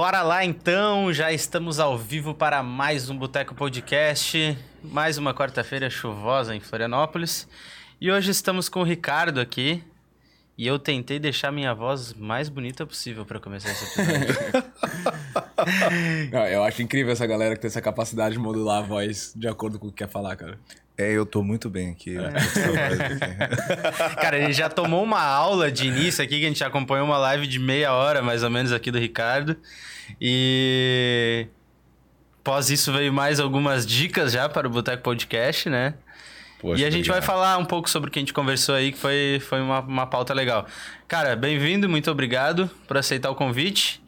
[0.00, 5.90] Bora lá então, já estamos ao vivo para mais um Boteco Podcast, mais uma quarta-feira
[5.90, 7.46] chuvosa em Florianópolis.
[8.00, 9.84] E hoje estamos com o Ricardo aqui.
[10.56, 14.64] E eu tentei deixar minha voz mais bonita possível para começar esse episódio.
[16.32, 19.48] Não, eu acho incrível essa galera que tem essa capacidade de modular a voz de
[19.48, 20.58] acordo com o que quer falar, cara.
[21.00, 22.16] É, eu tô muito bem aqui.
[24.20, 27.46] Cara, ele já tomou uma aula de início aqui, que a gente acompanhou uma live
[27.46, 29.56] de meia hora, mais ou menos, aqui do Ricardo.
[30.20, 31.46] E...
[32.42, 35.94] Após isso veio mais algumas dicas já para o Boteco Podcast, né?
[36.58, 37.38] Poxa, e a gente vai obrigado.
[37.38, 40.06] falar um pouco sobre o que a gente conversou aí, que foi, foi uma, uma
[40.06, 40.66] pauta legal.
[41.08, 44.02] Cara, bem-vindo, muito obrigado por aceitar o convite.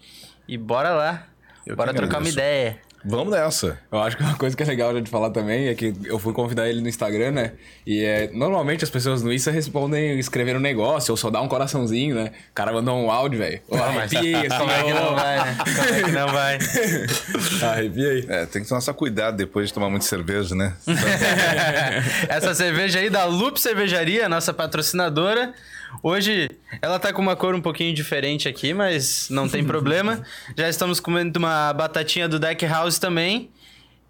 [0.47, 1.27] E bora lá.
[1.67, 2.79] Eu bora trocar uma ideia.
[3.05, 3.79] Vamos nessa.
[3.91, 6.33] Eu acho que uma coisa que é legal de falar também é que eu fui
[6.33, 7.53] convidar ele no Instagram, né?
[7.87, 11.49] E é, normalmente as pessoas no Insta respondem escrevendo um negócio ou só dá um
[11.49, 12.33] coraçãozinho, né?
[12.51, 13.61] O cara mandou um áudio, velho.
[13.69, 15.57] Ô, Arrepiei, assim, Como é que não vai, né?
[15.65, 16.59] Como é que não vai?
[17.73, 18.27] Arrepiei.
[18.29, 20.75] É, tem que tomar só cuidado depois de tomar muito cerveja, né?
[22.29, 25.53] Essa cerveja aí da Loop Cervejaria, nossa patrocinadora.
[26.03, 26.49] Hoje
[26.81, 30.23] ela tá com uma cor um pouquinho diferente aqui, mas não tem problema.
[30.57, 33.51] Já estamos comendo uma batatinha do Deck House também.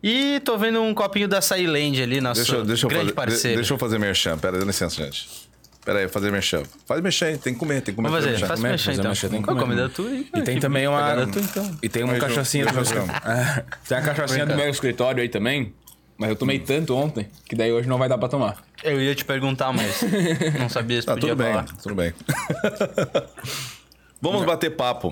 [0.03, 3.15] E tô vendo um copinho da Land ali, nosso deixa, eu- deixa, eu grande fazer,
[3.15, 3.49] parceiro.
[3.51, 4.37] de- deixa eu fazer merchan.
[4.37, 5.29] Pera, dá licença, gente.
[5.85, 6.63] Pera aí, fazer merchan.
[6.87, 8.09] Faz merchan aí, tem que comer, tem que comer.
[8.09, 8.47] Vamos fazer, merchan.
[8.49, 9.11] faz fazer então.
[9.11, 9.61] mexer, tem que comer.
[9.61, 10.27] comida tua aí?
[10.37, 11.27] E tem também uma.
[11.27, 11.79] tua, então.
[11.83, 12.83] E tem uma cachaçinha do meu.
[12.85, 13.07] eu-
[13.89, 15.73] Tem a cachaçinha do meu escritório aí também.
[16.23, 18.63] Mas eu tomei tanto ontem que daí hoje não vai dar pra tomar.
[18.83, 20.01] Eu ia te perguntar, mas
[20.59, 21.65] não sabia se Ah, podia tudo bem, falar.
[21.83, 22.13] tudo bem.
[24.21, 25.11] Vamos bater papo.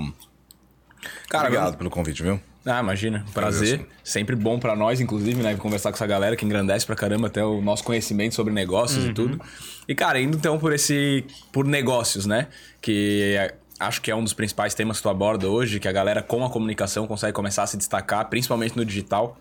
[1.28, 2.40] Cara, Obrigado vamos- pelo convite, viu?
[2.64, 3.24] Ah, imagina.
[3.32, 3.74] Prazer.
[3.74, 3.90] Agradeço.
[4.04, 5.56] Sempre bom pra nós, inclusive, né?
[5.56, 9.12] Conversar com essa galera que engrandece pra caramba até o nosso conhecimento sobre negócios e
[9.14, 9.40] tudo.
[9.88, 11.24] E, cara, indo então por esse.
[11.50, 12.48] por negócios, né?
[12.80, 15.92] Que é- acho que é um dos principais temas que tu aborda hoje, que a
[15.92, 19.38] galera com a comunicação consegue começar a se destacar, principalmente no digital.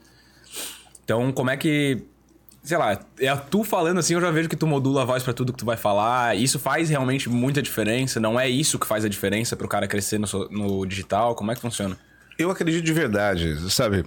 [1.09, 2.03] Então, como é que.
[2.61, 5.33] Sei lá, é tu falando assim, eu já vejo que tu modula a voz pra
[5.33, 6.37] tudo que tu vai falar.
[6.37, 8.19] Isso faz realmente muita diferença.
[8.19, 11.33] Não é isso que faz a diferença pro cara crescer no, no digital?
[11.33, 11.97] Como é que funciona?
[12.37, 14.05] Eu acredito de verdade, sabe?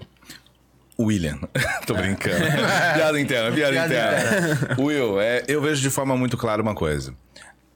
[0.97, 1.41] William.
[1.89, 2.45] Tô brincando.
[2.95, 4.77] piada interna, piada, Piada interna.
[4.79, 7.12] Will, é, eu vejo de forma muito clara uma coisa.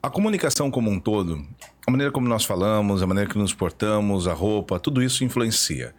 [0.00, 1.44] A comunicação como um todo,
[1.84, 5.92] a maneira como nós falamos, a maneira que nos portamos, a roupa, tudo isso influencia.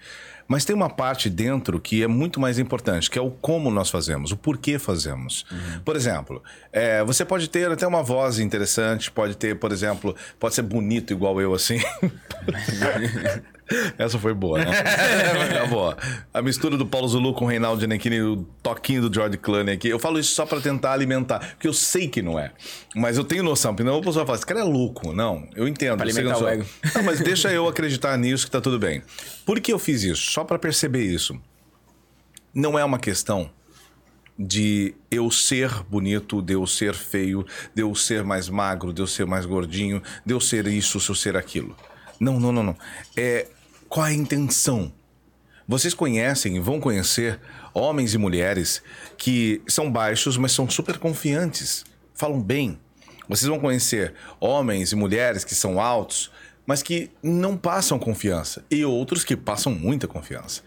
[0.47, 3.89] Mas tem uma parte dentro que é muito mais importante, que é o como nós
[3.89, 5.45] fazemos, o porquê fazemos.
[5.83, 6.41] Por exemplo,
[6.71, 11.11] é, você pode ter até uma voz interessante, pode ter, por exemplo, pode ser bonito
[11.11, 11.79] igual eu assim.
[13.97, 14.65] Essa foi boa, né?
[15.53, 15.97] Tá boa.
[16.33, 19.89] A mistura do Paulo Zulu com o Reinaldo Giannichini, o toquinho do George Clooney aqui.
[19.89, 22.51] Eu falo isso só pra tentar alimentar, porque eu sei que não é.
[22.95, 25.13] Mas eu tenho noção, porque não a pessoa fala, esse cara é louco.
[25.13, 25.97] Não, eu entendo.
[25.97, 26.65] Pra eu alimentar o ego.
[26.95, 29.01] Não, mas deixa eu acreditar nisso que tá tudo bem.
[29.45, 30.31] Por que eu fiz isso?
[30.31, 31.39] Só pra perceber isso.
[32.53, 33.49] Não é uma questão
[34.37, 39.07] de eu ser bonito, de eu ser feio, de eu ser mais magro, de eu
[39.07, 41.75] ser mais gordinho, de eu ser isso, de eu ser aquilo.
[42.19, 42.77] Não, não, não, não.
[43.15, 43.47] É
[43.89, 44.91] qual a intenção?
[45.67, 47.39] Vocês conhecem e vão conhecer
[47.73, 48.81] homens e mulheres
[49.17, 51.83] que são baixos, mas são super confiantes,
[52.13, 52.79] falam bem.
[53.27, 56.31] Vocês vão conhecer homens e mulheres que são altos,
[56.65, 60.61] mas que não passam confiança, e outros que passam muita confiança.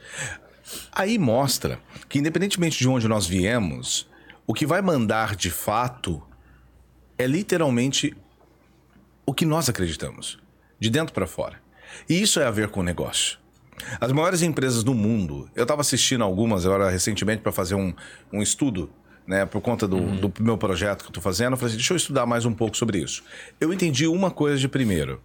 [0.93, 4.09] Aí mostra que, independentemente de onde nós viemos,
[4.47, 6.23] o que vai mandar de fato
[7.19, 8.17] é literalmente
[9.27, 10.39] o que nós acreditamos,
[10.79, 11.61] de dentro para fora.
[12.09, 13.39] E isso é a ver com o negócio.
[14.01, 17.95] As maiores empresas do mundo, eu estava assistindo algumas agora recentemente para fazer um,
[18.33, 18.91] um estudo,
[19.27, 21.53] né, por conta do, do meu projeto que eu estou fazendo.
[21.53, 23.23] Eu falei assim, deixa eu estudar mais um pouco sobre isso.
[23.61, 25.21] Eu entendi uma coisa de primeiro.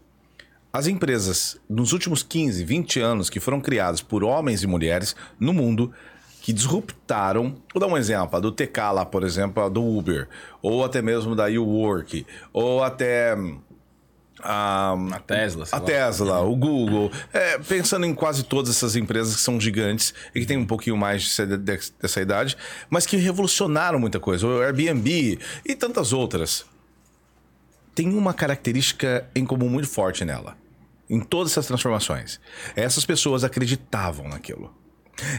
[0.71, 5.53] As empresas, nos últimos 15, 20 anos, que foram criadas por homens e mulheres no
[5.53, 5.93] mundo,
[6.41, 10.27] que disruptaram, vou dar um exemplo, a do TK lá, por exemplo, a do Uber,
[10.61, 13.59] ou até mesmo da YouWork, ou até hum,
[14.41, 15.85] a, A Tesla, a lá.
[15.85, 20.45] Tesla, o Google, é, pensando em quase todas essas empresas que são gigantes e que
[20.45, 22.57] têm um pouquinho mais de- de- dessa idade,
[22.89, 26.65] mas que revolucionaram muita coisa, o Airbnb e tantas outras
[27.93, 30.57] tem uma característica em comum muito forte nela.
[31.09, 32.39] Em todas essas transformações.
[32.75, 34.73] Essas pessoas acreditavam naquilo.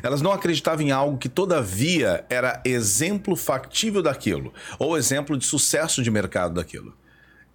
[0.02, 6.02] Elas não acreditavam em algo que, todavia, era exemplo factível daquilo, ou exemplo de sucesso
[6.02, 6.94] de mercado daquilo.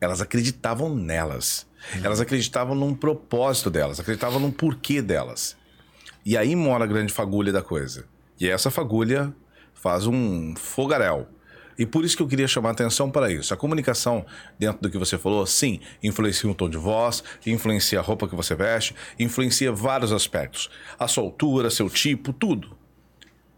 [0.01, 1.67] Elas acreditavam nelas.
[2.03, 5.55] Elas acreditavam num propósito delas, acreditavam num porquê delas.
[6.25, 8.05] E aí mora a grande fagulha da coisa.
[8.39, 9.33] E essa fagulha
[9.73, 11.27] faz um fogaréu.
[11.77, 13.53] E por isso que eu queria chamar a atenção para isso.
[13.53, 14.25] A comunicação,
[14.59, 18.35] dentro do que você falou, sim, influencia o tom de voz, influencia a roupa que
[18.35, 20.69] você veste, influencia vários aspectos.
[20.99, 22.77] A sua altura, seu tipo, tudo.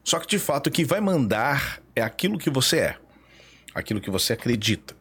[0.04, 2.98] Só que de fato o que vai mandar é aquilo que você é,
[3.74, 4.96] aquilo que você acredita.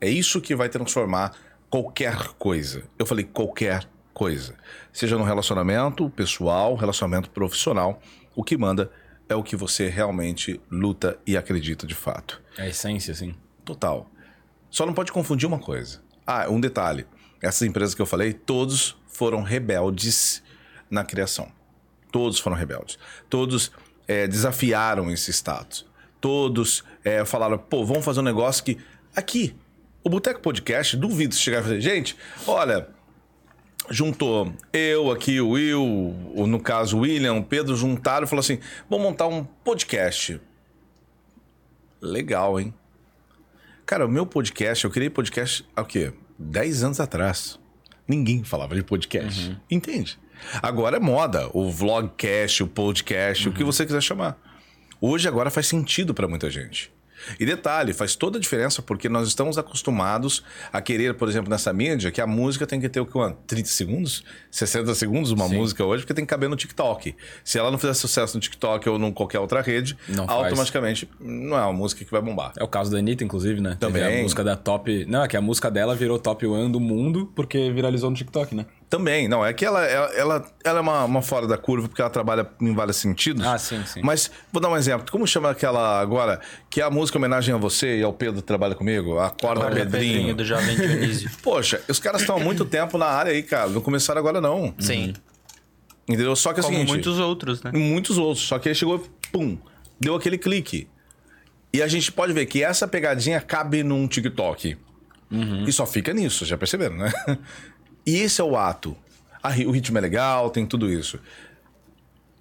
[0.00, 1.34] É isso que vai transformar
[1.68, 2.84] qualquer coisa.
[2.98, 4.54] Eu falei qualquer coisa.
[4.92, 8.00] Seja no relacionamento pessoal, relacionamento profissional,
[8.34, 8.90] o que manda
[9.28, 12.42] é o que você realmente luta e acredita de fato.
[12.56, 13.34] É a essência, sim.
[13.64, 14.10] Total.
[14.70, 16.00] Só não pode confundir uma coisa.
[16.26, 17.06] Ah, um detalhe.
[17.40, 20.42] Essas empresas que eu falei, todos foram rebeldes
[20.90, 21.50] na criação.
[22.10, 22.98] Todos foram rebeldes.
[23.28, 23.70] Todos
[24.06, 25.86] é, desafiaram esse status.
[26.20, 28.78] Todos é, falaram, pô, vamos fazer um negócio que.
[29.14, 29.54] Aqui,
[30.04, 32.16] o Boteco Podcast, duvido se chegar e fazer, gente,
[32.46, 32.88] olha,
[33.90, 36.14] juntou eu aqui, o Will,
[36.46, 38.58] no caso o William, o Pedro, juntaram e falou assim:
[38.88, 40.40] vamos montar um podcast.
[42.00, 42.72] Legal, hein?
[43.84, 46.12] Cara, o meu podcast, eu criei podcast há o quê?
[46.38, 47.58] 10 anos atrás.
[48.06, 49.48] Ninguém falava de podcast.
[49.48, 49.56] Uhum.
[49.70, 50.18] Entende?
[50.62, 51.50] Agora é moda.
[51.52, 53.52] O vlogcast, o podcast, uhum.
[53.52, 54.38] o que você quiser chamar.
[55.00, 56.92] Hoje, agora faz sentido para muita gente.
[57.38, 60.42] E detalhe, faz toda a diferença porque nós estamos acostumados
[60.72, 63.18] a querer, por exemplo, nessa mídia, que a música tem que ter o que?
[63.46, 64.24] 30 segundos?
[64.50, 65.56] 60 segundos uma Sim.
[65.56, 67.14] música hoje, porque tem que caber no TikTok.
[67.44, 71.30] Se ela não fizer sucesso no TikTok ou em qualquer outra rede, não automaticamente faz.
[71.30, 72.52] não é uma música que vai bombar.
[72.56, 73.76] É o caso da Anitta, inclusive, né?
[73.78, 74.02] Também.
[74.02, 75.04] Teve a música da top.
[75.06, 78.54] Não, é que a música dela virou top one do mundo porque viralizou no TikTok,
[78.54, 78.66] né?
[78.88, 82.00] Também, não, é que ela, ela, ela, ela é uma, uma, fora da curva porque
[82.00, 83.46] ela trabalha em vários sentidos.
[83.46, 84.00] Ah, sim, sim.
[84.02, 85.10] Mas vou dar um exemplo.
[85.12, 86.40] Como chama aquela agora,
[86.70, 89.18] que é a música homenagem a você e ao Pedro que trabalha comigo?
[89.18, 90.12] Acorda Acorda Pedrinho.
[90.12, 91.30] Pedrinho do Jovem Dionísio.
[91.42, 93.68] Poxa, os caras estão há muito tempo na área aí, cara.
[93.68, 94.74] Não começaram agora, não.
[94.78, 95.08] Sim.
[95.08, 95.14] Uhum.
[96.08, 96.34] Entendeu?
[96.34, 96.88] Só que é o seguinte...
[96.88, 97.70] muitos outros, né?
[97.74, 98.46] Muitos outros.
[98.46, 99.58] Só que ele chegou pum,
[100.00, 100.88] deu aquele clique.
[101.74, 104.78] E a gente pode ver que essa pegadinha cabe num TikTok.
[105.30, 105.64] Uhum.
[105.66, 107.12] E só fica nisso, já perceberam, né?
[108.08, 108.96] E esse é o ato
[109.66, 111.18] o ritmo é legal, tem tudo isso.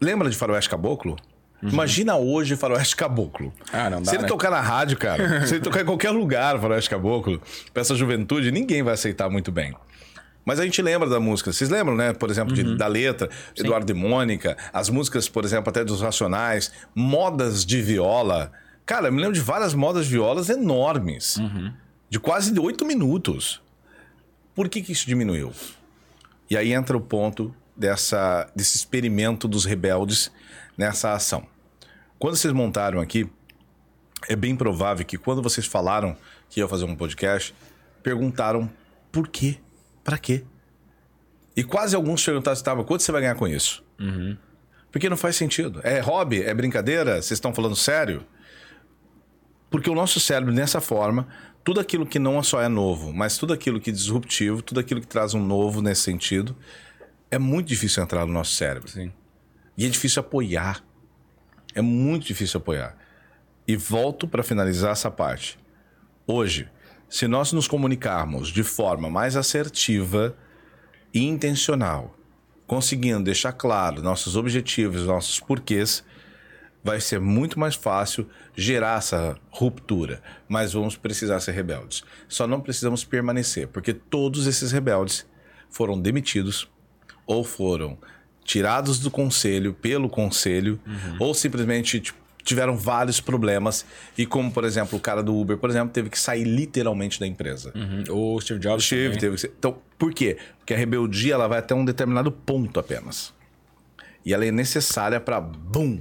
[0.02, 1.16] Lembra de Faroeste Caboclo?
[1.62, 1.70] Uhum.
[1.70, 3.54] Imagina hoje Faroeste Caboclo.
[3.72, 4.28] Ah, não dá, Se ele né?
[4.28, 7.42] tocar na rádio, cara, se ele tocar em qualquer lugar Faroeste Caboclo,
[7.74, 9.74] pra essa juventude, ninguém vai aceitar muito bem.
[10.46, 11.52] Mas a gente lembra da música.
[11.52, 12.14] Vocês lembram, né?
[12.14, 12.78] Por exemplo, de, uhum.
[12.78, 13.64] da letra, Sim.
[13.64, 18.52] Eduardo e Mônica, as músicas, por exemplo, até dos Racionais, modas de viola.
[18.86, 21.36] Cara, eu me lembro de várias modas de violas enormes.
[21.36, 21.74] Uhum.
[22.10, 23.62] De quase oito minutos.
[24.58, 25.54] Por que, que isso diminuiu?
[26.50, 30.32] E aí entra o ponto dessa, desse experimento dos rebeldes
[30.76, 31.46] nessa ação.
[32.18, 33.30] Quando vocês montaram aqui,
[34.28, 36.18] é bem provável que quando vocês falaram
[36.50, 37.54] que ia fazer um podcast,
[38.02, 38.68] perguntaram
[39.12, 39.60] por quê?
[40.04, 40.44] Para quê?
[41.56, 43.86] E quase alguns perguntaram, estava, quanto você vai ganhar com isso?
[44.00, 44.36] Uhum.
[44.92, 45.82] Porque não faz sentido.
[45.84, 46.42] É hobby?
[46.42, 47.22] É brincadeira?
[47.22, 48.26] Vocês estão falando sério?
[49.70, 51.28] Porque o nosso cérebro, nessa forma,
[51.68, 55.02] tudo aquilo que não só é novo, mas tudo aquilo que é disruptivo, tudo aquilo
[55.02, 56.56] que traz um novo nesse sentido,
[57.30, 58.90] é muito difícil entrar no nosso cérebro.
[58.90, 59.12] Sim.
[59.78, 60.82] E é difícil apoiar.
[61.76, 62.96] É muito difícil apoiar.
[63.68, 65.60] E volto para finalizar essa parte.
[66.26, 66.70] Hoje,
[67.10, 70.38] se nós nos comunicarmos de forma mais assertiva
[71.14, 72.16] e intencional,
[72.66, 76.02] conseguindo deixar claro nossos objetivos, nossos porquês,
[76.84, 80.22] vai ser muito mais fácil gerar essa ruptura.
[80.48, 82.04] Mas vamos precisar ser rebeldes.
[82.28, 85.26] Só não precisamos permanecer, porque todos esses rebeldes
[85.70, 86.70] foram demitidos
[87.26, 87.98] ou foram
[88.44, 91.18] tirados do conselho pelo conselho uhum.
[91.20, 93.86] ou simplesmente tipo, tiveram vários problemas
[94.18, 97.28] e como por exemplo o cara do Uber por exemplo teve que sair literalmente da
[97.28, 98.36] empresa uhum.
[98.36, 99.54] o Steve Jobs o Steve teve que ser...
[99.60, 103.34] então por quê porque a rebeldia ela vai até um determinado ponto apenas
[104.26, 106.00] e ela é necessária para boom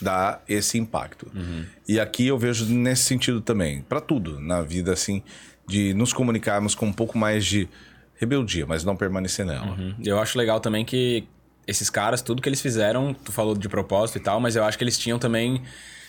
[0.00, 1.30] dar esse impacto.
[1.34, 1.64] Uhum.
[1.88, 5.22] E aqui eu vejo nesse sentido também, para tudo na vida, assim,
[5.66, 7.68] de nos comunicarmos com um pouco mais de
[8.16, 9.72] rebeldia, mas não permanecer nela.
[9.72, 9.94] Uhum.
[10.04, 11.24] Eu acho legal também que
[11.66, 14.76] esses caras, tudo que eles fizeram, tu falou de propósito e tal, mas eu acho
[14.76, 15.62] que eles tinham também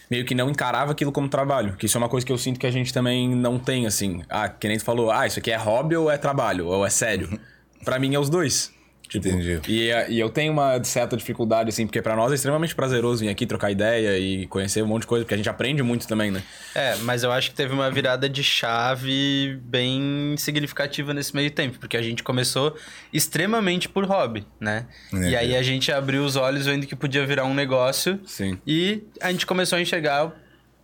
[0.10, 1.76] meio que não encarava aquilo como trabalho.
[1.76, 4.24] Que isso é uma coisa que eu sinto que a gente também não tem, assim.
[4.30, 6.68] Ah, que nem tu falou, ah, isso aqui é hobby ou é trabalho?
[6.68, 7.30] Ou é sério?
[7.32, 7.40] Uhum.
[7.84, 8.72] para mim é os dois.
[9.14, 9.62] Tipo, Entendi.
[9.68, 13.30] E, e eu tenho uma certa dificuldade, assim, porque para nós é extremamente prazeroso vir
[13.30, 16.32] aqui trocar ideia e conhecer um monte de coisa, porque a gente aprende muito também,
[16.32, 16.42] né?
[16.74, 21.78] É, mas eu acho que teve uma virada de chave bem significativa nesse meio tempo,
[21.78, 22.76] porque a gente começou
[23.14, 24.88] extremamente por hobby, né?
[25.14, 28.20] É, e aí a gente abriu os olhos vendo que podia virar um negócio.
[28.26, 28.58] Sim.
[28.66, 30.34] E a gente começou a enxergar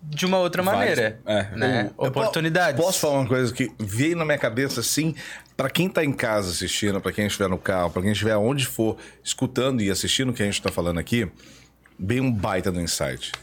[0.03, 1.19] de uma outra maneira.
[1.25, 1.48] É.
[1.55, 1.91] Né?
[1.98, 2.79] Eu, Oportunidades.
[2.79, 5.15] Posso falar uma coisa que veio na minha cabeça assim,
[5.60, 8.66] para quem tá em casa assistindo, para quem estiver no carro, para quem estiver onde
[8.66, 11.30] for escutando e assistindo o que a gente tá falando aqui,
[11.98, 13.34] bem um baita do insight.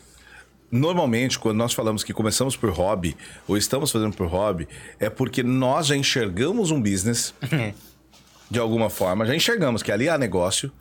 [0.71, 3.15] Normalmente, quando nós falamos que começamos por hobby,
[3.47, 4.67] ou estamos fazendo por hobby,
[4.99, 7.35] é porque nós já enxergamos um business
[8.51, 10.73] de alguma forma, já enxergamos que ali há negócio,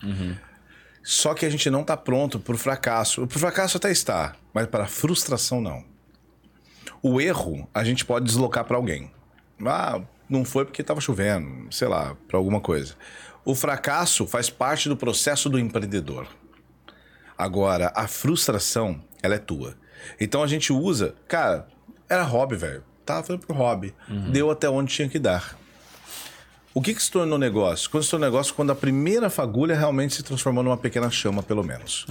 [1.04, 3.28] só que a gente não está pronto para o fracasso.
[3.28, 5.84] Para o fracasso até está, mas para a frustração não.
[7.04, 9.12] O erro a gente pode deslocar para alguém.
[9.66, 12.96] Ah, não foi porque estava chovendo, sei lá, para alguma coisa.
[13.44, 16.28] O fracasso faz parte do processo do empreendedor.
[17.38, 19.76] Agora, a frustração, ela é tua.
[20.20, 21.68] Então a gente usa, cara,
[22.10, 22.84] era hobby, velho.
[23.06, 23.94] Tava fazendo pro hobby.
[24.32, 25.58] Deu até onde tinha que dar.
[26.74, 27.90] O que, que se tornou negócio?
[27.90, 31.64] Quando se tornou negócio, quando a primeira fagulha realmente se transformou numa pequena chama, pelo
[31.64, 32.06] menos.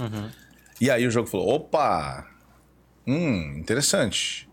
[0.79, 2.25] E aí o jogo falou: opa!
[3.05, 4.49] Hum, interessante.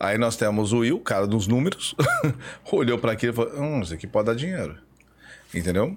[0.00, 1.94] Aí nós temos o Will, cara dos números,
[2.70, 4.78] olhou para aquilo e falou: hum, isso aqui pode dar dinheiro.
[5.52, 5.96] Entendeu?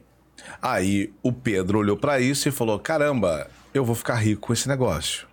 [0.61, 4.67] Aí o Pedro olhou para isso e falou: caramba, eu vou ficar rico com esse
[4.67, 5.27] negócio.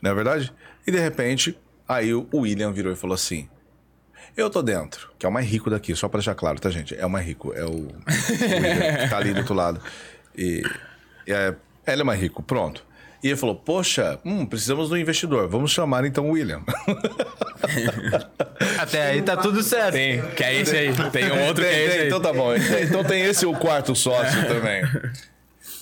[0.00, 0.52] Não é verdade?
[0.86, 3.48] E de repente, aí o William virou e falou assim:
[4.36, 6.94] Eu tô dentro, que é o mais rico daqui, só pra deixar claro, tá, gente?
[6.94, 9.80] É o mais rico, é o, o William, que tá ali do outro lado.
[10.36, 10.62] E,
[11.26, 12.86] e é, ele é mais rico, pronto.
[13.22, 16.62] E ele falou: Poxa, hum, precisamos de um investidor, vamos chamar então o William.
[18.78, 19.94] Até aí tá tudo certo.
[19.94, 20.92] Tem, que é esse aí.
[21.10, 22.06] Tem um outro que Tem, é esse aí.
[22.06, 22.54] Então tá bom.
[22.54, 24.82] Então tem esse o quarto sócio também.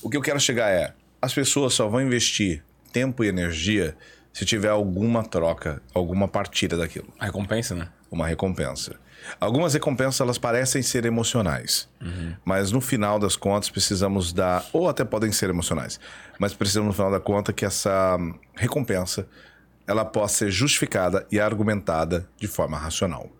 [0.02, 2.62] O que eu quero chegar é: as pessoas só vão investir
[2.92, 3.96] tempo e energia
[4.32, 7.88] se tiver alguma troca, alguma partida daquilo, A recompensa, né?
[8.10, 8.96] uma recompensa.
[9.40, 11.88] Algumas recompensas elas parecem ser emocionais,
[12.44, 15.98] mas no final das contas precisamos dar, ou até podem ser emocionais,
[16.38, 18.16] mas precisamos no final da conta que essa
[18.54, 19.26] recompensa
[19.86, 23.30] ela possa ser justificada e argumentada de forma racional.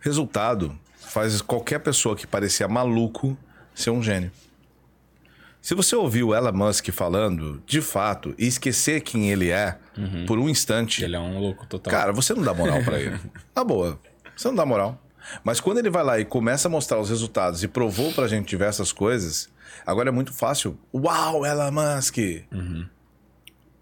[0.00, 3.36] Resultado faz qualquer pessoa que parecia maluco
[3.74, 4.30] ser um gênio.
[5.60, 9.76] Se você ouviu Elon Musk falando, de fato, e esquecer quem ele é
[10.26, 11.90] por um instante, Ele é um louco total.
[11.90, 13.18] cara, você não dá moral pra ele.
[13.54, 13.98] Na boa,
[14.38, 15.02] você não dá moral.
[15.42, 18.48] Mas quando ele vai lá e começa a mostrar os resultados e provou pra gente
[18.48, 19.50] diversas coisas,
[19.84, 20.78] agora é muito fácil.
[20.94, 22.18] Uau, Elon Musk!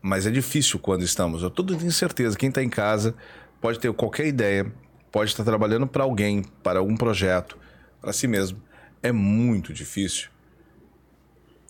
[0.01, 1.43] Mas é difícil quando estamos.
[1.43, 3.15] Eu todo tenho certeza, quem tá em casa
[3.61, 4.73] pode ter qualquer ideia,
[5.13, 7.59] pode estar trabalhando para alguém, para algum projeto,
[8.01, 8.61] para si mesmo.
[9.03, 10.31] É muito difícil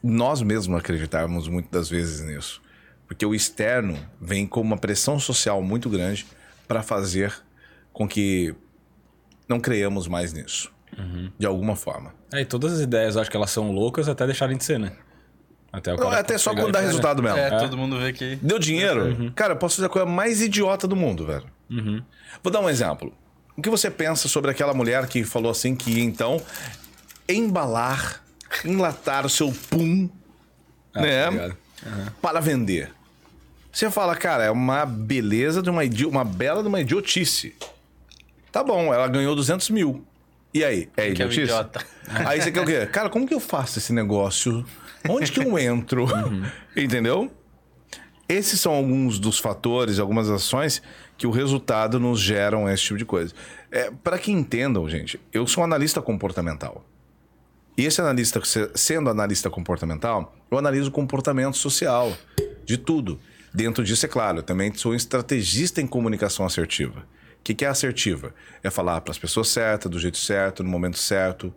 [0.02, 2.62] nós mesmos acreditarmos muitas das vezes nisso.
[3.06, 6.26] Porque o externo vem com uma pressão social muito grande
[6.66, 7.34] para fazer
[7.92, 8.54] com que
[9.48, 10.72] não creiamos mais nisso.
[11.38, 12.14] De alguma forma.
[12.32, 14.78] É, e todas as ideias, eu acho que elas são loucas até deixarem de ser,
[14.78, 14.92] né?
[15.72, 17.36] Até, o Não, até só quando dá resultado mesmo.
[17.38, 18.36] É, todo mundo vê que.
[18.36, 19.30] Deu dinheiro?
[19.34, 21.44] Cara, eu posso fazer a coisa mais idiota do mundo, velho.
[22.42, 23.12] Vou dar um exemplo.
[23.56, 26.40] O que você pensa sobre aquela mulher que falou assim que ia, então
[27.28, 28.22] embalar,
[28.64, 30.08] enlatar o seu pum,
[30.94, 31.24] Ah, né?
[31.24, 31.56] tá ligado.
[32.22, 32.90] para vender.
[33.72, 37.54] Você fala, cara, é uma beleza de uma, uma bela de uma idiotice.
[38.56, 40.02] Tá bom, ela ganhou 200 mil.
[40.54, 40.88] E aí?
[40.96, 41.40] É Que é idiotice?
[41.42, 41.84] idiota.
[42.08, 42.86] Aí você quer o quê?
[42.86, 44.64] Cara, como que eu faço esse negócio?
[45.06, 46.06] Onde que eu entro?
[46.74, 47.30] Entendeu?
[48.26, 50.80] Esses são alguns dos fatores, algumas ações
[51.18, 53.34] que o resultado nos geram esse tipo de coisa.
[53.70, 56.82] É, para que entendam, gente, eu sou um analista comportamental.
[57.76, 62.16] E esse analista, se- sendo analista comportamental, eu analiso o comportamento social
[62.64, 63.20] de tudo.
[63.52, 67.04] Dentro disso, é claro, eu também sou um estrategista em comunicação assertiva.
[67.46, 68.34] O que, que é assertiva?
[68.60, 71.46] É falar para as pessoas certas, do jeito certo, no momento certo.
[71.46, 71.54] O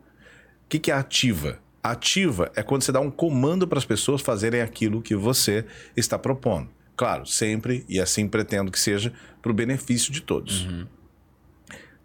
[0.70, 1.58] que, que é ativa?
[1.82, 5.66] Ativa é quando você dá um comando para as pessoas fazerem aquilo que você
[5.98, 6.70] está propondo.
[6.96, 10.68] Claro, sempre, e assim pretendo que seja, para o benefício de todos.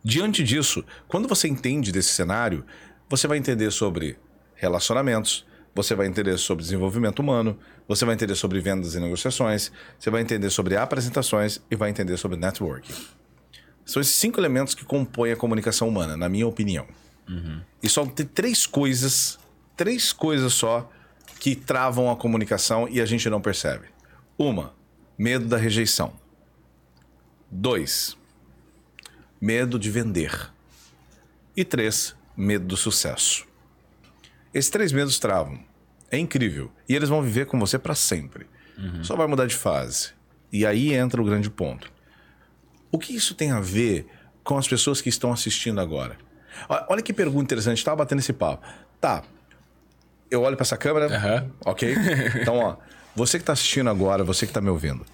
[0.03, 2.65] Diante disso, quando você entende desse cenário,
[3.07, 4.17] você vai entender sobre
[4.55, 10.09] relacionamentos, você vai entender sobre desenvolvimento humano, você vai entender sobre vendas e negociações, você
[10.09, 12.95] vai entender sobre apresentações e vai entender sobre networking.
[13.85, 16.87] São esses cinco elementos que compõem a comunicação humana, na minha opinião.
[17.83, 19.39] E só tem três coisas,
[19.77, 20.91] três coisas só
[21.41, 23.87] que travam a comunicação e a gente não percebe.
[24.39, 24.75] Uma,
[25.19, 26.13] medo da rejeição.
[27.51, 28.17] Dois,
[29.41, 30.51] medo de vender.
[31.57, 33.47] E três, medo do sucesso.
[34.53, 35.61] Esses três medos travam.
[36.11, 36.71] É incrível.
[36.89, 38.47] E eles vão viver com você para sempre.
[39.03, 40.11] Só vai mudar de fase.
[40.53, 41.93] E aí entra o grande ponto.
[42.95, 44.07] O que isso tem a ver
[44.45, 46.17] com as pessoas que estão assistindo agora?
[46.89, 48.65] Olha que pergunta interessante, estava batendo esse papo.
[49.01, 49.25] Tá.
[50.31, 51.51] Eu olho para essa câmera, Aham.
[51.65, 51.93] ok?
[52.41, 52.77] Então, ó,
[53.13, 55.05] você que está assistindo agora, você que está me ouvindo.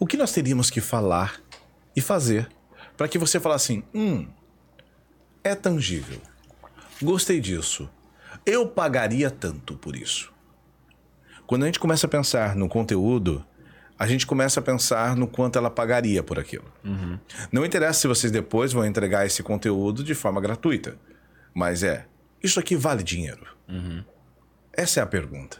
[0.00, 1.40] O que nós teríamos que falar
[1.94, 2.48] e fazer
[2.96, 4.26] para que você falasse assim: hum,
[5.44, 6.20] é tangível.
[7.00, 7.88] Gostei disso.
[8.44, 10.32] Eu pagaria tanto por isso.
[11.46, 13.46] Quando a gente começa a pensar no conteúdo,
[13.98, 16.72] a gente começa a pensar no quanto ela pagaria por aquilo.
[17.50, 20.96] Não interessa se vocês depois vão entregar esse conteúdo de forma gratuita,
[21.52, 22.06] mas é,
[22.42, 23.46] isso aqui vale dinheiro?
[24.72, 25.58] Essa é a pergunta.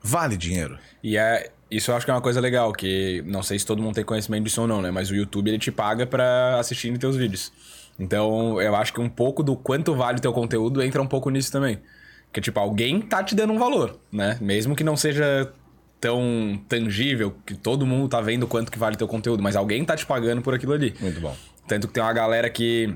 [0.00, 0.78] Vale dinheiro?
[1.02, 3.82] E é, isso eu acho que é uma coisa legal, que não sei se todo
[3.82, 4.92] mundo tem conhecimento disso ou não, né?
[4.92, 7.52] Mas o YouTube ele te paga pra assistir teus vídeos.
[7.98, 11.28] Então eu acho que um pouco do quanto vale o teu conteúdo entra um pouco
[11.30, 11.80] nisso também.
[12.32, 14.38] Que tipo, alguém tá te dando um valor, né?
[14.40, 15.52] Mesmo que não seja
[16.00, 19.96] tão tangível, que todo mundo tá vendo quanto que vale teu conteúdo, mas alguém tá
[19.96, 20.94] te pagando por aquilo ali.
[21.00, 21.36] Muito bom.
[21.66, 22.94] Tanto que tem uma galera que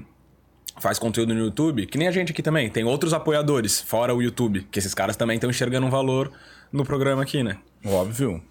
[0.78, 2.70] faz conteúdo no YouTube, que nem a gente aqui também.
[2.70, 6.30] Tem outros apoiadores, fora o YouTube, que esses caras também estão enxergando um valor
[6.72, 7.58] no programa aqui, né?
[7.84, 8.42] Óbvio.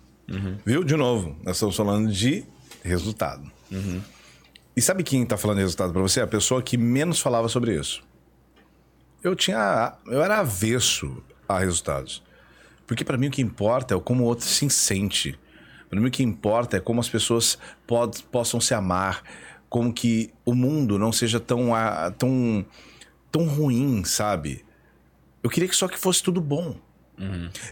[0.65, 0.83] Viu?
[0.83, 2.43] De novo, nós estamos falando de
[2.83, 3.49] resultado.
[4.75, 6.21] E sabe quem está falando de resultado para você?
[6.21, 8.03] A pessoa que menos falava sobre isso.
[9.23, 9.93] Eu tinha.
[10.05, 12.23] Eu era avesso a resultados.
[12.89, 15.37] Porque para mim o que importa é como o outro se sente.
[15.91, 17.55] Para mim o que importa é como as pessoas
[17.85, 19.21] pod- possam se amar.
[19.69, 22.65] Como que o mundo não seja tão, ah, tão,
[23.31, 24.65] tão ruim, sabe?
[25.43, 26.75] Eu queria que só que fosse tudo bom.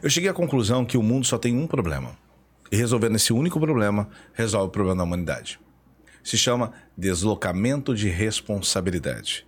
[0.04, 2.16] Eu cheguei à conclusão que o mundo só tem um problema.
[2.72, 5.60] E resolvendo esse único problema, resolve o problema da humanidade.
[6.24, 9.48] Se chama deslocamento de responsabilidade.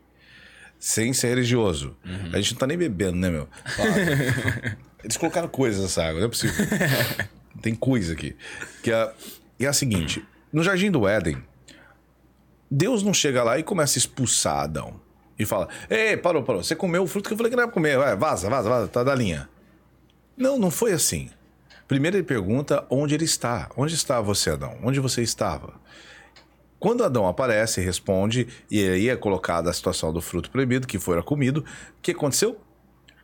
[0.79, 1.95] Sem ser religioso.
[2.33, 3.47] A gente não tá nem bebendo, né, meu?
[5.03, 6.65] Eles colocaram coisas nessa água, não é possível.
[7.61, 8.35] tem coisa aqui.
[8.83, 9.13] Que é,
[9.59, 11.41] é a seguinte: no Jardim do Éden,
[12.69, 14.99] Deus não chega lá e começa a expulsar Adão.
[15.37, 16.61] E fala: Ei, parou, parou.
[16.61, 17.97] Você comeu o fruto que eu falei que não era pra comer.
[17.97, 19.49] Vai, vaza, vaza, vaza, tá da linha.
[20.35, 21.29] Não, não foi assim.
[21.87, 23.69] Primeiro ele pergunta onde ele está.
[23.75, 24.77] Onde está você, Adão?
[24.83, 25.73] Onde você estava?
[26.79, 30.97] Quando Adão aparece e responde, e aí é colocada a situação do fruto proibido, que
[30.97, 32.57] fora comido, o que aconteceu?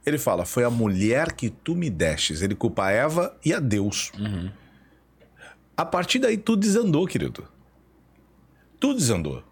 [0.06, 2.42] Ele fala: Foi a mulher que tu me destes.
[2.42, 4.12] Ele culpa a Eva e a Deus.
[5.76, 7.48] A partir daí tudo desandou, querido.
[8.80, 9.44] Tudo desandou.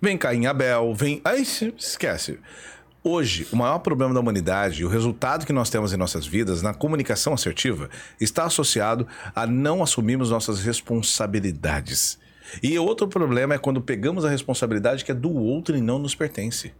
[0.00, 1.20] Vem Caim Abel, vem.
[1.24, 2.38] Aí esquece.
[3.02, 6.62] Hoje, o maior problema da humanidade e o resultado que nós temos em nossas vidas
[6.62, 7.88] na comunicação assertiva
[8.20, 12.18] está associado a não assumirmos nossas responsabilidades.
[12.62, 16.14] E outro problema é quando pegamos a responsabilidade que é do outro e não nos
[16.14, 16.72] pertence.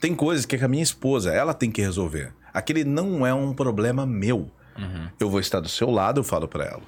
[0.00, 2.32] Tem coisas que é a minha esposa, ela tem que resolver.
[2.52, 4.50] Aquele não é um problema meu.
[5.18, 6.82] Eu vou estar do seu lado, eu falo pra ela.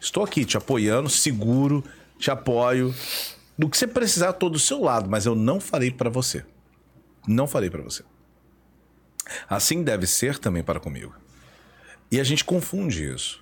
[0.00, 1.84] Estou aqui te apoiando, seguro,
[2.18, 2.94] te apoio.
[3.56, 6.44] Do que você precisar, eu tô do seu lado, mas eu não farei pra você.
[7.26, 8.02] Não farei pra você.
[9.48, 11.14] Assim deve ser também para comigo.
[12.10, 13.40] E a gente confunde isso.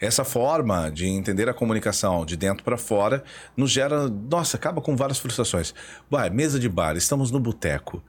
[0.00, 3.24] Essa forma de entender a comunicação de dentro para fora
[3.56, 5.74] nos gera, nossa, acaba com várias frustrações.
[6.10, 8.02] Vai, mesa de bar, estamos no boteco.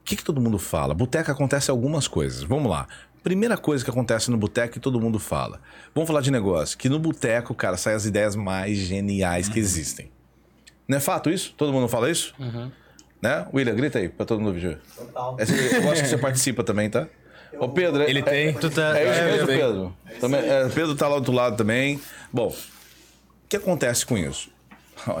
[0.00, 0.92] O que, que todo mundo fala?
[0.94, 2.42] Boteco acontece algumas coisas.
[2.42, 2.86] Vamos lá.
[3.22, 5.60] Primeira coisa que acontece no boteco que todo mundo fala.
[5.94, 6.76] Vamos falar de negócio.
[6.78, 10.10] Que no boteco, cara, saem as ideias mais geniais que existem.
[10.88, 11.54] Não é fato isso?
[11.56, 12.34] Todo mundo fala isso?
[13.22, 13.46] Né?
[13.52, 14.80] William, grita aí pra todo mundo ver.
[14.96, 15.36] Total.
[15.38, 17.06] Essa- Eu gosto que você participa também, tá?
[17.58, 18.54] Ô, Pedro, Ele é, tem.
[18.54, 19.46] Tu tá- é isso é, mesmo.
[19.46, 19.96] Pedro.
[20.20, 22.00] Também, é, Pedro tá lá do outro lado também.
[22.32, 22.54] Bom, o
[23.48, 24.50] que acontece com isso?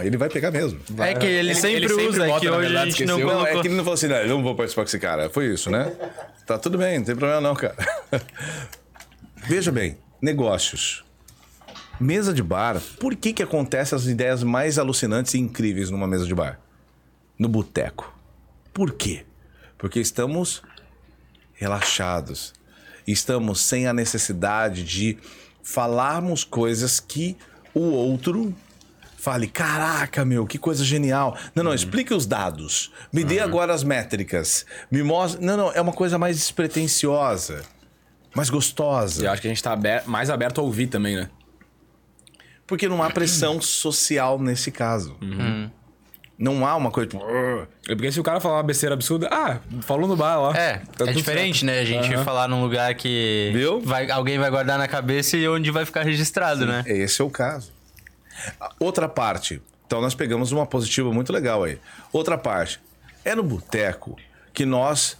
[0.02, 0.80] Ele vai pegar mesmo.
[0.98, 3.14] É que ele, Ele- sempre ele sempre usa, bota, que hoje verdade, a gente não
[3.18, 3.26] esqueceu.
[3.26, 3.58] Não, colocou.
[3.58, 5.30] é que ele não falou assim, não, eu não vou participar com esse cara.
[5.30, 5.92] Foi isso, né?
[6.46, 7.76] Tá tudo bem, não tem problema não, cara.
[9.48, 11.04] Veja bem, negócios.
[11.98, 16.26] Mesa de bar, por que que acontecem as ideias mais alucinantes e incríveis numa mesa
[16.26, 16.58] de bar?
[17.38, 18.14] No boteco.
[18.72, 19.24] Por quê?
[19.76, 20.62] Porque estamos
[21.54, 22.54] relaxados.
[23.06, 25.18] Estamos sem a necessidade de
[25.62, 27.36] falarmos coisas que
[27.74, 28.54] o outro
[29.20, 31.36] fale: caraca, meu, que coisa genial.
[31.54, 32.90] Não, não, explique os dados.
[33.12, 34.64] Me dê agora as métricas.
[34.90, 35.44] Me mostre.
[35.44, 37.62] Não, não, é uma coisa mais despretensiosa,
[38.34, 39.22] mais gostosa.
[39.22, 41.28] E eu acho que a gente tá aber- mais aberto a ouvir também, né?
[42.66, 45.16] Porque não há pressão social nesse caso.
[46.38, 47.22] Não há uma coisa tipo.
[47.22, 47.68] "Urgh".
[47.86, 50.56] É Porque se o cara falar uma besteira absurda, ah, falou no bar lá.
[50.56, 51.80] É, Tá é diferente, né?
[51.80, 53.78] A gente falar num lugar que Viu?
[53.82, 56.82] vai- alguém vai guardar na cabeça e onde vai ficar registrado, né?
[56.86, 57.70] Esse é o caso.
[58.78, 59.60] Outra parte.
[59.86, 61.78] Então nós pegamos uma positiva muito legal aí.
[62.12, 62.80] Outra parte.
[63.24, 64.16] É no boteco
[64.54, 65.16] que nós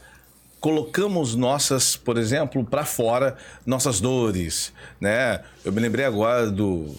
[0.61, 5.41] colocamos nossas, por exemplo, para fora, nossas dores, né?
[5.65, 6.95] Eu me lembrei agora do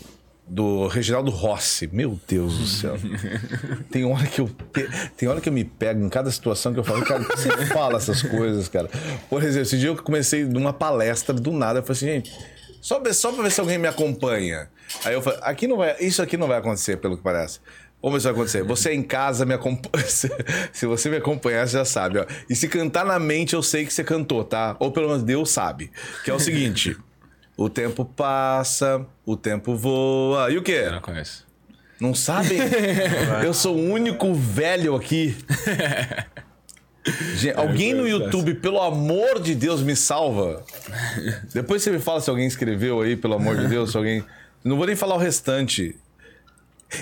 [0.48, 1.88] do Reginaldo Rossi.
[1.94, 2.98] Meu Deus do céu.
[3.90, 6.80] tem hora que eu pe- tem hora que eu me pego em cada situação que
[6.80, 8.90] eu falo, cara, você fala essas coisas, cara?
[9.30, 12.38] Por exemplo, esse dia eu comecei numa palestra do nada, eu falei assim, gente,
[12.82, 14.68] só, só pra ver se alguém me acompanha.
[15.04, 17.60] Aí eu falei, aqui não vai, isso aqui não vai acontecer, pelo que parece.
[18.02, 18.64] Vamos ver se vai acontecer.
[18.64, 20.06] Você em casa me acompanha.
[20.74, 22.26] Se você me acompanhar, você já sabe, ó.
[22.50, 24.76] E se cantar na mente, eu sei que você cantou, tá?
[24.80, 25.92] Ou pelo menos Deus sabe.
[26.24, 26.98] Que é o seguinte:
[27.56, 30.50] O tempo passa, o tempo voa.
[30.52, 30.82] E o quê?
[30.86, 31.46] Eu não conheço.
[32.00, 32.58] Não sabem?
[33.46, 35.38] Eu sou o único velho aqui.
[37.36, 40.64] Gente, alguém no YouTube, pelo amor de Deus, me salva.
[41.54, 44.24] Depois você me fala se alguém escreveu aí, pelo amor de Deus, se alguém.
[44.64, 45.96] Não vou nem falar o restante.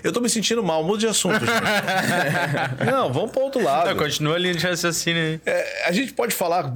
[0.04, 1.50] Eu tô me sentindo mal, muda de assunto, gente.
[2.92, 3.90] Não, vamos para outro lado.
[3.90, 5.42] Não, continua a linha de raciocínio aí.
[5.46, 6.72] É, a gente pode falar.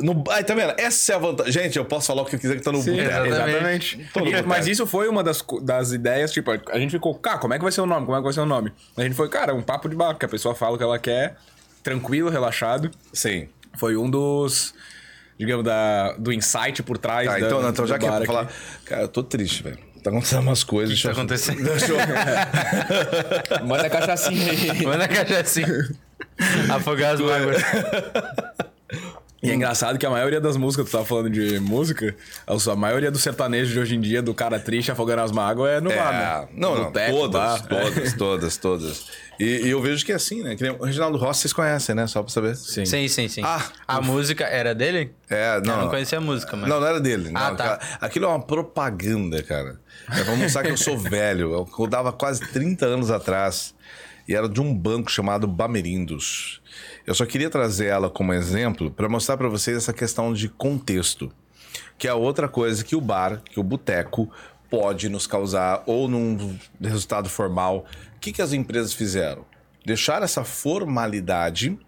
[0.00, 0.24] No...
[0.30, 0.74] Ai, tá vendo?
[0.76, 1.52] Essa é a vantagem.
[1.52, 3.26] Gente, eu posso falar o que eu quiser que tá no Sim, boteco.
[3.26, 4.00] exatamente.
[4.00, 4.48] E- boteco.
[4.48, 7.62] mas isso foi uma das, das ideias, tipo, a gente ficou, cara, como é que
[7.62, 8.04] vai ser o nome?
[8.04, 8.72] Como é que vai ser o nome?
[8.96, 10.98] A gente foi, cara, um papo de bar, que a pessoa fala o que ela
[10.98, 11.36] quer,
[11.84, 12.90] tranquilo, relaxado.
[13.12, 13.48] Sim.
[13.78, 14.74] Foi um dos,
[15.38, 18.50] digamos, da, do insight por trás Tá, da, então, então já que é falar.
[18.84, 19.78] Cara, eu tô triste, velho.
[20.06, 20.96] Tá acontecendo umas coisas.
[20.96, 21.64] O que tá acontecendo?
[21.64, 21.96] Deixa eu...
[23.66, 24.86] Manda a cachaçinha aí.
[24.86, 25.88] Manda a cachaçinha.
[26.72, 27.56] Afogar as mágoas.
[29.42, 32.14] E é engraçado que a maioria das músicas, tu tava falando de música,
[32.46, 35.80] a maioria do sertanejo de hoje em dia, do cara triste afogando as mágoas, é
[35.80, 36.48] no bar, É, né?
[36.54, 37.66] não, no não, teco, todas, bar.
[37.66, 39.04] todas, todas, todas.
[39.38, 40.56] E, e eu vejo que é assim, né?
[40.56, 42.06] Que nem o Reginaldo Rossi vocês conhecem, né?
[42.06, 42.56] Só pra saber.
[42.56, 42.84] Sim.
[42.84, 43.42] Sim, sim, sim.
[43.44, 45.12] Ah, a música era dele?
[45.28, 45.74] É, não.
[45.74, 46.68] Eu não conhecia a música, mas.
[46.68, 47.30] Não, não era dele.
[47.34, 47.64] Ah, não, tá.
[47.64, 47.98] cara.
[48.00, 49.78] Aquilo é uma propaganda, cara.
[50.10, 51.52] É pra mostrar que eu sou velho.
[51.52, 53.74] Eu rodava quase 30 anos atrás.
[54.28, 56.60] E era de um banco chamado Bamerindos.
[57.06, 61.30] Eu só queria trazer ela como exemplo para mostrar para vocês essa questão de contexto.
[61.96, 64.30] Que é outra coisa que o bar, que o boteco
[64.68, 67.86] pode nos causar, ou num resultado formal.
[68.26, 69.44] O que, que as empresas fizeram?
[69.84, 71.78] Deixar essa formalidade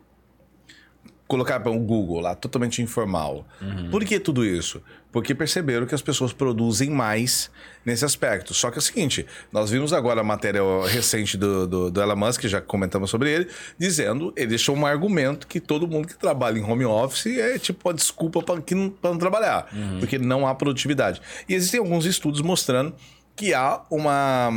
[1.28, 3.46] colocar para o Google lá, totalmente informal.
[3.90, 4.82] Por que tudo isso?
[5.12, 7.50] Porque perceberam que as pessoas produzem mais
[7.84, 8.54] nesse aspecto.
[8.54, 12.16] Só que é o seguinte, nós vimos agora a matéria recente do, do, do Elon
[12.16, 16.58] Musk, já comentamos sobre ele, dizendo, ele deixou um argumento que todo mundo que trabalha
[16.58, 20.54] em home office é tipo a desculpa para não, pra não trabalhar, porque não há
[20.54, 21.20] produtividade.
[21.48, 22.94] E existem alguns estudos mostrando
[23.36, 24.50] que há uma,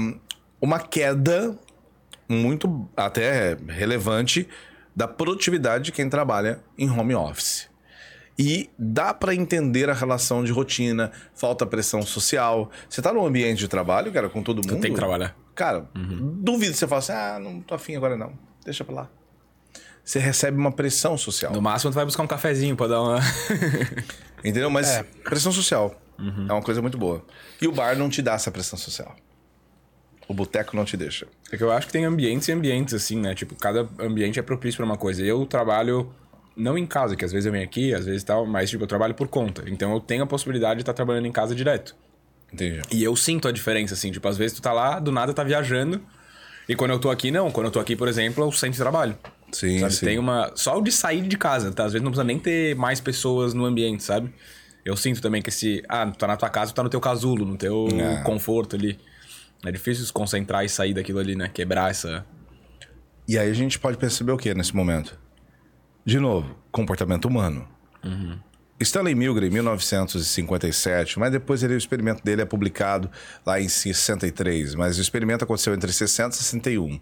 [0.62, 1.58] uma queda
[2.32, 4.48] muito até relevante
[4.96, 7.70] da produtividade de quem trabalha em home office.
[8.40, 12.72] E dá para entender a relação de rotina, falta pressão social.
[12.90, 14.82] Você tá num ambiente de trabalho, cara, com todo mundo.
[14.82, 15.36] tem que trabalhar.
[15.54, 18.34] Cara, duvido que você fala assim: ah, não tô afim agora não.
[18.66, 19.10] Deixa pra lá.
[20.04, 21.54] Você recebe uma pressão social.
[21.54, 23.20] No máximo, tu vai buscar um cafezinho pra dar uma.
[24.44, 24.70] Entendeu?
[24.70, 25.04] Mas É.
[25.24, 25.96] pressão social
[26.50, 27.24] é uma coisa muito boa.
[27.62, 29.16] E o bar não te dá essa pressão social.
[30.28, 31.28] O boteco não te deixa.
[31.52, 33.36] É que eu acho que tem ambientes e ambientes, assim, né?
[33.36, 35.22] Tipo, cada ambiente é propício pra uma coisa.
[35.24, 36.10] Eu trabalho
[36.56, 38.88] não em casa, que às vezes eu venho aqui, às vezes tal, mas, tipo, eu
[38.88, 39.64] trabalho por conta.
[39.68, 41.96] Então eu tenho a possibilidade de estar trabalhando em casa direto.
[42.54, 42.82] Entendi.
[42.92, 45.44] E eu sinto a diferença, assim, tipo, às vezes tu tá lá, do nada tá
[45.44, 46.02] viajando.
[46.68, 47.52] E quando eu tô aqui, não.
[47.52, 49.18] Quando eu tô aqui, por exemplo, eu de trabalho.
[49.52, 49.94] Sim, sabe?
[49.94, 50.06] sim.
[50.06, 50.52] Tem uma.
[50.56, 51.84] Só o de sair de casa, tá?
[51.86, 54.34] Às vezes não precisa nem ter mais pessoas no ambiente, sabe?
[54.86, 55.84] Eu sinto também que esse.
[55.90, 58.24] Ah, tu tá na tua casa, tu tá no teu casulo, no teu É.
[58.24, 58.98] conforto ali.
[59.66, 61.50] É difícil se concentrar e sair daquilo ali, né?
[61.50, 62.26] Quebrar essa.
[63.28, 65.20] E aí a gente pode perceber o que nesse momento?
[66.04, 67.68] De novo, comportamento humano.
[68.80, 73.10] Stanley Milgram, em 1957, mas depois ele, o experimento dele é publicado
[73.46, 77.00] lá em 63, mas o experimento aconteceu entre 60 e 61,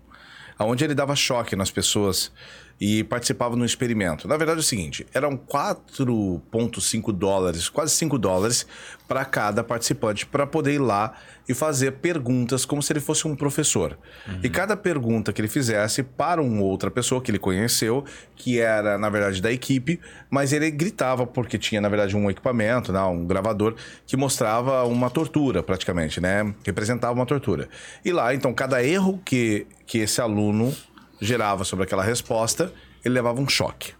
[0.59, 2.31] onde ele dava choque nas pessoas
[2.79, 4.27] e participava no experimento.
[4.27, 8.65] Na verdade é o seguinte, eram 4,5 dólares, quase 5 dólares
[9.07, 11.13] para cada participante para poder ir lá
[11.47, 13.97] e fazer perguntas como se ele fosse um professor.
[14.43, 18.99] E cada pergunta que ele fizesse para uma outra pessoa que ele conheceu, que era
[18.99, 23.25] na verdade da equipe, mas ele gritava porque tinha na verdade um equipamento, né, um
[23.25, 26.53] gravador que mostrava uma tortura praticamente, né?
[26.63, 27.67] Representava uma tortura.
[28.05, 30.71] E lá, então, cada erro que, que esse aluno
[31.19, 33.93] gerava sobre aquela resposta, ele levava um choque.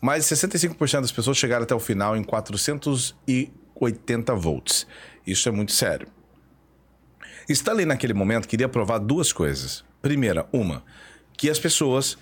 [0.00, 4.86] Mais de 65% das pessoas chegaram até o final em 480 volts.
[5.26, 6.08] Isso é muito sério.
[7.48, 9.84] Stanley, naquele momento, queria provar duas coisas.
[10.00, 10.84] Primeira, uma,
[11.36, 12.16] que as pessoas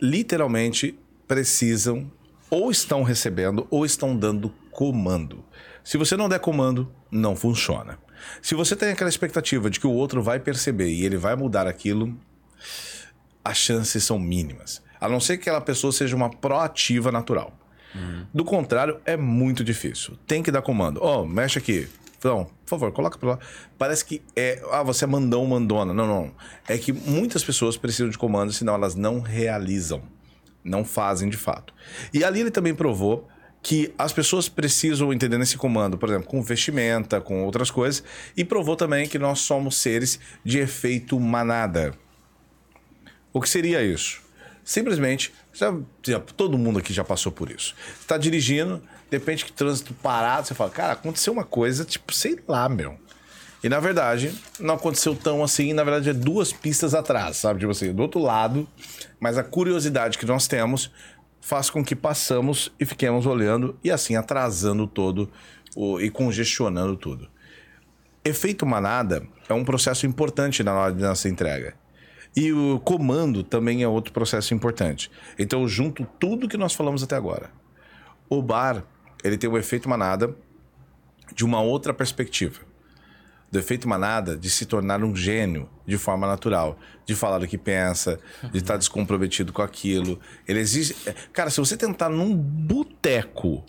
[0.00, 2.10] literalmente precisam
[2.48, 5.44] ou estão recebendo ou estão dando comando.
[5.82, 7.98] Se você não der comando, não funciona.
[8.42, 11.66] Se você tem aquela expectativa de que o outro vai perceber e ele vai mudar
[11.66, 12.16] aquilo,
[13.44, 14.82] as chances são mínimas.
[15.00, 17.56] A não ser que aquela pessoa seja uma proativa natural.
[18.32, 20.16] Do contrário, é muito difícil.
[20.26, 21.00] Tem que dar comando.
[21.02, 21.88] Ó, mexe aqui.
[22.22, 23.38] Não, por favor, coloca pra lá.
[23.78, 24.62] Parece que é.
[24.70, 25.92] Ah, você é mandão, mandona.
[25.92, 26.32] Não, não.
[26.68, 30.02] É que muitas pessoas precisam de comando, senão elas não realizam.
[30.62, 31.74] Não fazem de fato.
[32.12, 33.26] E ali ele também provou
[33.62, 38.02] que as pessoas precisam entender nesse comando, por exemplo, com vestimenta, com outras coisas,
[38.36, 41.92] e provou também que nós somos seres de efeito manada.
[43.32, 44.20] O que seria isso?
[44.64, 47.74] Simplesmente, já, já- todo mundo aqui já passou por isso.
[47.98, 48.78] Você tá dirigindo,
[49.10, 52.96] de repente que trânsito parado, você fala, cara, aconteceu uma coisa, tipo, sei lá, meu.
[53.62, 57.60] E na verdade, não aconteceu tão assim, na verdade é duas pistas atrás, sabe?
[57.60, 58.66] Tipo assim, do outro lado.
[59.18, 60.90] Mas a curiosidade que nós temos
[61.42, 65.30] faz com que passamos e fiquemos olhando e assim atrasando todo
[65.74, 67.28] o, e congestionando tudo.
[68.24, 71.74] Efeito manada é um processo importante na hora de nossa entrega.
[72.34, 75.10] E o comando também é outro processo importante.
[75.38, 77.50] Então, eu junto tudo que nós falamos até agora.
[78.28, 78.84] O bar,
[79.24, 80.34] ele tem o efeito manada
[81.34, 82.60] de uma outra perspectiva.
[83.50, 87.58] Do efeito manada de se tornar um gênio de forma natural, de falar o que
[87.58, 88.20] pensa,
[88.52, 90.20] de estar descomprometido com aquilo.
[90.46, 90.94] Ele existe.
[91.32, 93.64] Cara, se você tentar num boteco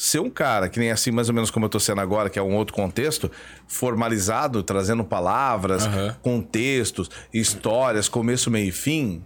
[0.00, 2.38] ser um cara que nem assim, mais ou menos como eu tô sendo agora, que
[2.38, 3.28] é um outro contexto,
[3.66, 6.16] formalizado, trazendo palavras, Aham.
[6.22, 9.24] contextos, histórias, começo, meio e fim.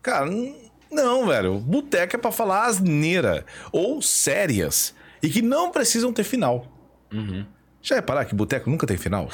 [0.00, 0.26] Cara,
[0.90, 1.58] não, velho.
[1.58, 3.44] Boteco é pra falar asneira.
[3.70, 4.94] Ou sérias.
[5.22, 6.66] E que não precisam ter final.
[7.86, 9.28] Já reparar que boteco nunca tem final?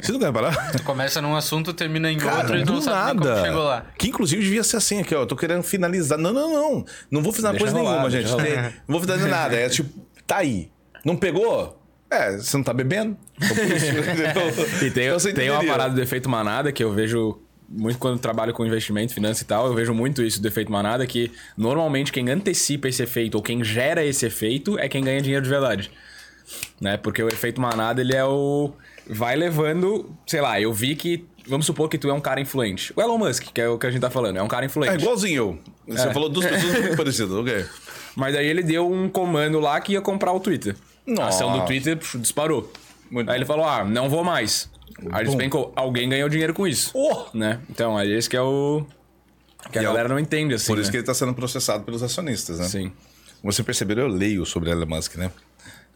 [0.00, 0.72] Você nunca reparar?
[0.72, 3.46] Tu começa num assunto, termina em Cara, outro e tu não sabe nem como nada.
[3.46, 3.86] chegou lá.
[3.98, 5.20] Que inclusive devia ser assim aqui, ó.
[5.22, 6.16] Eu tô querendo finalizar.
[6.18, 6.84] Não, não, não.
[7.10, 8.30] Não vou finalizar Deixa coisa rolar, nenhuma, gente.
[8.30, 8.72] rolar.
[8.88, 9.56] Não vou finalizar nada.
[9.56, 9.90] É tipo,
[10.26, 10.70] tá aí.
[11.04, 11.78] Não pegou?
[12.10, 13.14] É, você não tá bebendo?
[13.36, 14.42] Então?
[14.86, 18.54] E tem, Então, tem uma parada do efeito manada que eu vejo muito quando trabalho
[18.54, 22.30] com investimento, finança e tal, eu vejo muito isso do efeito manada, que normalmente quem
[22.30, 25.90] antecipa esse efeito ou quem gera esse efeito é quem ganha dinheiro de verdade.
[26.80, 26.96] Né?
[26.96, 28.72] Porque o efeito manada, ele é o...
[29.08, 30.10] Vai levando...
[30.26, 31.24] Sei lá, eu vi que...
[31.48, 32.92] Vamos supor que tu é um cara influente.
[32.96, 34.66] O Elon Musk, que é o que a gente tá falando, é um cara É
[34.66, 35.00] influente.
[35.00, 35.36] igualzinho
[35.86, 35.94] eu.
[35.96, 36.12] Você É.
[36.12, 37.64] falou duas pessoas muito parecidas, ok.
[38.16, 40.74] Mas daí ele deu um comando lá que ia comprar o Twitter.
[41.20, 41.66] A ação do Nossa.
[41.68, 42.72] Twitter disparou.
[43.08, 44.68] Muito aí ele falou: ah, não vou mais.
[45.12, 45.72] Aí ele despencou.
[45.76, 46.90] Alguém ganhou dinheiro com isso.
[46.94, 47.26] Oh!
[47.32, 47.60] Né?
[47.70, 48.84] Então, aí esse que é o.
[49.70, 50.66] Que a E é o- galera não entende, assim.
[50.66, 50.90] Por isso né?
[50.90, 52.64] que ele tá sendo processado pelos acionistas, né?
[52.66, 52.90] Sim.
[53.44, 55.30] Você perceberam, eu leio sobre Elon Musk, né?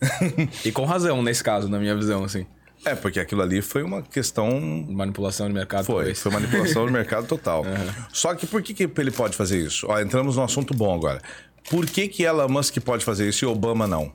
[0.65, 2.47] E com razão, nesse caso, na minha visão, assim.
[2.85, 4.59] É, porque aquilo ali foi uma questão
[4.89, 5.85] Manipulação de mercado.
[5.85, 6.19] Foi, talvez.
[6.21, 7.65] foi manipulação do mercado total.
[8.11, 9.87] Só que por que, que ele pode fazer isso?
[9.89, 11.21] Ó, entramos num assunto bom agora.
[11.69, 14.11] Por que, que Elon Musk pode fazer isso e Obama não?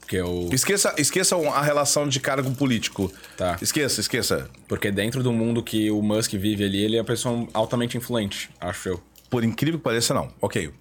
[0.00, 0.48] Porque, o...
[0.50, 3.12] Esqueça, esqueça a relação de cargo político.
[3.36, 3.58] Tá.
[3.60, 4.48] Esqueça, esqueça.
[4.66, 8.48] Porque dentro do mundo que o Musk vive ali, ele é uma pessoa altamente influente,
[8.58, 9.02] acho eu.
[9.28, 10.32] Por incrível que pareça, não.
[10.40, 10.72] Ok.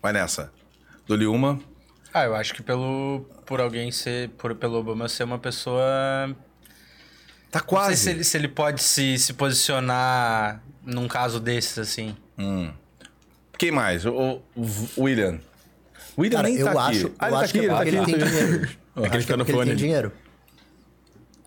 [0.00, 0.52] Vai nessa.
[1.08, 1.58] Dou-lhe uma.
[2.14, 5.82] Ah, eu acho que pelo por alguém ser, por, pelo Obama ser uma pessoa...
[7.50, 7.96] Tá Não sei quase.
[7.96, 12.16] se ele, se ele pode se, se posicionar num caso desses, assim.
[13.58, 14.04] Quem mais?
[14.06, 15.40] O, o William.
[16.18, 17.16] William Cara, nem eu tá acho, aqui.
[17.18, 18.12] Ah, eu tá acho aqui, que é ele tá porque ele aqui.
[18.12, 18.68] tem dinheiro.
[18.96, 20.12] É que ele Acho tá no ele tem dinheiro.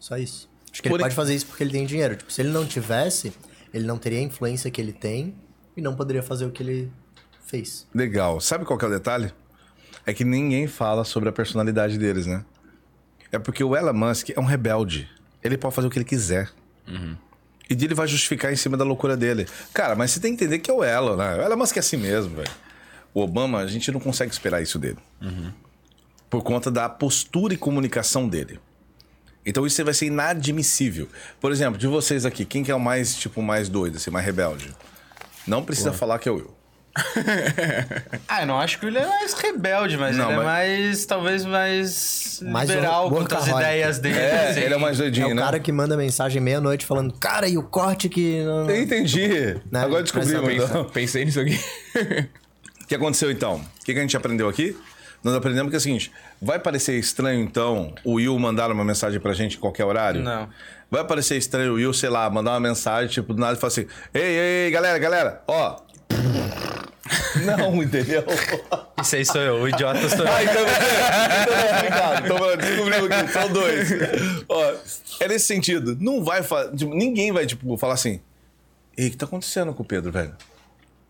[0.01, 0.49] Só isso.
[0.69, 2.17] Acho que Por- ele pode fazer isso porque ele tem dinheiro.
[2.17, 3.31] Tipo, se ele não tivesse,
[3.73, 5.33] ele não teria a influência que ele tem
[5.75, 6.91] e não poderia fazer o que ele
[7.45, 7.87] fez.
[7.93, 8.41] Legal.
[8.41, 9.31] Sabe qual que é o detalhe?
[10.07, 12.45] É que ninguém fala sobre a personalidade deles, né?
[13.29, 15.09] É porque o Elon Musk é um rebelde.
[15.43, 16.49] Ele pode fazer o que ele quiser.
[17.69, 19.45] E ele vai justificar em cima da loucura dele.
[19.73, 21.35] Cara, mas você tem que entender que é o Elon, né?
[21.35, 22.49] O Elon Musk é assim mesmo, velho.
[23.13, 24.97] O Obama, a gente não consegue esperar isso dele.
[26.29, 28.61] Por conta da postura e comunicação dele.
[29.45, 31.09] Então isso vai ser inadmissível.
[31.41, 34.25] Por exemplo, de vocês aqui, quem que é o mais, tipo, mais doido, assim, mais
[34.25, 34.73] rebelde?
[35.45, 36.56] Não precisa falar que é o Will.
[38.27, 41.05] Ah, eu não acho que ele é mais rebelde, mas Não, ele mas- é mais,
[41.05, 43.55] talvez, mais, Mais liberal às workaholic.
[43.57, 44.17] ideias dele.
[44.19, 44.59] É, assim.
[44.61, 45.41] ele é mais É doidinho, o né?
[45.41, 48.41] cara que manda mensagem meia-noite falando, cara, e o corte que.
[48.43, 49.55] não- não-" Eu entendi.
[49.71, 49.81] Né?
[49.81, 50.41] Agora descobrimos.
[50.43, 50.83] Presta então.
[50.91, 51.59] Pensei nisso aqui.
[52.83, 53.55] O que aconteceu então?
[53.55, 54.73] O que que a gente aprendeu aqui?
[55.21, 56.09] Nós aprendemos que é o seguinte:
[56.41, 60.21] vai parecer estranho então o Will mandar uma mensagem pra gente em qualquer horário?
[60.21, 60.47] Não.
[60.89, 63.67] Vai parecer estranho o Will, sei lá, mandar uma mensagem, tipo, do nada e falar
[63.73, 65.81] assim: ei, ei, ei, galera, galera, ó.
[67.45, 68.23] Não, entendeu?
[69.01, 70.31] Isso aí sou eu, o idiota sou eu.
[70.31, 70.61] Ah, então,
[71.41, 72.25] então obrigado.
[72.25, 73.89] Então descobrimos aqui, são dois.
[74.49, 74.73] Ó,
[75.19, 75.97] é nesse sentido.
[75.99, 78.19] Não vai fa- tipo, ninguém vai, tipo, falar assim:
[78.97, 80.35] Ei, o que tá acontecendo com o Pedro, velho?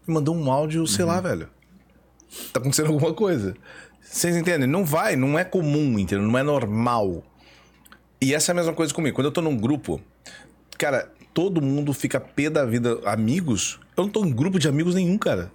[0.06, 1.50] Mandou um áudio, sei lá, velho.
[2.54, 3.56] Tá acontecendo alguma coisa.
[4.02, 4.68] Vocês entendem?
[4.68, 6.26] Não vai, não é comum, entendeu?
[6.28, 7.24] Não é normal.
[8.22, 9.16] E essa é a mesma coisa comigo.
[9.16, 10.02] Quando eu tô num grupo,
[10.78, 13.00] cara, todo mundo fica pé da vida.
[13.06, 13.80] Amigos?
[13.96, 15.52] Eu não tô em grupo de amigos nenhum, cara.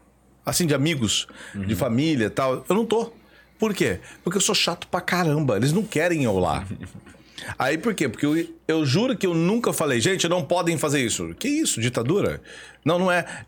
[0.46, 2.64] Assim, de amigos, de família e tal.
[2.68, 3.12] Eu não tô.
[3.58, 3.98] Por quê?
[4.22, 5.56] Porque eu sou chato pra caramba.
[5.56, 6.64] Eles não querem eu lá.
[7.58, 8.08] Aí por quê?
[8.08, 11.34] Porque eu, eu juro que eu nunca falei, gente, não podem fazer isso.
[11.34, 11.80] Que isso?
[11.80, 12.40] Ditadura?
[12.84, 13.44] Não, não é.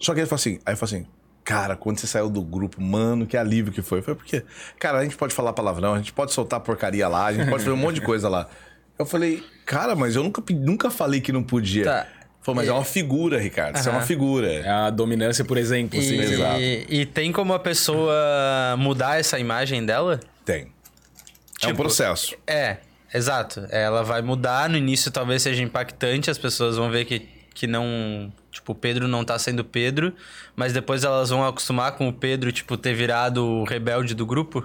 [0.00, 1.06] Só que ele falou assim, aí eu falei assim,
[1.44, 4.00] cara, quando você saiu do grupo, mano, que alívio que foi.
[4.00, 4.42] Foi porque,
[4.78, 7.64] cara, a gente pode falar palavrão, a gente pode soltar porcaria lá, a gente pode
[7.64, 8.48] fazer um monte de coisa lá.
[8.98, 11.84] Eu falei, cara, mas eu nunca, nunca falei que não podia.
[11.84, 12.06] Tá.
[12.40, 13.76] Foi, mas é uma figura, Ricardo.
[13.76, 14.52] Isso é uma figura.
[14.52, 16.16] É a dominância por exemplo, assim.
[16.16, 16.60] Exato.
[16.60, 18.14] E, e tem como a pessoa
[18.78, 20.20] mudar essa imagem dela?
[20.44, 20.62] Tem.
[20.62, 20.66] é
[21.66, 22.36] um Tipo, processo.
[22.46, 22.76] É,
[23.12, 23.66] exato.
[23.68, 28.32] Ela vai mudar, no início talvez seja impactante, as pessoas vão ver que, que não.
[28.52, 30.14] Tipo, o Pedro não tá sendo Pedro,
[30.54, 34.64] mas depois elas vão acostumar com o Pedro, tipo, ter virado o rebelde do grupo.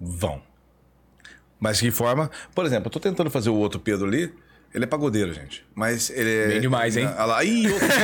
[0.00, 0.40] Vão.
[1.64, 2.30] Mas de que forma?
[2.54, 4.30] Por exemplo, eu tô tentando fazer o outro Pedro ali.
[4.74, 5.64] Ele é pagodeiro, gente.
[5.74, 6.48] Mas ele é.
[6.48, 7.06] Bem demais, hein?
[7.06, 7.42] Olha lá.
[7.42, 7.88] Ih, outro.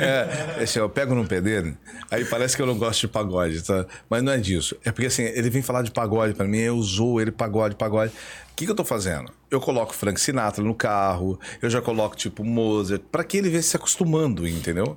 [0.00, 1.76] é, esse, eu pego no pé dele,
[2.10, 3.84] aí parece que eu não gosto de pagode, tá?
[4.08, 4.74] Mas não é disso.
[4.86, 8.10] É porque assim, ele vem falar de pagode pra mim, eu zoo ele pagode, pagode.
[8.52, 9.30] O que, que eu tô fazendo?
[9.50, 13.62] Eu coloco Frank Sinatra no carro, eu já coloco tipo Mozart, pra que ele venha
[13.62, 14.96] se acostumando, entendeu?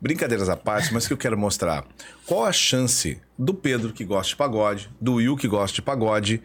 [0.00, 1.84] Brincadeiras à parte, mas que eu quero mostrar?
[2.24, 6.40] Qual a chance do Pedro que gosta de pagode, do Will que gosta de pagode,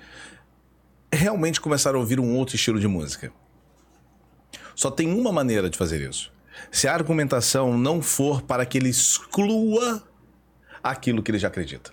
[1.12, 3.32] realmente começar a ouvir um outro estilo de música?
[4.76, 6.32] Só tem uma maneira de fazer isso.
[6.72, 10.04] Se a argumentação não for para que ele exclua
[10.82, 11.92] aquilo que ele já acredita.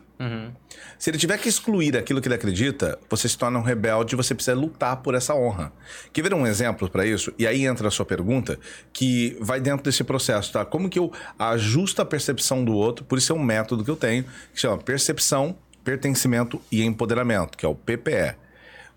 [0.98, 4.16] Se ele tiver que excluir aquilo que ele acredita, você se torna um rebelde e
[4.16, 5.72] você precisa lutar por essa honra.
[6.12, 7.32] Quer ver um exemplo para isso?
[7.38, 8.58] E aí entra a sua pergunta,
[8.92, 10.64] que vai dentro desse processo, tá?
[10.64, 13.04] Como que eu ajusto a percepção do outro?
[13.04, 17.64] Por isso é um método que eu tenho, que chama percepção, pertencimento e empoderamento, que
[17.64, 18.36] é o PPE.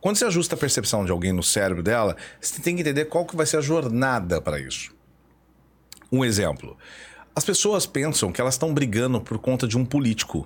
[0.02, 3.26] Quando você ajusta a percepção de alguém no cérebro dela, você tem que entender qual
[3.26, 4.94] que vai ser a jornada para isso.
[6.12, 6.78] Um exemplo.
[7.34, 10.46] As pessoas pensam que elas estão brigando por conta de um político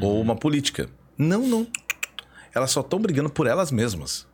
[0.00, 0.88] ou uma política.
[1.16, 1.66] Não, não.
[2.54, 4.26] Elas só estão brigando por elas mesmas.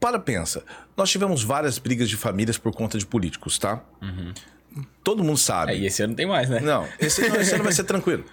[0.00, 0.62] Para, pensa.
[0.96, 3.82] Nós tivemos várias brigas de famílias por conta de políticos, tá?
[5.04, 5.72] Todo mundo sabe.
[5.72, 6.60] É, e esse ano tem mais, né?
[6.60, 8.24] Não, esse, ano- esse ano vai ser tranquilo.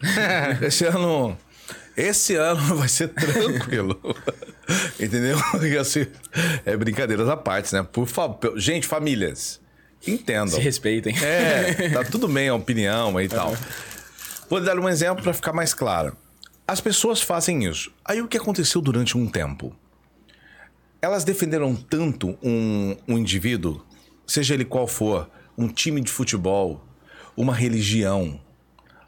[0.62, 1.36] Esse ano.
[1.96, 3.98] Esse ano vai ser tranquilo.
[5.00, 5.38] Entendeu?
[5.80, 6.06] Assim,
[6.64, 7.82] é brincadeiras à parte, né?
[7.82, 8.38] Por favor.
[8.58, 9.60] Gente, famílias,
[10.06, 10.48] entendam.
[10.48, 11.14] Se respeitem.
[11.22, 13.56] É, tá tudo bem a opinião e tal.
[14.48, 16.16] Vou dar um exemplo para ficar mais claro.
[16.66, 17.92] As pessoas fazem isso.
[18.04, 19.74] Aí o que aconteceu durante um tempo?
[21.02, 23.84] Elas defenderam tanto um, um indivíduo,
[24.26, 25.28] seja ele qual for,
[25.58, 26.84] um time de futebol,
[27.36, 28.40] uma religião,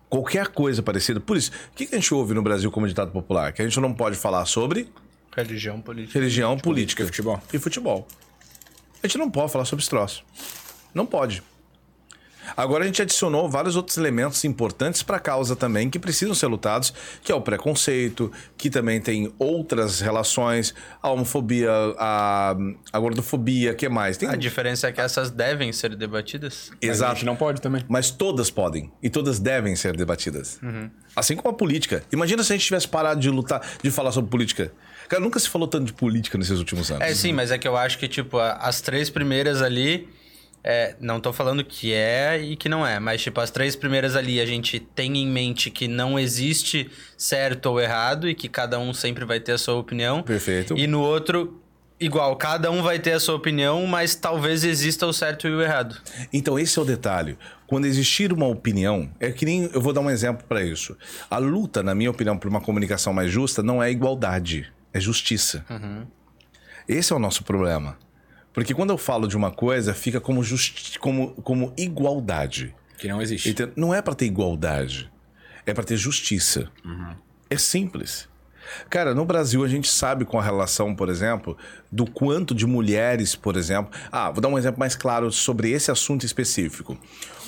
[0.08, 1.20] qualquer coisa parecida.
[1.20, 3.52] Por isso, o que a gente ouve no Brasil como ditado popular?
[3.52, 4.88] Que a gente não pode falar sobre
[5.36, 6.18] Religião política.
[6.18, 7.40] religião, política e futebol.
[7.52, 8.08] E futebol.
[9.02, 10.24] A gente não pode falar sobre esse troço.
[10.92, 11.42] Não pode.
[12.56, 16.46] Agora a gente adicionou vários outros elementos importantes para a causa também que precisam ser
[16.46, 22.56] lutados, que é o preconceito, que também tem outras relações, a homofobia, a,
[22.92, 24.16] a gordofobia, que mais?
[24.16, 26.70] Tem A diferença é que essas devem ser debatidas.
[26.70, 27.14] Mas A Exato.
[27.16, 27.84] gente não pode também.
[27.88, 30.60] Mas todas podem e todas devem ser debatidas.
[31.14, 32.02] Assim como a política.
[32.12, 34.72] Imagina se a gente tivesse parado de lutar, de falar sobre política.
[35.08, 37.02] Cara, nunca se falou tanto de política nesses últimos anos.
[37.02, 40.08] É, sim, mas é que eu acho que, tipo, as três primeiras ali.
[40.62, 44.16] É, não tô falando que é e que não é, mas, tipo, as três primeiras
[44.16, 48.78] ali a gente tem em mente que não existe certo ou errado e que cada
[48.78, 50.22] um sempre vai ter a sua opinião.
[50.22, 50.76] Perfeito.
[50.76, 51.62] E no outro,
[52.00, 55.62] igual, cada um vai ter a sua opinião, mas talvez exista o certo e o
[55.62, 55.96] errado.
[56.32, 57.38] Então, esse é o detalhe.
[57.66, 59.70] Quando existir uma opinião, é que nem.
[59.72, 60.96] Eu vou dar um exemplo para isso.
[61.30, 65.64] A luta, na minha opinião, por uma comunicação mais justa não é igualdade, é justiça.
[66.88, 67.98] Esse é o nosso problema.
[68.52, 72.74] Porque quando eu falo de uma coisa, fica como, justi como, como igualdade.
[72.96, 73.50] Que não existe.
[73.50, 75.10] Então, não é para ter igualdade,
[75.64, 76.70] é para ter justiça.
[77.48, 78.28] É simples.
[78.90, 81.56] Cara, no Brasil a gente sabe com a relação, por exemplo,
[81.90, 83.92] do quanto de mulheres, por exemplo.
[84.10, 86.98] Ah, vou dar um exemplo mais claro sobre esse assunto específico.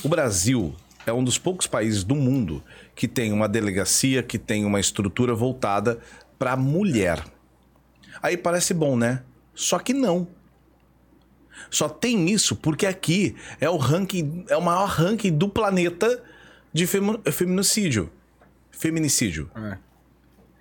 [0.03, 0.75] O Brasil
[1.07, 2.63] é um dos poucos países do mundo
[2.95, 5.99] que tem uma delegacia, que tem uma estrutura voltada
[6.39, 7.23] para mulher.
[8.23, 9.23] Aí parece bom, né?
[9.55, 10.29] Só que não.
[11.71, 16.23] Só tem isso porque aqui é o ranking, é o maior ranking do planeta
[16.73, 18.11] de femi- feminicídio.
[18.71, 19.51] Feminicídio.
[19.57, 19.77] É.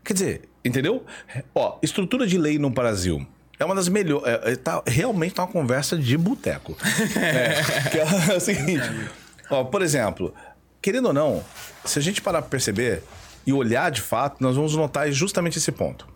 [0.03, 1.05] Quer dizer, entendeu?
[1.53, 3.25] Ó, estrutura de lei no Brasil.
[3.59, 4.25] É uma das melhores.
[4.27, 6.77] É, é, tá, realmente tá uma conversa de boteco.
[7.17, 7.97] É, que
[8.31, 8.89] é o seguinte.
[9.49, 10.33] Ó, por exemplo,
[10.81, 11.43] querendo ou não,
[11.85, 13.03] se a gente parar pra perceber
[13.45, 16.07] e olhar de fato, nós vamos notar justamente esse ponto.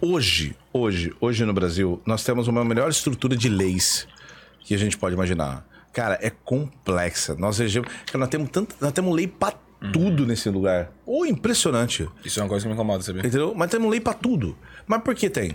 [0.00, 4.06] Hoje, hoje, hoje no Brasil, nós temos uma melhor estrutura de leis
[4.60, 5.66] que a gente pode imaginar.
[5.92, 7.34] Cara, é complexa.
[7.38, 9.52] Nós, regemos- cara, nós temos tanta, nós temos lei pra
[9.92, 10.90] tudo nesse lugar.
[11.06, 12.08] Ou impressionante.
[12.24, 13.20] Isso é uma coisa que me incomoda, sabia?
[13.20, 13.54] Entendeu?
[13.56, 14.56] Mas temos lei pra tudo.
[14.86, 15.52] Mas por que tem?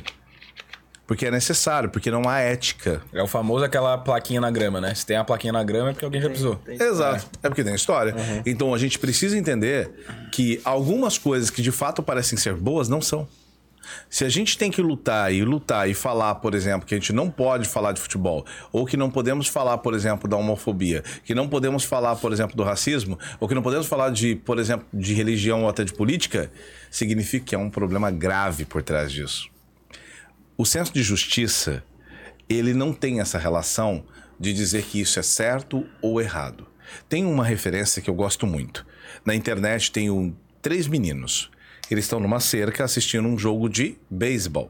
[1.06, 3.02] Porque é necessário, porque não há ética.
[3.12, 4.96] É o famoso aquela plaquinha na grama, né?
[4.96, 6.58] Se tem a plaquinha na grama é porque alguém já precisou.
[6.66, 7.28] Exato.
[7.44, 7.50] É.
[7.50, 8.16] porque tem história.
[8.46, 9.92] Então a gente precisa entender
[10.32, 13.28] que algumas coisas que de fato parecem ser boas não são.
[14.10, 17.14] Se a gente tem que lutar e lutar e falar, por exemplo, que a gente
[17.14, 21.34] não pode falar de futebol, ou que não podemos falar, por exemplo, da homofobia, que
[21.34, 24.86] não podemos falar, por exemplo, do racismo, ou que não podemos falar de, por exemplo,
[24.94, 26.52] de religião ou até de política,
[26.90, 29.50] significa que é um problema grave por trás disso.
[30.58, 31.84] O senso de justiça,
[32.48, 34.04] ele não tem essa relação
[34.40, 36.68] de dizer que isso é certo ou errado.
[37.08, 38.86] Tem uma referência que eu gosto muito.
[39.26, 41.50] Na internet tem um, três meninos
[41.94, 44.70] eles estão numa cerca assistindo um jogo de beisebol.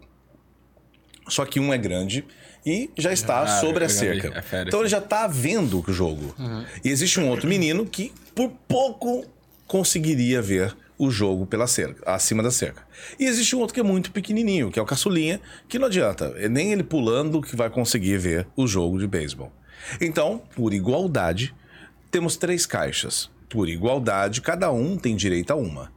[1.27, 2.25] Só que um é grande
[2.65, 4.43] e já está ah, sobre a cerca.
[4.51, 6.35] É então ele já está vendo o jogo.
[6.37, 6.65] Uhum.
[6.83, 9.25] E existe um outro menino que por pouco
[9.67, 12.83] conseguiria ver o jogo pela cerca, acima da cerca.
[13.19, 16.35] E existe um outro que é muito pequenininho, que é o caçulinha, que não adianta,
[16.37, 19.51] é nem ele pulando que vai conseguir ver o jogo de beisebol.
[19.99, 21.55] Então, por igualdade,
[22.11, 23.31] temos três caixas.
[23.49, 25.91] Por igualdade, cada um tem direito a uma.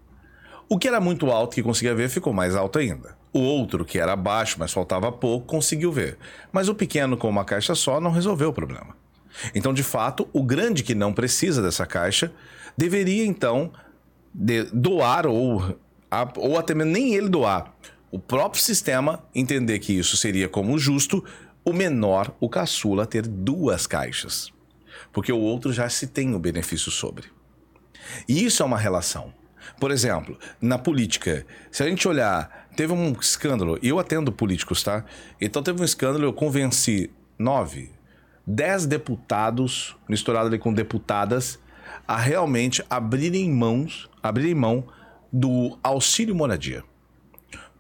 [0.75, 3.16] O que era muito alto que conseguia ver ficou mais alto ainda.
[3.33, 6.18] O outro, que era baixo, mas faltava pouco, conseguiu ver.
[6.51, 8.97] Mas o pequeno, com uma caixa só, não resolveu o problema.
[9.55, 12.33] Então, de fato, o grande que não precisa dessa caixa
[12.77, 13.70] deveria então
[14.72, 15.79] doar ou,
[16.39, 17.72] ou até mesmo nem ele doar.
[18.11, 21.25] O próprio sistema entender que isso seria como justo,
[21.64, 24.53] o menor, o caçula, ter duas caixas.
[25.12, 27.29] Porque o outro já se tem o benefício sobre.
[28.29, 29.33] E isso é uma relação.
[29.79, 34.83] Por exemplo, na política, se a gente olhar, teve um escândalo, e eu atendo políticos,
[34.83, 35.05] tá?
[35.41, 37.91] Então teve um escândalo, eu convenci nove,
[38.47, 41.59] dez deputados, misturado ali com deputadas,
[42.07, 44.85] a realmente abrirem mãos, abrirem mão
[45.33, 46.85] do auxílio moradia.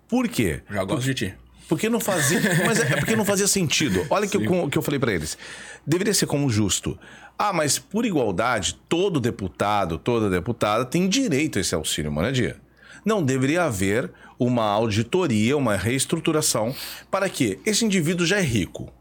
[0.08, 0.62] Por quê?
[0.70, 1.34] Já gosto de ti.
[1.68, 2.40] Porque não fazia.
[2.66, 4.06] Mas é, é porque não fazia sentido.
[4.10, 5.38] Olha o que, eu, que eu falei para eles.
[5.86, 6.98] Deveria ser como justo.
[7.38, 12.56] Ah, mas por igualdade, todo deputado, toda deputada tem direito a esse auxílio moradia.
[13.04, 16.74] Não deveria haver uma auditoria, uma reestruturação
[17.10, 18.92] para que esse indivíduo já é rico.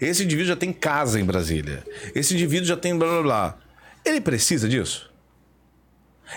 [0.00, 1.82] Esse indivíduo já tem casa em Brasília.
[2.14, 3.58] Esse indivíduo já tem blá blá blá.
[4.04, 5.10] Ele precisa disso?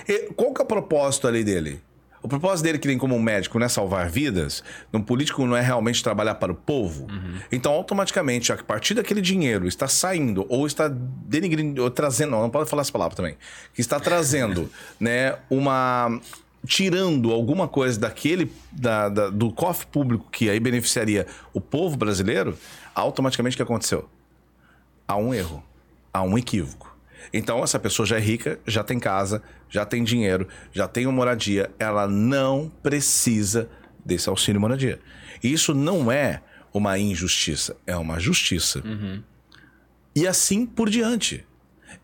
[0.08, 1.82] E qual que é o propósito ali dele?
[2.22, 4.64] O propósito dele, que tem como médico, não é salvar vidas,
[4.94, 7.08] um político não é realmente trabalhar para o povo.
[7.10, 7.40] Uhum.
[7.52, 12.50] Então, automaticamente, a partir daquele dinheiro está saindo ou está denigrindo, ou trazendo, não, não
[12.50, 13.38] pode falar essa palavra também,
[13.74, 16.20] que está trazendo, né, uma
[16.66, 22.58] tirando alguma coisa daquele da, da, do cofre público que aí beneficiaria o povo brasileiro,
[22.94, 24.10] automaticamente o que aconteceu?
[25.08, 25.64] Há um erro,
[26.14, 26.98] há um equívoco.
[27.32, 31.14] Então, essa pessoa já é rica, já tem casa, já tem dinheiro, já tem uma
[31.14, 31.70] moradia.
[31.80, 33.70] Ela não precisa
[34.06, 35.00] desse auxílio moradia.
[35.44, 36.42] Isso não é
[36.74, 38.82] uma injustiça, é uma justiça.
[38.86, 39.22] Uhum.
[40.16, 41.46] E assim por diante.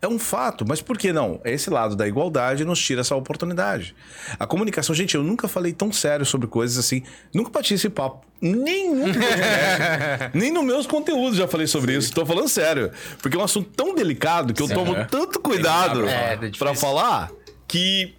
[0.00, 1.40] É um fato, mas por que não?
[1.44, 3.94] Esse lado da igualdade nos tira essa oportunidade.
[4.38, 7.02] A comunicação, gente, eu nunca falei tão sério sobre coisas assim,
[7.34, 8.26] nunca bati esse papo.
[8.40, 9.06] Nenhum
[10.34, 11.98] Nem nos meus conteúdos já falei sobre Sim.
[11.98, 12.08] isso.
[12.08, 12.90] Estou falando sério.
[13.22, 15.04] Porque é um assunto tão delicado que eu tomo é.
[15.04, 17.30] tanto cuidado é, é para falar
[17.66, 18.14] que.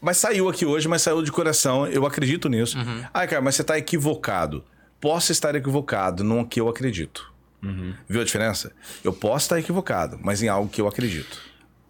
[0.00, 1.86] Mas saiu aqui hoje, mas saiu de coração.
[1.86, 2.78] Eu acredito nisso.
[2.78, 3.04] Uhum.
[3.12, 4.64] Ai, cara, mas você está equivocado.
[5.00, 7.32] Posso estar equivocado no que eu acredito.
[7.62, 7.94] Uhum.
[8.08, 8.72] Viu a diferença?
[9.04, 11.40] Eu posso estar equivocado, mas em algo que eu acredito.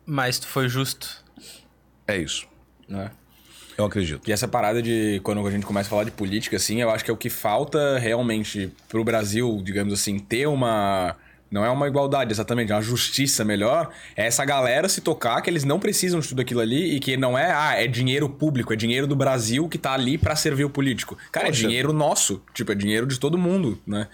[0.04, 1.24] Mas tu foi justo.
[2.06, 2.46] É isso.
[2.88, 3.10] É.
[3.78, 4.28] Eu acredito.
[4.28, 7.04] E essa parada de quando a gente começa a falar de política, assim, eu acho
[7.04, 11.16] que é o que falta realmente pro Brasil, digamos assim, ter uma.
[11.50, 13.90] Não é uma igualdade exatamente, é uma justiça melhor.
[14.16, 17.16] É essa galera se tocar que eles não precisam de tudo aquilo ali e que
[17.16, 20.64] não é, ah, é dinheiro público, é dinheiro do Brasil que tá ali para servir
[20.64, 21.18] o político.
[21.32, 21.64] Cara, é Poxa.
[21.64, 24.06] é dinheiro nosso, tipo, é dinheiro de todo mundo, né?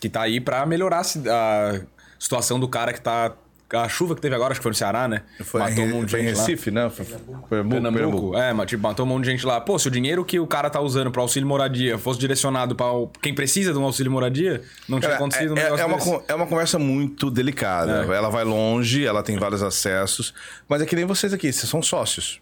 [0.00, 1.80] que tá aí para melhorar a
[2.18, 3.34] situação do cara que tá
[3.76, 5.22] a chuva que teve agora, acho que foi no Ceará, né?
[5.42, 6.84] Foi matou um monte de gente Recife, lá.
[6.84, 6.90] né?
[6.90, 8.36] Foi Pernambuco, Pernambuco.
[8.36, 9.60] É, mas tipo, matou um monte de gente lá.
[9.60, 12.86] Pô, se o dinheiro que o cara tá usando para auxílio moradia fosse direcionado para
[13.20, 16.34] quem precisa de um auxílio moradia, não tinha acontecido é, um é, é uma, é
[16.34, 18.06] uma conversa muito delicada.
[18.06, 18.16] É.
[18.16, 20.32] Ela vai longe, ela tem vários acessos.
[20.66, 22.40] Mas é que nem vocês aqui, vocês são sócios.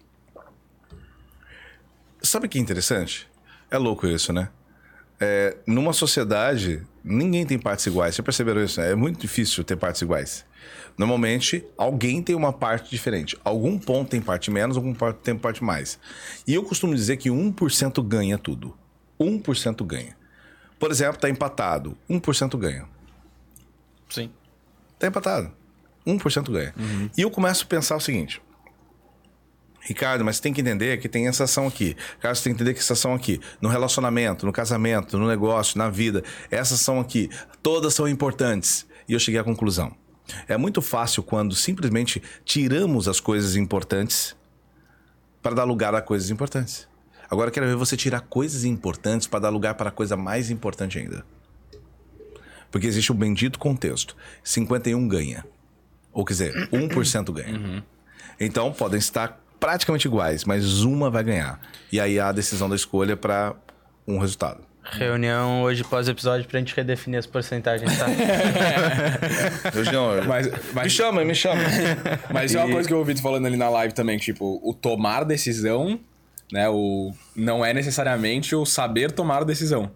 [2.22, 3.28] Sabe o que é interessante?
[3.68, 4.48] É louco isso, né?
[5.18, 8.14] É, numa sociedade, ninguém tem partes iguais.
[8.14, 8.80] Vocês perceberam isso?
[8.80, 8.92] Né?
[8.92, 10.44] É muito difícil ter partes iguais.
[10.98, 13.36] Normalmente, alguém tem uma parte diferente.
[13.44, 15.98] Algum ponto tem parte menos, algum ponto tem parte mais.
[16.46, 18.76] E eu costumo dizer que 1% ganha tudo.
[19.20, 20.16] 1% ganha.
[20.78, 21.96] Por exemplo, está empatado.
[22.08, 22.86] 1% ganha.
[24.08, 24.30] Sim.
[24.94, 25.52] Está empatado.
[26.06, 26.74] 1% ganha.
[26.78, 27.10] Uhum.
[27.16, 28.40] E eu começo a pensar o seguinte:
[29.80, 31.96] Ricardo, mas você tem que entender que tem essa ação aqui.
[32.22, 35.90] Você tem que entender que essa ação aqui, no relacionamento, no casamento, no negócio, na
[35.90, 37.30] vida, essas são aqui,
[37.62, 38.86] todas são importantes.
[39.08, 39.94] E eu cheguei à conclusão.
[40.48, 44.36] É muito fácil quando simplesmente tiramos as coisas importantes
[45.42, 46.88] para dar lugar a coisas importantes.
[47.30, 50.50] Agora eu quero ver você tirar coisas importantes para dar lugar para a coisa mais
[50.50, 51.24] importante ainda.
[52.70, 54.16] Porque existe o bendito contexto.
[54.42, 55.44] 51 ganha.
[56.12, 57.84] Ou quer dizer, 1% ganha.
[58.38, 61.60] Então podem estar praticamente iguais, mas uma vai ganhar.
[61.90, 63.54] E aí há a decisão da escolha para
[64.06, 64.62] um resultado.
[64.90, 68.06] Reunião hoje pós-episódio pra gente redefinir as porcentagens, tá?
[69.74, 71.60] Eu, não, Mas, mas, Me chama, me chama.
[72.32, 74.72] mas é uma coisa que eu ouvi tu falando ali na live também, tipo, o
[74.72, 75.98] tomar decisão,
[76.52, 76.68] né?
[76.68, 79.90] O não é necessariamente o saber tomar decisão,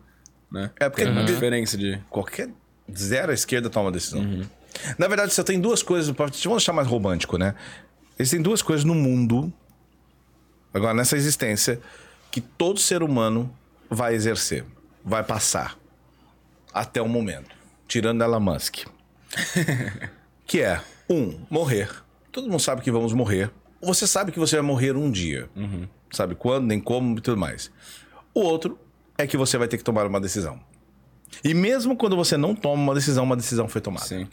[0.51, 0.71] né?
[0.81, 1.99] É, porque- Tem uma diferença de...
[2.11, 2.49] Qualquer
[2.97, 4.45] zero à esquerda toma decisão.
[4.99, 6.15] Na verdade, você tem duas coisas.
[6.15, 7.55] Vamos deixar mais romântico, né?
[8.19, 9.53] Existem duas coisas no mundo,
[10.75, 11.81] agora nessa existência,
[12.31, 13.51] que todo ser humano
[13.89, 14.65] vai exercer,
[15.05, 15.79] vai passar
[16.73, 17.51] até o momento,
[17.87, 18.87] tirando Elon Musk.
[20.47, 21.91] que é, um, morrer.
[22.33, 23.51] Todo mundo sabe que vamos morrer.
[23.83, 25.49] Você sabe que você vai morrer um dia.
[26.13, 27.71] Sabe quando, nem como e tudo mais.
[28.35, 28.79] O outro
[29.17, 30.61] é que você vai ter que tomar uma decisão.
[31.43, 34.07] E mesmo quando você não toma uma decisão, uma decisão foi tomada.
[34.07, 34.29] Sim.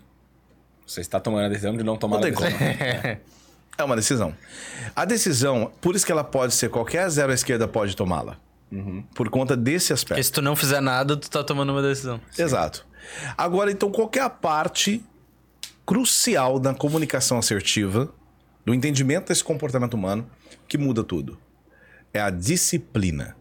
[0.85, 2.49] Você está tomando a decisão de não tomar Não a decisão.
[3.77, 4.33] É uma decisão.
[4.95, 8.35] A decisão, por isso que ela pode ser qualquer zero à esquerda pode tomá-la.
[9.15, 10.23] Por conta desse Porque aspecto.
[10.23, 12.19] se tu não fizer nada, tu tá tomando uma decisão.
[12.37, 12.85] Exato.
[13.37, 15.03] Agora, então, qual é a parte
[15.85, 18.13] crucial da comunicação assertiva,
[18.65, 20.29] do entendimento desse comportamento humano,
[20.67, 21.37] que muda tudo?
[22.13, 23.37] É a disciplina.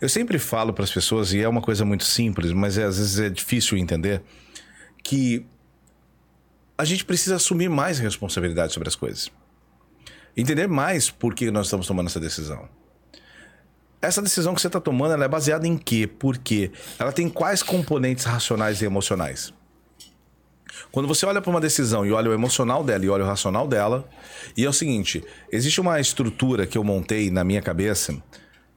[0.00, 2.98] Eu sempre falo para as pessoas, e é uma coisa muito simples, mas é, às
[2.98, 4.22] vezes é difícil entender,
[5.02, 5.46] que
[6.76, 9.30] a gente precisa assumir mais responsabilidade sobre as coisas.
[10.36, 12.68] Entender mais por que nós estamos tomando essa decisão.
[14.02, 16.08] Essa decisão que você está tomando ela é baseada em quê?
[16.08, 16.72] Por quê?
[16.98, 19.54] Ela tem quais componentes racionais e emocionais?
[20.90, 23.68] Quando você olha para uma decisão e olha o emocional dela e olha o racional
[23.68, 24.08] dela,
[24.56, 28.20] e é o seguinte: existe uma estrutura que eu montei na minha cabeça,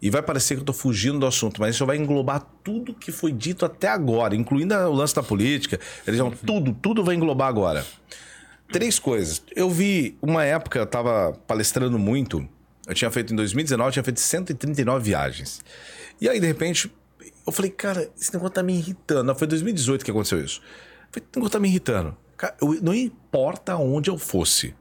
[0.01, 3.11] e vai parecer que eu estou fugindo do assunto, mas isso vai englobar tudo que
[3.11, 7.83] foi dito até agora, incluindo o lance da política, religião, tudo, tudo vai englobar agora.
[8.71, 9.41] Três coisas.
[9.55, 12.47] Eu vi, uma época, eu estava palestrando muito.
[12.87, 15.61] Eu tinha feito em 2019, eu tinha feito 139 viagens.
[16.21, 16.91] E aí, de repente,
[17.45, 19.23] eu falei, cara, esse negócio tá me irritando.
[19.23, 20.61] Não, foi em 2018 que aconteceu isso.
[20.61, 22.15] Eu falei, esse negócio tá me irritando.
[22.37, 24.75] Cara, eu- não importa onde eu fosse.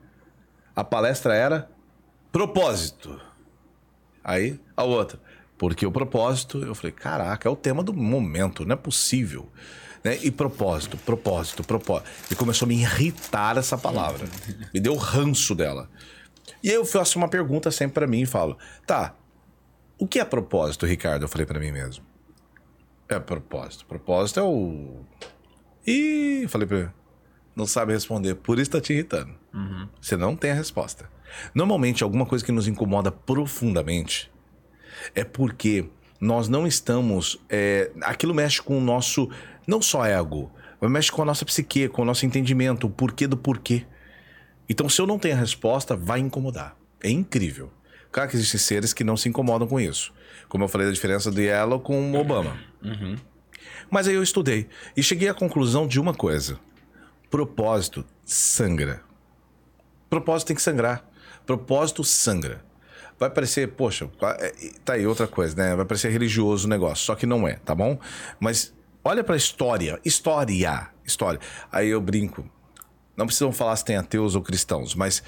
[0.76, 1.70] A palestra era
[2.30, 3.20] propósito.
[4.22, 5.20] Aí, a outra.
[5.56, 9.48] Porque o propósito, eu falei, caraca, é o tema do momento, não é possível.
[10.02, 10.18] Né?
[10.22, 12.10] E propósito, propósito, propósito.
[12.30, 14.26] E começou a me irritar essa palavra.
[14.74, 15.88] Me deu ranço dela.
[16.64, 18.56] E aí eu faço uma pergunta sempre pra mim e falo,
[18.86, 19.14] tá,
[19.98, 21.22] o que é propósito, Ricardo?
[21.22, 22.02] Eu falei pra mim mesmo.
[23.06, 23.84] É propósito.
[23.84, 25.04] Propósito é o.
[25.86, 26.90] Ih, falei pra ele.
[27.54, 28.34] Não sabe responder.
[28.36, 29.34] Por isso tá te irritando.
[30.00, 31.08] Você não tem a resposta.
[31.54, 34.32] Normalmente, alguma coisa que nos incomoda profundamente
[35.14, 35.86] é porque
[36.18, 37.38] nós não estamos.
[37.50, 39.28] é, aquilo mexe com o nosso.
[39.66, 40.50] Não só ego,
[40.80, 43.86] mas mexe com a nossa psique, com o nosso entendimento, o porquê do porquê.
[44.68, 46.76] Então, se eu não tenho a resposta, vai incomodar.
[47.02, 47.70] É incrível.
[48.10, 50.12] Claro que existem seres que não se incomodam com isso.
[50.48, 52.56] Como eu falei da diferença de ela com o Obama.
[53.90, 56.58] Mas aí eu estudei e cheguei à conclusão de uma coisa:
[57.30, 59.02] propósito sangra.
[60.08, 61.04] Propósito tem que sangrar.
[61.44, 62.64] Propósito sangra.
[63.18, 64.52] Vai parecer, poxa, é,
[64.84, 65.76] tá aí outra coisa, né?
[65.76, 67.98] Vai parecer religioso o negócio, só que não é, tá bom?
[68.40, 71.40] Mas olha pra história, história, história.
[71.70, 72.48] Aí eu brinco.
[73.16, 75.22] Não precisam falar se tem ateus ou cristãos, mas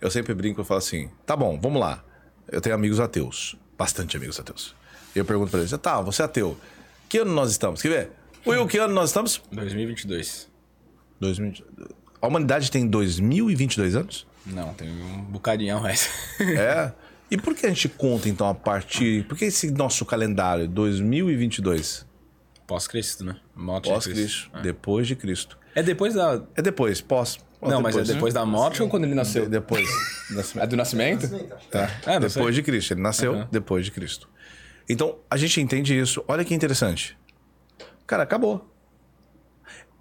[0.00, 2.04] eu sempre brinco e falo assim: tá bom, vamos lá.
[2.50, 4.74] Eu tenho amigos ateus, bastante amigos ateus.
[5.14, 6.56] E eu pergunto pra eles: tá, você é ateu.
[7.08, 7.80] Que ano nós estamos?
[7.80, 8.10] Quer ver?
[8.46, 9.40] Will, que ano nós estamos?
[9.52, 10.48] 2022.
[11.20, 11.64] 2000.
[12.20, 14.26] A humanidade tem 2022 anos?
[14.46, 16.10] Não, tem um bocadinho mais.
[16.40, 16.92] É.
[17.32, 19.24] E por que a gente conta então a partir.
[19.26, 22.04] Por que esse nosso calendário 2022?
[22.66, 23.36] Pós-Cristo, né?
[23.82, 24.50] Pós-Cristo.
[24.62, 25.58] Depois de Cristo.
[25.74, 26.42] É depois da.
[26.54, 27.38] É depois, pós.
[27.60, 29.44] Não, mas é depois da morte ou quando ele nasceu?
[29.44, 29.88] De- depois.
[30.56, 31.28] É do nascimento?
[31.70, 31.90] Tá.
[32.06, 32.52] É, não depois sei.
[32.52, 32.94] de Cristo.
[32.94, 33.48] Ele nasceu Aham.
[33.52, 34.28] depois de Cristo.
[34.88, 36.24] Então, a gente entende isso.
[36.26, 37.16] Olha que interessante.
[38.06, 38.66] Cara, acabou.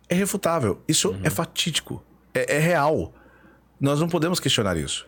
[0.08, 0.82] É refutável.
[0.88, 2.02] Isso é fatídico.
[2.34, 3.14] É, é real.
[3.80, 5.06] Nós não podemos questionar isso.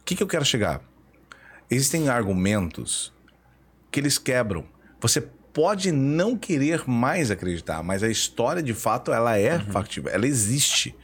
[0.00, 0.80] O que, que eu quero chegar?
[1.70, 3.12] Existem argumentos
[3.90, 4.64] que eles quebram.
[5.00, 10.10] Você pode não querer mais acreditar, mas a história, de fato, ela é factível.
[10.12, 10.94] Ela existe.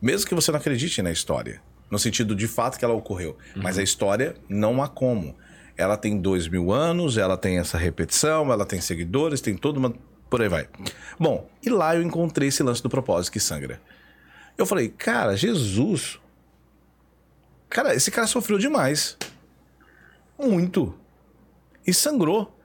[0.00, 1.62] Mesmo que você não acredite na história.
[1.90, 3.36] No sentido de fato que ela ocorreu.
[3.54, 5.36] Mas a história não há como.
[5.76, 9.94] Ela tem dois mil anos, ela tem essa repetição, ela tem seguidores, tem toda uma.
[10.28, 10.68] Por aí vai.
[11.18, 13.80] Bom, e lá eu encontrei esse lance do propósito que sangra.
[14.58, 16.18] Eu falei, cara, Jesus.
[17.68, 19.16] Cara, esse cara sofreu demais.
[20.38, 20.94] Muito.
[21.86, 22.55] e sangrou.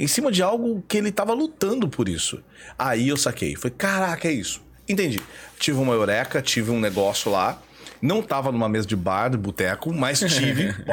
[0.00, 2.42] Em cima de algo que ele tava lutando por isso.
[2.78, 3.54] Aí eu saquei.
[3.54, 4.62] Foi, caraca, é isso.
[4.88, 5.20] Entendi.
[5.58, 7.60] Tive uma eureka, tive um negócio lá.
[8.00, 10.74] Não tava numa mesa de bar, de boteco, mas tive.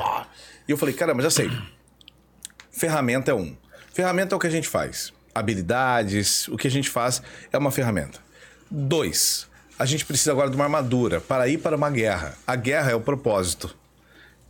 [0.67, 1.49] E eu falei, caramba, já sei.
[2.69, 3.55] Ferramenta é um.
[3.93, 5.13] Ferramenta é o que a gente faz.
[5.33, 7.21] Habilidades, o que a gente faz
[7.53, 8.19] é uma ferramenta.
[8.69, 9.47] Dois,
[9.79, 12.37] a gente precisa agora de uma armadura para ir para uma guerra.
[12.45, 13.73] A guerra é o propósito.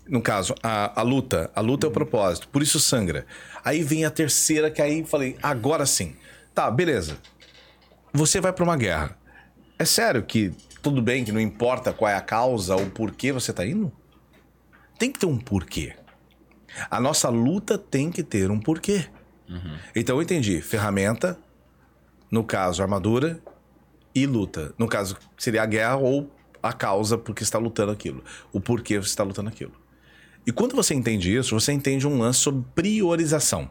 [0.09, 1.51] No caso, a, a luta.
[1.55, 2.47] A luta é o propósito.
[2.47, 3.25] Por isso sangra.
[3.63, 6.15] Aí vem a terceira, que aí falei, agora sim.
[6.53, 7.17] Tá, beleza.
[8.13, 9.17] Você vai para uma guerra.
[9.77, 13.51] É sério que tudo bem, que não importa qual é a causa ou porquê você
[13.51, 13.91] tá indo?
[14.97, 15.93] Tem que ter um porquê.
[16.89, 19.05] A nossa luta tem que ter um porquê.
[19.95, 20.61] Então eu entendi.
[20.61, 21.37] Ferramenta,
[22.31, 23.39] no caso, armadura
[24.13, 24.73] e luta.
[24.77, 26.31] No caso, seria a guerra ou
[26.61, 28.23] a causa porque está lutando aquilo.
[28.51, 29.73] O porquê você está lutando aquilo.
[30.47, 33.69] E quando você entende isso, você entende um lance sobre priorização.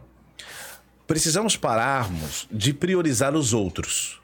[1.06, 4.20] Precisamos pararmos de priorizar os outros,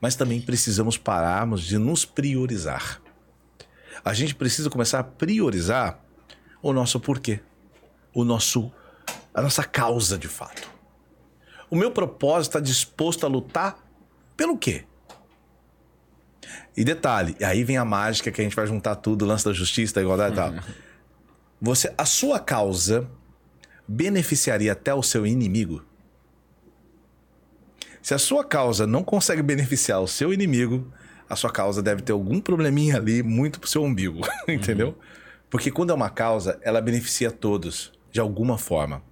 [0.00, 3.02] mas também precisamos pararmos de nos priorizar.
[4.02, 6.00] A gente precisa começar a priorizar
[6.62, 7.40] o nosso porquê,
[8.14, 8.72] o nosso
[9.34, 10.70] a nossa causa de fato.
[11.68, 13.76] O meu propósito está disposto a lutar
[14.34, 14.86] pelo quê?
[16.74, 19.96] E detalhe, aí vem a mágica que a gente vai juntar tudo, lance da justiça,
[19.96, 20.54] da igualdade e tal.
[21.60, 23.08] Você, a sua causa
[23.88, 25.84] beneficiaria até o seu inimigo?
[28.02, 30.92] Se a sua causa não consegue beneficiar o seu inimigo,
[31.28, 34.96] a sua causa deve ter algum probleminha ali muito pro seu umbigo, entendeu?
[35.50, 39.02] Porque quando é uma causa, ela beneficia todos, de alguma forma.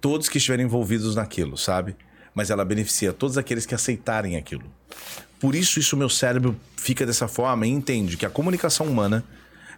[0.00, 1.96] Todos que estiverem envolvidos naquilo, sabe?
[2.34, 4.64] Mas ela beneficia todos aqueles que aceitarem aquilo.
[5.38, 9.24] Por isso, isso meu cérebro fica dessa forma e entende que a comunicação humana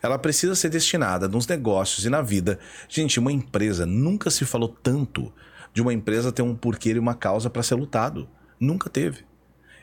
[0.02, 2.58] ela precisa ser destinada nos negócios e na vida.
[2.88, 5.32] Gente, uma empresa nunca se falou tanto
[5.72, 8.28] de uma empresa ter um porquê e uma causa para ser lutado.
[8.58, 9.24] Nunca teve.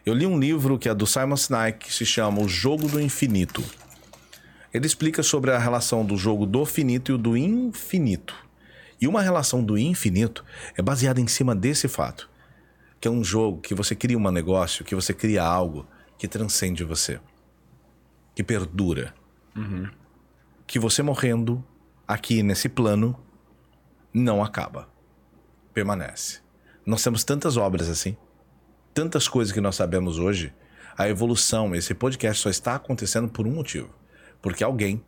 [0.06, 3.00] Eu li um livro que é do Simon Sinek que se chama O Jogo do
[3.00, 3.64] Infinito.
[4.74, 8.36] Ele explica sobre a relação do jogo do finito e o do infinito.
[9.02, 10.46] E uma relação do infinito
[10.78, 12.30] é baseada em cima desse fato,
[13.00, 15.88] que é um jogo que você cria um negócio, que você cria algo
[16.20, 17.20] que transcende você,
[18.36, 19.14] que perdura.
[20.70, 21.66] Que você morrendo
[22.08, 23.20] aqui nesse plano
[24.14, 24.88] não acaba,
[25.74, 26.42] permanece.
[26.86, 28.16] Nós temos tantas obras assim,
[28.94, 30.54] tantas coisas que nós sabemos hoje.
[30.96, 33.90] A evolução, esse podcast só está acontecendo por um motivo,
[34.44, 35.04] porque alguém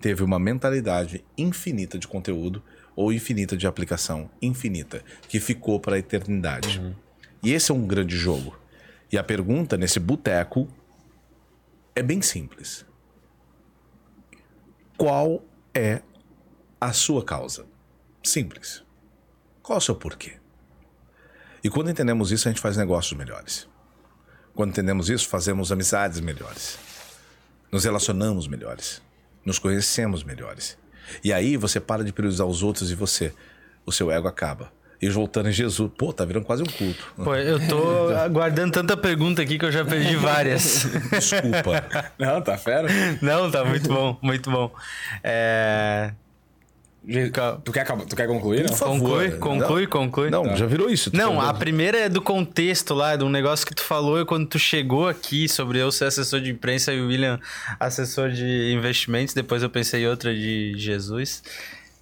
[0.00, 2.60] teve uma mentalidade infinita de conteúdo
[2.96, 6.82] ou infinita de aplicação, infinita, que ficou para a eternidade.
[7.44, 8.58] E esse é um grande jogo.
[9.12, 10.66] E a pergunta nesse boteco
[11.94, 12.84] é bem simples.
[14.96, 15.44] Qual
[15.74, 16.00] é
[16.80, 17.66] a sua causa?
[18.24, 18.82] Simples.
[19.62, 20.38] Qual é o seu porquê?
[21.62, 23.68] E quando entendemos isso, a gente faz negócios melhores.
[24.54, 26.78] Quando entendemos isso, fazemos amizades melhores.
[27.70, 29.02] Nos relacionamos melhores.
[29.44, 30.78] Nos conhecemos melhores.
[31.22, 33.34] E aí você para de priorizar os outros e você.
[33.84, 34.72] O seu ego acaba.
[35.00, 37.12] E voltando em Jesus, pô, tá virando quase um culto.
[37.22, 40.86] Pô, eu tô aguardando tanta pergunta aqui que eu já perdi várias.
[41.10, 41.84] Desculpa.
[42.18, 42.88] Não, tá fera.
[43.20, 44.72] Não, tá muito bom, muito bom.
[45.22, 46.12] É...
[47.64, 48.62] Tu quer, acabar- tu quer concluir?
[48.62, 48.68] Não?
[48.70, 48.98] Por favor.
[48.98, 49.38] Conclui, Não.
[49.38, 50.30] conclui, conclui.
[50.30, 51.08] Não, já virou isso.
[51.14, 54.58] Não, a primeira é do contexto lá, de um negócio que tu falou quando tu
[54.58, 57.38] chegou aqui sobre eu ser assessor de imprensa e o William
[57.78, 59.34] assessor de investimentos.
[59.34, 61.44] Depois eu pensei em outra de Jesus.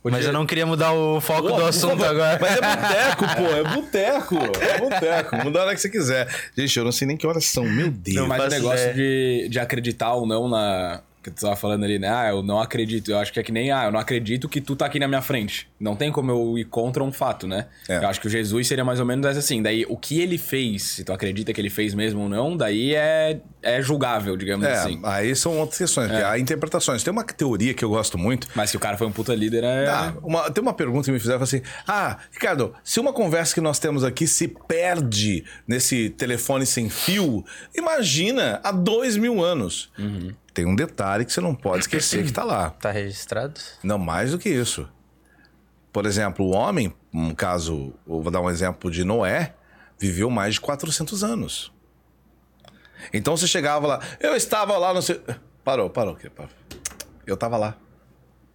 [0.05, 2.07] Mas eu não queria mudar o foco Pô, do assunto favor.
[2.09, 2.39] agora.
[2.41, 3.47] Mas é boteco, pô.
[3.55, 4.39] É boteco.
[4.61, 5.37] É boteco.
[5.45, 6.29] Muda a hora que você quiser.
[6.57, 7.65] Gente, eu não sei nem que horas são.
[7.65, 8.17] Meu Deus.
[8.17, 8.95] Não, mas o negócio ideia.
[8.95, 11.01] de, de acreditar ou não na.
[11.25, 12.09] Que tu tava falando ali, né?
[12.09, 13.11] Ah, eu não acredito.
[13.11, 15.09] Eu acho que é que nem, ah, eu não acredito que tu tá aqui na
[15.09, 15.67] minha frente.
[15.81, 17.67] Não tem como eu ir contra um fato, né?
[17.89, 17.97] É.
[17.97, 19.63] Eu acho que o Jesus seria mais ou menos assim.
[19.63, 22.95] Daí, o que ele fez, se tu acredita que ele fez mesmo ou não, daí
[22.95, 25.01] é, é julgável, digamos É, assim.
[25.03, 26.09] aí são outras questões.
[26.11, 27.03] porque Há interpretações.
[27.03, 28.47] Tem uma teoria que eu gosto muito.
[28.55, 29.89] Mas se o cara foi um puta líder, é.
[29.89, 33.63] Ah, uma- tem uma pergunta que me fizeram assim: Ah, Ricardo, se uma conversa que
[33.63, 37.43] nós temos aqui se perde nesse telefone sem fio,
[37.75, 39.91] imagina há dois mil anos.
[40.55, 42.71] Tem um detalhe que você não pode esquecer que tá lá.
[42.81, 43.61] Tá registrado?
[43.83, 44.89] Não mais do que isso.
[45.93, 49.55] Por exemplo, o homem, um caso, eu vou dar um exemplo de Noé,
[49.99, 51.73] viveu mais de 400 anos.
[53.13, 55.21] Então você chegava lá, eu estava lá no seu.
[55.65, 56.15] Parou, parou.
[56.17, 56.51] que- parou.
[57.27, 57.77] Eu estava lá.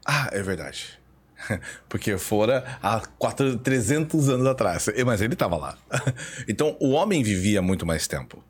[0.05, 0.99] Ah, é verdade.
[1.87, 4.89] Porque fora há quatro, 300 anos atrás.
[5.05, 5.77] Mas ele estava lá.
[6.47, 8.43] Então o homem vivia muito mais tempo.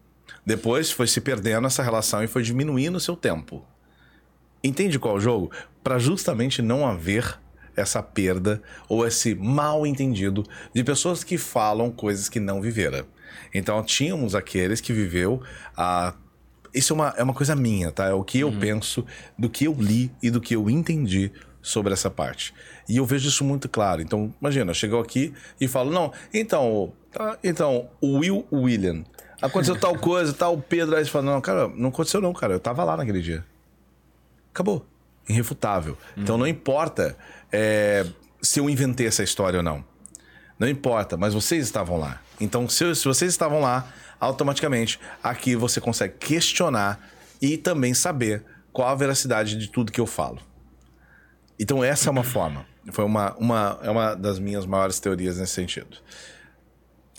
[0.50, 3.64] Depois foi se perdendo essa relação e foi diminuindo o seu tempo.
[4.64, 5.52] Entende qual o jogo?
[5.84, 7.39] Para justamente não haver
[7.76, 10.43] essa perda ou esse mal entendido
[10.74, 13.06] de pessoas que falam coisas que não viveram.
[13.54, 15.39] Então tínhamos aqueles que viveu
[15.78, 16.16] a
[16.74, 18.08] isso é uma, é uma coisa minha, tá?
[18.08, 19.06] É o que eu penso,
[19.38, 21.32] do que eu li e do que eu entendi
[21.62, 22.56] sobre essa parte.
[22.88, 24.02] E eu vejo isso muito claro.
[24.02, 25.32] Então, imagina, chegou aqui
[25.62, 29.04] e falo, não, então, tá, então, o Will William,
[29.42, 32.60] aconteceu tal coisa, tal, Pedro, aí você fala, não, cara, não aconteceu não, cara, eu
[32.60, 33.46] tava lá naquele dia.
[34.54, 34.86] Acabou.
[35.28, 35.98] Irrefutável.
[36.18, 37.16] Então não importa
[37.52, 38.06] é,
[38.42, 39.84] se eu inventei essa história ou não.
[40.58, 42.22] Não importa, mas vocês estavam lá.
[42.40, 47.00] Então, se, se vocês estavam lá, automaticamente aqui você consegue questionar
[47.42, 50.40] e também saber qual a veracidade de tudo que eu falo.
[51.58, 52.66] Então, essa é uma forma.
[52.92, 55.98] Foi uma, uma, é uma das minhas maiores teorias nesse sentido.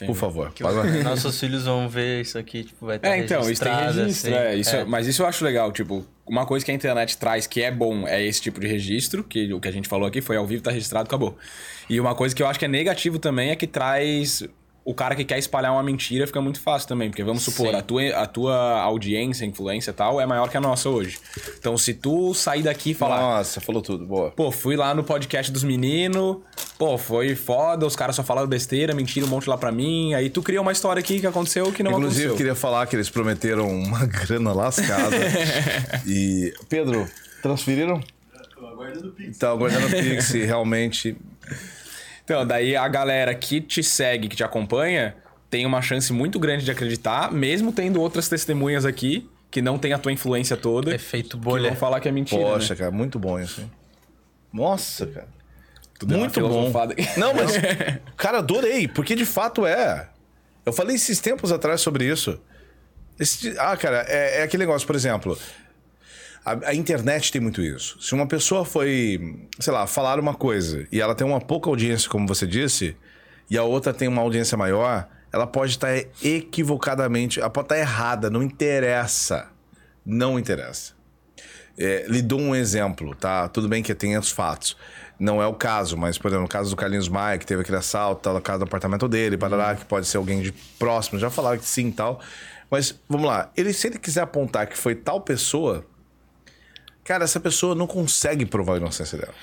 [0.06, 3.62] Por favor, pode- Nossos filhos vão ver isso aqui, tipo, vai estar É, então, isso
[3.62, 4.30] tem registro.
[4.30, 4.32] assim.
[4.34, 4.84] é, isso, É.
[4.84, 8.06] Mas isso eu acho legal, tipo, uma coisa que a internet traz que é bom
[8.06, 10.62] é esse tipo de registro, que o que a gente falou aqui foi ao vivo,
[10.62, 11.36] tá registrado, acabou.
[11.88, 14.44] E uma coisa que eu acho que é negativo também é que traz.
[14.90, 17.76] O cara que quer espalhar uma mentira fica muito fácil também, porque vamos supor, Sim.
[17.76, 21.16] a tua, a tua audiência, influência e tal, é maior que a nossa hoje.
[21.56, 24.04] Então, se tu sair daqui e falar, Nossa, falou tudo.
[24.04, 24.32] Boa.
[24.32, 26.38] Pô, fui lá no podcast dos meninos.
[26.76, 30.12] Pô, foi foda, os caras só falaram besteira, mentiram um monte lá pra mim.
[30.12, 32.36] Aí tu cria uma história aqui que aconteceu que não Inclusive, aconteceu.
[32.36, 35.14] queria falar que eles prometeram uma grana lascada.
[36.04, 36.52] e.
[36.68, 37.08] Pedro,
[37.40, 38.00] transferiram?
[38.58, 39.38] Tô aguardando o Pix.
[39.38, 41.16] Tá aguardando o Pix, realmente.
[42.30, 45.16] Então, daí a galera que te segue, que te acompanha,
[45.50, 49.92] tem uma chance muito grande de acreditar, mesmo tendo outras testemunhas aqui que não tem
[49.92, 50.94] a tua influência toda.
[50.94, 51.70] Efeito Que bolha.
[51.70, 52.40] vão falar que é mentira.
[52.40, 52.78] Poxa, né?
[52.78, 53.70] cara, muito bom isso, hein?
[54.52, 55.26] Nossa, cara.
[55.98, 56.72] Tu deu uma Muito bom.
[57.16, 57.50] Não, mas.
[58.16, 60.08] Cara, adorei, porque de fato é.
[60.64, 62.40] Eu falei esses tempos atrás sobre isso.
[63.18, 65.36] Esse- ah, cara, é, é aquele negócio, por exemplo.
[66.44, 68.00] A, a internet tem muito isso.
[68.00, 72.08] Se uma pessoa foi, sei lá, falar uma coisa e ela tem uma pouca audiência,
[72.08, 72.96] como você disse,
[73.50, 78.30] e a outra tem uma audiência maior, ela pode estar equivocadamente, ela pode estar errada,
[78.30, 79.48] não interessa.
[80.04, 80.94] Não interessa.
[81.78, 83.48] É, lhe dou um exemplo, tá?
[83.48, 84.76] Tudo bem que tem os fatos.
[85.18, 87.76] Não é o caso, mas, por exemplo, no caso do Carlinhos Maia, que teve aquele
[87.76, 91.28] assalto, tá na casa do apartamento dele, parará, que pode ser alguém de próximo, já
[91.28, 92.20] falaram que sim e tal.
[92.70, 95.84] Mas, vamos lá, ele, se ele quiser apontar que foi tal pessoa,
[97.10, 99.34] cara, essa pessoa não consegue provar a inocência dela.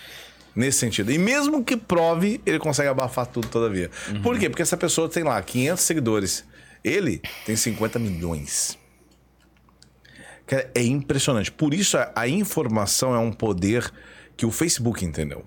[0.56, 1.12] Nesse sentido.
[1.12, 3.92] E mesmo que prove, ele consegue abafar tudo todavia.
[4.24, 4.50] Por quê?
[4.50, 6.46] Porque essa pessoa tem lá 500 seguidores.
[6.82, 8.80] Ele tem 50 milhões.
[10.46, 11.52] Cara, é impressionante.
[11.52, 13.92] Por isso, a, a informação é um poder
[14.38, 15.46] que o Facebook entendeu.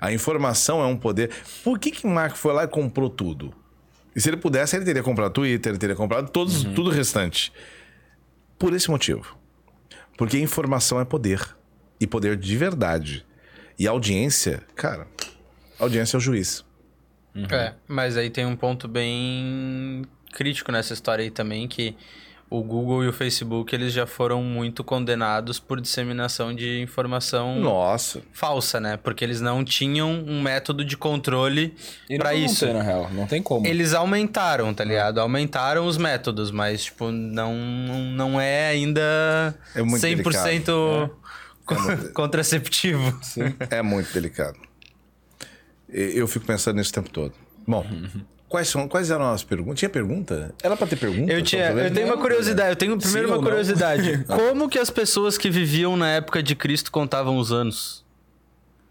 [0.00, 1.30] A informação é um poder.
[1.62, 3.54] Por que que Mark foi lá e comprou tudo?
[4.14, 7.52] E se ele pudesse, ele teria comprado Twitter, ele teria comprado todos, tudo o restante.
[8.58, 9.43] Por esse motivo.
[10.16, 11.40] Porque informação é poder.
[12.00, 13.24] E poder de verdade.
[13.78, 15.06] E audiência, cara,
[15.78, 16.64] audiência é o juiz.
[17.50, 20.02] É, mas aí tem um ponto bem
[20.32, 21.96] crítico nessa história aí também, que
[22.58, 28.22] o Google e o Facebook, eles já foram muito condenados por disseminação de informação Nossa.
[28.32, 28.96] falsa, né?
[28.96, 31.74] Porque eles não tinham um método de controle
[32.08, 32.66] vão isso.
[32.66, 33.10] ter, na real.
[33.12, 33.66] Não tem como.
[33.66, 35.18] Eles aumentaram, tá ligado?
[35.20, 41.10] Aumentaram os métodos, mas, tipo, não, não é ainda É muito 100%
[41.64, 41.74] co-
[42.14, 43.18] contraceptivo.
[43.70, 44.58] É muito delicado.
[45.88, 47.32] Eu fico pensando nisso o tempo todo.
[47.66, 47.86] Bom,
[48.54, 49.80] quais, são, quais eram as perguntas?
[49.80, 50.54] Tinha pergunta?
[50.62, 51.32] Era pra ter pergunta?
[51.32, 54.24] Eu, tinha, Sobre- eu tenho uma curiosidade, eu tenho primeiro Sim uma curiosidade.
[54.28, 58.03] Como que as pessoas que viviam na época de Cristo contavam os anos?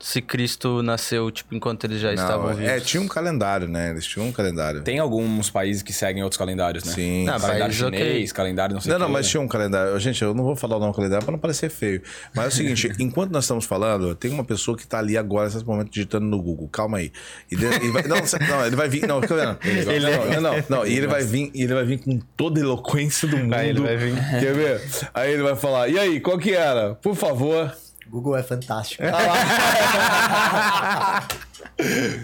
[0.05, 2.69] Se Cristo nasceu, tipo, enquanto eles já Não, estavam vivos.
[2.69, 3.91] é, tinha um calendário, né?
[3.91, 4.81] Eles tinham um calendário.
[4.81, 6.91] Tem alguns países que seguem outros calendários, né?
[6.93, 7.23] Sim.
[7.23, 9.13] Não, calendário chinês, calendário não sei Não, não, quê.
[9.13, 9.97] mas tinha um calendário.
[10.01, 12.01] Gente, eu não vou falar o nome do calendário pra não parecer feio.
[12.35, 15.49] Mas é o seguinte, enquanto nós estamos falando, tem uma pessoa que tá ali agora,
[15.49, 16.67] nesse momento, digitando no Google.
[16.67, 17.09] Calma aí.
[17.49, 18.17] E de- e vai- não,
[18.49, 19.07] não, ele vai vir.
[19.07, 19.57] Não, fica vendo.
[19.89, 20.85] Ele- não, não, não, não.
[20.85, 23.51] E ele vai vir, e ele vai vir com toda a eloquência do mundo.
[23.51, 24.15] Vai, ele vai vir.
[24.15, 24.81] Quer ver?
[25.13, 26.93] Aí ele vai falar: e aí, qual que era?
[26.95, 27.73] Por favor.
[28.09, 29.03] Google é fantástico.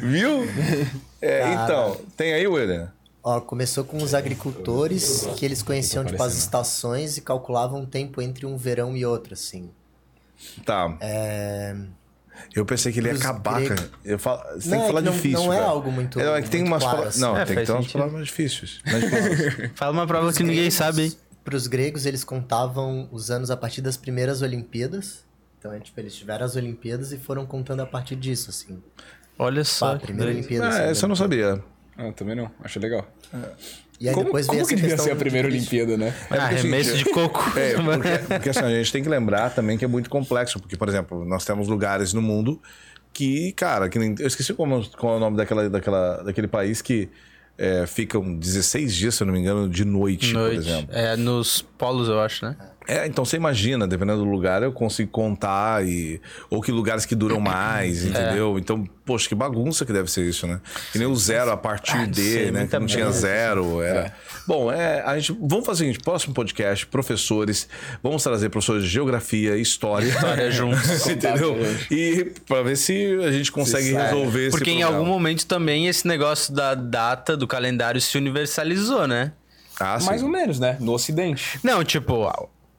[0.02, 0.48] Viu?
[1.22, 2.92] É, então, tem aí, William?
[3.24, 8.22] Ó, começou com os agricultores que eles conheciam tipo as estações e calculavam o tempo
[8.22, 9.70] entre um verão e outro, assim.
[10.66, 10.96] Tá.
[11.02, 11.76] É...
[12.56, 13.82] Eu pensei que ele ia acabar, gregos.
[13.82, 13.92] cara.
[14.06, 15.40] Eu falo, você Não, tem que é falar que não- difícil.
[15.46, 17.20] não é algo muito- É, é que tem muito umas claro, assim.
[17.20, 18.80] Não, É, tem que ter umas palavras difíceis.
[19.76, 21.14] Fala uma prova que ninguém sabe, hein?
[21.44, 25.26] Para os gregos, eles contavam os anos a partir das primeiras Olimpíadas.
[25.60, 28.82] Então, é, tipo, eles tiveram as Olimpíadas e foram contando a partir disso, assim.
[29.38, 29.94] Olha Pá, só.
[29.94, 30.32] a que primeira.
[30.32, 30.66] Olimpíada.
[30.66, 31.62] Ah, assim, essa eu não sabia.
[31.98, 32.50] Ah, também não.
[32.64, 33.06] Acho legal.
[34.00, 36.14] E aí como depois como veio que devia questão ser a primeira de- Olimpíada, né?
[36.16, 37.60] Ah, porque é o arremesso seguinte, de coco.
[37.60, 40.78] É, porque, porque assim, a gente tem que lembrar também que é muito complexo, porque,
[40.78, 42.62] por exemplo, nós temos lugares no mundo
[43.12, 46.82] que, cara, que nem, eu esqueci como, qual é o nome daquela, daquela, daquele país
[46.82, 47.10] que
[47.58, 50.58] é, ficam 16 dias, se eu não me engano, de noite, por Noite.
[50.60, 50.96] exemplo.
[50.96, 52.56] É, nos polos, eu acho, né?
[52.58, 52.66] É,
[53.08, 56.20] então você imagina, dependendo do lugar, eu consigo contar e.
[56.50, 58.58] Ou que lugares que duram mais, entendeu?
[58.58, 60.60] Então, poxa, que bagunça que deve ser isso, né?
[60.92, 62.68] Que nem o zero a partir Ah, de, sei, né?
[62.68, 63.82] Que não tinha zero.
[63.82, 64.14] Era...
[64.48, 65.38] Bom, é, a gente.
[65.40, 67.68] Vamos fazer o seguinte: próximo podcast, professores,
[68.02, 70.08] vamos trazer professores de geografia, história.
[70.08, 71.08] História juntos.
[71.08, 71.58] entendeu?
[71.92, 76.08] E pra ver se a gente consegue resolver esse Porque em algum momento também esse
[76.08, 79.34] negócio da data do calendário se universalizou, né?
[79.80, 79.98] Ah.
[80.04, 80.78] Mais ou menos, né?
[80.80, 81.60] No Ocidente.
[81.64, 82.30] Não, tipo,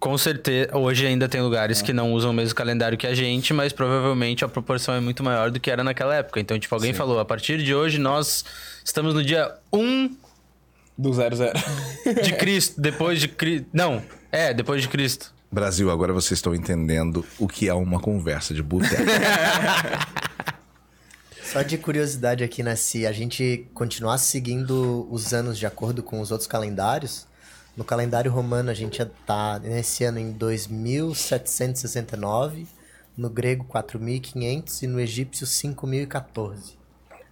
[0.00, 3.52] com certeza, hoje ainda tem lugares que não usam o mesmo calendário que a gente,
[3.52, 6.40] mas provavelmente a proporção é muito maior do que era naquela época.
[6.40, 8.42] Então, tipo, alguém falou, a partir de hoje nós
[8.82, 10.16] estamos no dia 1
[10.96, 11.52] Do 00.
[12.24, 13.66] de Cristo, depois de Cristo.
[13.74, 15.34] Não, é, depois de Cristo.
[15.52, 19.02] Brasil, agora vocês estão entendendo o que é uma conversa de boteco.
[21.44, 22.74] Só de curiosidade aqui, né?
[22.74, 27.26] Se a gente continuasse seguindo os anos de acordo com os outros calendários,
[27.80, 32.66] no calendário romano a gente já tá nesse ano em 2769,
[33.16, 36.78] no grego 4500 e no egípcio 5014.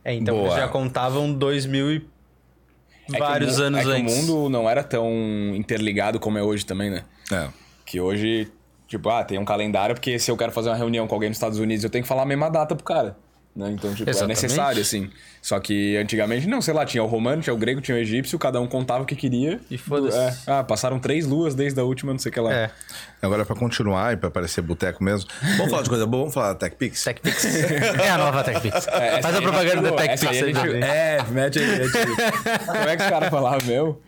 [0.03, 0.57] É, então Boa.
[0.57, 2.09] já contavam dois mil e
[3.13, 4.15] É vários o, anos é que antes.
[4.15, 5.07] o mundo não era tão
[5.55, 7.05] interligado como é hoje também, né?
[7.31, 7.51] é.
[7.85, 8.51] Que hoje,
[8.87, 11.37] tipo, ah, tem um calendário, porque se eu quero fazer uma reunião com alguém nos
[11.37, 13.19] Estados Unidos, eu tenho que falar a mesma data pro cara.
[13.59, 13.73] Né?
[13.73, 14.39] Então, tipo, Exatamente.
[14.39, 15.11] é necessário, assim.
[15.43, 18.39] Só que antigamente, não, sei lá, tinha o romano, tinha o grego, tinha o egípcio,
[18.39, 19.59] cada um contava o que queria.
[19.69, 20.17] E foda-se.
[20.17, 20.33] É.
[20.47, 22.53] Ah, passaram três luas desde a última, não sei o que lá.
[22.53, 22.71] É,
[23.21, 26.53] Agora, pra continuar e pra parecer boteco mesmo, vamos falar de coisa boa, vamos falar
[26.53, 27.03] da TechPix?
[27.03, 27.45] TechPix.
[28.01, 28.87] é a nova TechPix.
[28.99, 30.85] É, Faz a propaganda da TechPix aí gente-.
[30.85, 32.07] É, mete aí, mete aí.
[32.65, 34.01] Como é que os caras falavam, meu?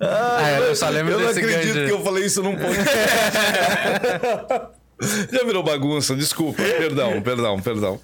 [0.00, 1.88] Ah, eu só lembro Eu não desse acredito grande...
[1.88, 2.88] que eu falei isso num podcast.
[5.32, 6.62] Já virou bagunça, desculpa.
[6.62, 8.00] Perdão, perdão, perdão.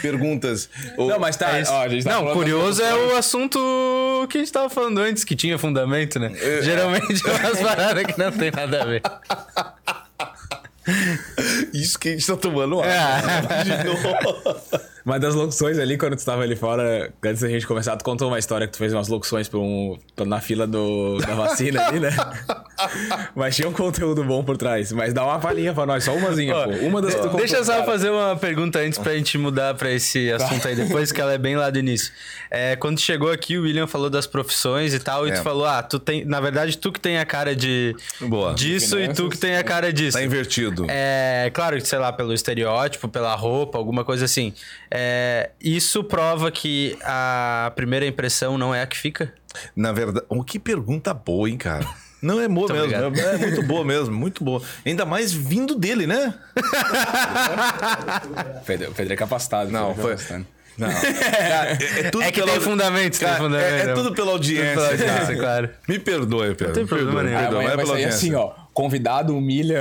[0.00, 0.68] Perguntas.
[0.96, 3.58] Ô, Não, mas tá, É ó, tá não, curioso é o assunto
[4.30, 6.32] que a gente tava falando antes, que tinha fundamento, né?
[6.40, 6.62] É.
[6.62, 9.02] Geralmente é umas paradas que não tem nada a ver.
[11.72, 12.88] Isso que a gente tá tomando ar.
[12.88, 13.64] É.
[13.64, 14.84] De novo.
[15.04, 18.28] Mas das locuções ali, quando tu tava ali fora, antes da gente começar, tu contou
[18.28, 21.86] uma história que tu fez umas locuções pra um, pra- na fila do, da vacina
[21.86, 22.10] ali, né?
[23.34, 24.92] Mas tinha um conteúdo bom por trás.
[24.92, 26.70] Mas dá uma palhinha pra nós, só umazinha, Ó, pô.
[26.86, 27.38] Uma das que tu contou.
[27.40, 27.84] Deixa eu só cara.
[27.84, 31.38] fazer uma pergunta antes pra gente mudar pra esse assunto aí depois, que ela é
[31.38, 32.12] bem lá do início.
[32.50, 35.34] É, quando chegou aqui, o William falou das profissões e tal, e É.
[35.34, 36.24] tu falou, ah, tu tem.
[36.24, 38.54] Na verdade, tu que tem a cara de Boa.
[38.54, 40.16] disso e tu que tem a cara disso.
[40.16, 40.86] Tá invertido.
[40.88, 44.52] É, claro que, sei lá, pelo estereótipo, pela roupa, alguma coisa assim.
[44.96, 49.34] É, isso prova que a primeira impressão não é a que fica?
[49.74, 51.84] Na verdade, oh, que pergunta boa, hein, cara?
[52.22, 53.06] Não é boa Muito mesmo.
[53.06, 53.34] obrigado.
[53.34, 54.62] É muito boa mesmo, muito boa.
[54.86, 56.32] Ainda mais vindo dele, né?
[58.64, 59.70] Pedro, o Pedro é capacitado.
[59.70, 60.12] Não, é foi.
[60.12, 60.46] capacitado.
[60.76, 60.88] Não.
[60.90, 63.66] Cara, é, é tudo É que pela- tem fundamento, tem Cara, fundamento.
[63.66, 64.74] É, é tudo pela audiência.
[64.74, 65.36] pela audiência, cara.
[65.38, 65.70] claro.
[65.88, 66.66] Me perdoe, Pedro.
[66.66, 67.36] Não tem problema nenhum.
[67.36, 68.16] Ah, perdoe, amanhã é vai pela audiência.
[68.16, 68.52] assim, ó.
[68.72, 69.80] Convidado humilha.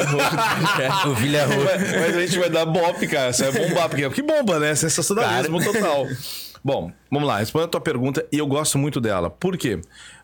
[1.08, 1.66] O Vilha Rua.
[1.66, 3.32] Mas, mas a gente vai dar bop, cara.
[3.32, 4.76] Isso vai bombar, porque que bomba, né?
[4.76, 6.08] Sensacionalismo total.
[6.64, 7.40] Bom, vamos lá.
[7.40, 9.30] Responda a tua pergunta e eu gosto muito dela.
[9.32, 9.82] Por quê?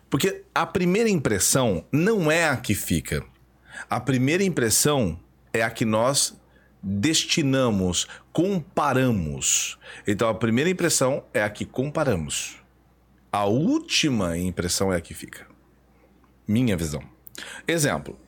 [0.08, 3.22] Porque a primeira impressão não é a que fica.
[3.88, 5.18] A primeira impressão
[5.52, 6.34] é a que nós
[6.82, 9.78] destinamos, comparamos.
[10.06, 12.56] Então a primeira impressão é a que comparamos.
[13.32, 15.46] A última impressão é a que fica.
[16.46, 17.02] Minha visão.
[17.66, 18.18] Exemplo.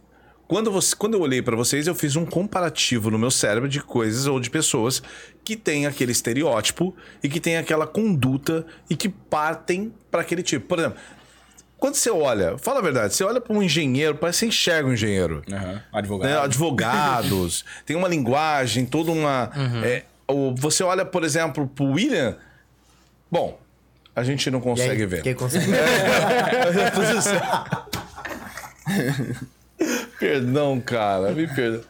[0.47, 3.81] Quando, você, quando eu olhei para vocês, eu fiz um comparativo no meu cérebro de
[3.81, 5.03] coisas ou de pessoas
[5.43, 10.67] que têm aquele estereótipo e que têm aquela conduta e que partem para aquele tipo.
[10.67, 10.99] Por exemplo,
[11.83, 14.89] quando você olha, fala a verdade, você olha para um engenheiro, parece que você enxerga
[14.89, 16.30] um engenheiro Aham, Advogado.
[16.30, 19.51] né, advogados, tem uma linguagem, toda uma.
[19.85, 22.37] é, o- você olha, por exemplo, pro William.
[23.28, 23.59] Bom,
[24.14, 25.22] a gente não E aí, consegue ver.
[25.22, 25.66] Quem consegue?
[30.20, 31.85] Perdão, cara, me perdoa.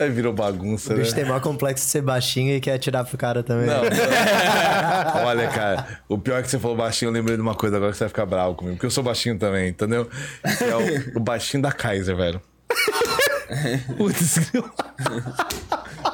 [0.00, 1.02] Aí virou bagunça, O né?
[1.02, 3.66] bicho tem maior complexo de ser baixinho e quer atirar pro cara também.
[3.66, 3.90] Não, não.
[5.26, 7.92] Olha, cara, o pior é que você falou baixinho, eu lembrei de uma coisa agora
[7.92, 10.08] que você vai ficar bravo comigo, porque eu sou baixinho também, entendeu?
[10.58, 10.76] Que É
[11.14, 12.40] o, o baixinho da Kaiser, velho.
[13.98, 14.50] Putz,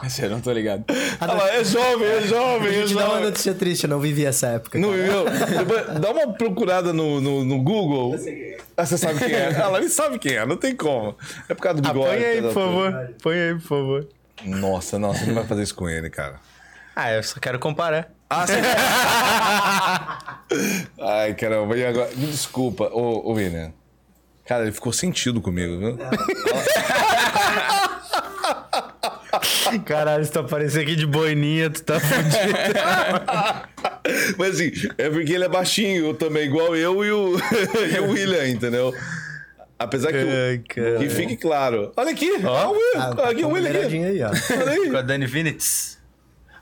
[0.06, 0.84] Esse eu não tô ligado.
[1.20, 3.24] Lá, é jovem, é jovem, é Te dá uma jovem.
[3.24, 4.78] notícia triste, eu não vivi essa época.
[4.78, 5.02] Não cara.
[5.02, 5.24] viveu?
[6.00, 8.14] Dá uma procurada no, no, no Google.
[8.76, 9.50] Ah, você sabe quem é?
[9.52, 11.16] Ela nem sabe quem é, não tem como.
[11.48, 12.08] É por causa do bigode.
[12.16, 13.10] Põe aí, tá- por favor.
[13.22, 14.08] Põe aí, por favor.
[14.44, 16.36] Nossa, não, você não vai fazer isso com ele, cara.
[16.94, 18.08] Ah, eu só quero comparar.
[18.30, 18.54] Ah, você...
[21.00, 22.10] Ai, caramba, e agora?
[22.16, 23.72] Me desculpa, ô, ô William.
[24.46, 25.98] Cara, ele ficou sentido comigo, viu?
[29.84, 32.36] Caralho, se tu aparecer aqui de boininha, tu tá fudido.
[34.38, 37.36] Mas assim, é porque ele é baixinho também, igual eu e o,
[37.94, 38.94] e o William, entendeu?
[39.78, 40.98] Apesar que, o- Ai, cara.
[40.98, 41.92] que fique claro.
[41.96, 44.04] Olha aqui, olha o William, Ah, olha aqui tá o William aqui.
[44.04, 44.30] aí, ó.
[44.60, 44.90] Olha aí.
[44.90, 45.98] Com a Dani Vinitz.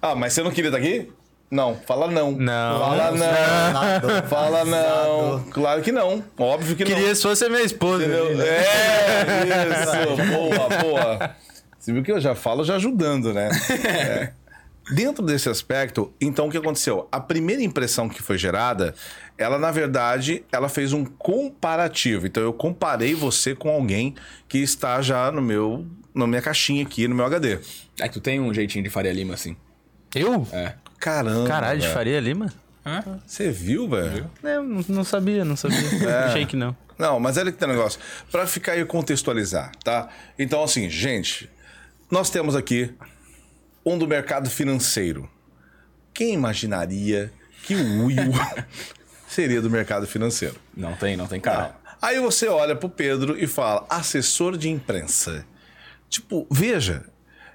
[0.02, 1.11] Ah, mas você não queria estar aqui?
[1.50, 2.32] Não, fala não.
[2.32, 2.78] Não.
[2.80, 3.16] Fala não.
[3.16, 4.28] Usado.
[4.28, 5.44] Fala não.
[5.52, 6.24] Claro que não.
[6.36, 6.90] Óbvio que não.
[6.90, 8.02] Queria se fosse a minha esposa.
[8.05, 8.34] Entendeu?
[8.36, 8.44] né?
[8.48, 10.32] É, isso.
[10.32, 11.36] Boa, boa.
[11.85, 13.51] Você viu que eu já falo já ajudando, né?
[13.85, 14.32] É.
[14.95, 17.09] Dentro desse aspecto, então o que aconteceu?
[17.11, 18.95] A primeira impressão que foi gerada,
[19.39, 22.26] ela na verdade, ela fez um comparativo.
[22.26, 24.14] Então eu comparei você com alguém
[24.47, 27.59] que está já no meu na minha caixinha aqui, no meu HD.
[27.99, 29.57] É que tu tem um jeitinho de Faria Lima, assim.
[30.14, 30.47] Eu?
[30.53, 30.74] É.
[30.99, 31.49] Caramba.
[31.49, 31.89] Caralho, de.
[31.89, 32.53] Faria Lima?
[33.26, 34.30] Você viu, velho?
[34.43, 35.78] É, Eu não, não sabia, não sabia.
[36.28, 36.76] Achei que não.
[36.99, 37.99] Não, mas olha que tem um negócio.
[38.30, 40.09] Pra ficar aí contextualizar, tá?
[40.39, 41.51] Então, assim, gente,
[42.14, 42.94] nós temos aqui
[43.84, 45.28] um do mercado financeiro.
[46.14, 47.32] Quem imaginaria
[47.64, 48.30] que o Will
[49.26, 50.54] seria do mercado financeiro?
[50.76, 51.74] Não tem, não tem cara.
[52.00, 55.44] Aí você olha pro Pedro e fala, assessor de imprensa.
[56.08, 57.04] Tipo, veja,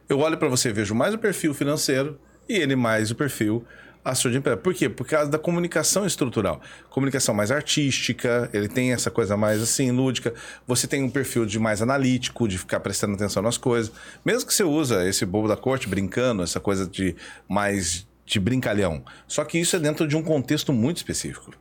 [0.10, 3.66] eu olho pra você e vejo mais o perfil financeiro e ele mais o perfil
[4.10, 4.57] assessor de imprensa.
[4.57, 4.89] Por quê?
[4.89, 6.62] Por causa da comunicação estrutural.
[6.89, 10.34] Comunicação mais artística, ele tem essa coisa mais assim, lúdica.
[10.68, 13.91] Você tem um perfil de mais analítico, de ficar prestando atenção nas coisas.
[14.26, 17.16] Mesmo que você usa esse bobo da corte brincando, essa coisa de
[17.47, 19.03] mais de brincalhão.
[19.28, 21.51] Só que isso é dentro de um contexto muito específico.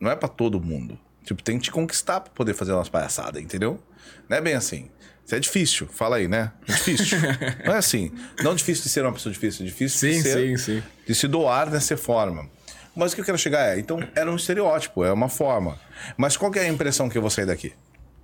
[0.00, 0.98] Não é pra todo mundo.
[1.24, 3.80] Tipo, tem que te conquistar pra poder fazer umas palhaçadas, entendeu?
[4.28, 4.90] Não é bem assim.
[5.24, 6.52] Isso é difícil, fala aí, né?
[6.68, 7.18] É difícil.
[7.64, 8.12] não é assim.
[8.42, 10.82] Não difícil de ser uma pessoa difícil, é difícil de Sim, ser, sim, sim.
[11.06, 12.48] de se doar dessa forma.
[12.94, 15.78] Mas o que eu quero chegar é, então era um estereótipo, é uma forma.
[16.16, 17.72] Mas qual que é a impressão que eu vou sair daqui?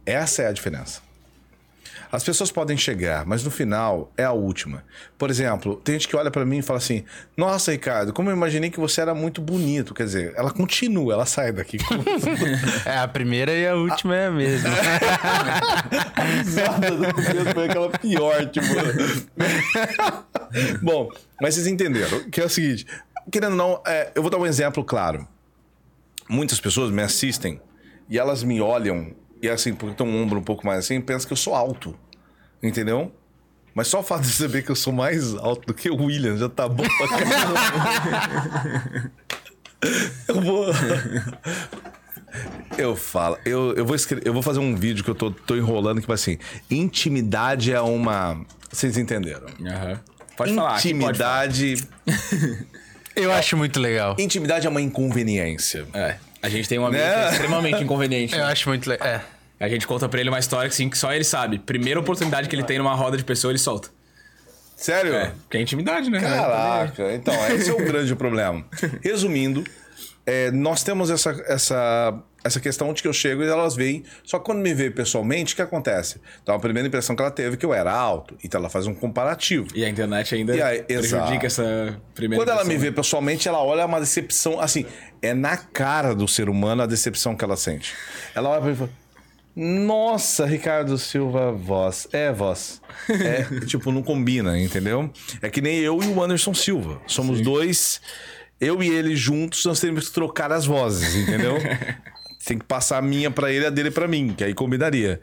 [0.05, 1.01] Essa é a diferença.
[2.11, 4.85] As pessoas podem chegar, mas no final é a última.
[5.17, 7.05] Por exemplo, tem gente que olha pra mim e fala assim:
[7.37, 9.95] Nossa, Ricardo, como eu imaginei que você era muito bonito.
[9.95, 11.79] Quer dizer, ela continua, ela sai daqui.
[12.85, 14.71] É, a primeira e a última é a mesma.
[16.39, 18.67] risada do começo foi aquela pior, tipo.
[20.83, 22.31] Bom, mas vocês entenderam.
[22.31, 22.87] Que é o seguinte:
[23.31, 25.27] querendo ou não, é, eu vou dar um exemplo claro.
[26.29, 27.61] Muitas pessoas me assistem
[28.09, 31.27] e elas me olham e assim, porque tem um ombro um pouco mais assim, pensam
[31.27, 31.95] que eu sou alto.
[32.63, 33.13] Entendeu?
[33.75, 36.37] Mas só o fato de saber que eu sou mais alto do que o William
[36.37, 37.53] já tá bom pra caramba.
[40.29, 40.67] eu vou.
[42.77, 45.57] Eu falo, eu, eu, vou escrever, eu vou fazer um vídeo que eu tô, tô
[45.57, 46.39] enrolando que vai assim:
[46.71, 48.45] intimidade é uma.
[48.71, 49.47] Vocês entenderam?
[49.65, 50.01] Aham.
[50.37, 50.77] Pode falar.
[50.77, 51.47] aqui pode falar.
[51.47, 51.89] Intimidade.
[53.17, 54.15] Eu acho muito legal.
[54.17, 55.87] Intimidade é uma inconveniência.
[55.93, 56.17] É.
[56.49, 57.27] A gente tem um amigo que Né?
[57.27, 58.35] é extremamente inconveniente.
[58.37, 59.07] Eu acho muito legal.
[59.07, 59.21] É.
[59.61, 61.59] A gente conta pra ele uma história que, assim, que só ele sabe.
[61.59, 63.89] Primeira oportunidade que ele tem numa roda de pessoa, ele solta.
[64.77, 65.13] Sério?
[65.15, 66.21] É, porque é intimidade, né?
[66.21, 68.65] Caraca, então, esse é o grande problema.
[69.03, 69.65] Resumindo,
[70.25, 72.15] é, nós temos essa, essa,
[72.49, 74.03] essa questão de que eu chego e elas veem.
[74.25, 76.21] Só que quando me vê pessoalmente, o que acontece?
[76.43, 78.37] Então, a primeira impressão que ela teve é que eu era alto.
[78.43, 79.69] Então, ela faz um comparativo.
[79.75, 81.47] E a internet ainda aí, prejudica exato.
[81.47, 84.61] essa primeira Quando ela me vê pessoalmente, ela olha uma decepção.
[84.61, 84.85] Assim,
[85.23, 87.95] é na cara do ser humano a decepção que ela sente.
[88.35, 88.91] Ela olha pra mim e fala.
[89.61, 92.07] Nossa, Ricardo Silva, voz.
[92.13, 92.81] É, voz.
[93.09, 95.11] É, tipo, não combina, entendeu?
[95.43, 97.03] É que nem eu e o Anderson Silva.
[97.09, 98.01] Somos dois.
[98.61, 101.57] Eu e ele juntos, nós temos que trocar as vozes, entendeu?
[102.49, 105.21] Tem que passar a minha pra ele e a dele pra mim, que aí combinaria.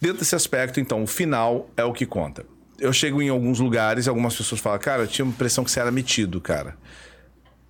[0.00, 2.46] Dentro desse aspecto, então, o final é o que conta.
[2.78, 5.70] Eu chego em alguns lugares e algumas pessoas falam, cara, eu tinha a impressão que
[5.72, 6.76] você era metido, cara.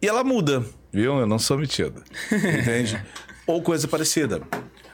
[0.02, 0.62] E ela muda,
[0.92, 1.18] viu?
[1.18, 2.04] Eu não sou metido.
[2.30, 3.02] Entende?
[3.46, 4.42] Ou coisa parecida.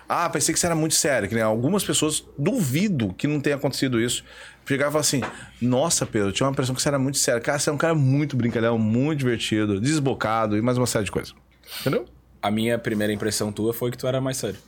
[0.09, 1.29] Ah, pensei que você era muito sério.
[1.29, 4.23] Que nem algumas pessoas duvido que não tenha acontecido isso.
[4.65, 5.21] Chegava e assim:
[5.61, 7.43] Nossa, Pedro, eu tinha uma impressão que você era muito sério.
[7.43, 11.11] Cara, você é um cara muito brincalhão, muito divertido, desbocado e mais uma série de
[11.11, 11.35] coisas.
[11.81, 12.07] Entendeu?
[12.45, 14.59] A minha primeira impressão tua foi que tu era mais sério.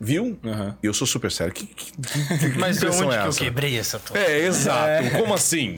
[0.00, 0.38] Viu?
[0.42, 0.74] Aham.
[0.82, 1.52] Eu sou super sério.
[1.52, 3.38] Que, que, que Mas onde é que eu essa?
[3.38, 4.16] quebrei essa tua?
[4.18, 5.10] É, exato.
[5.18, 5.74] Como assim?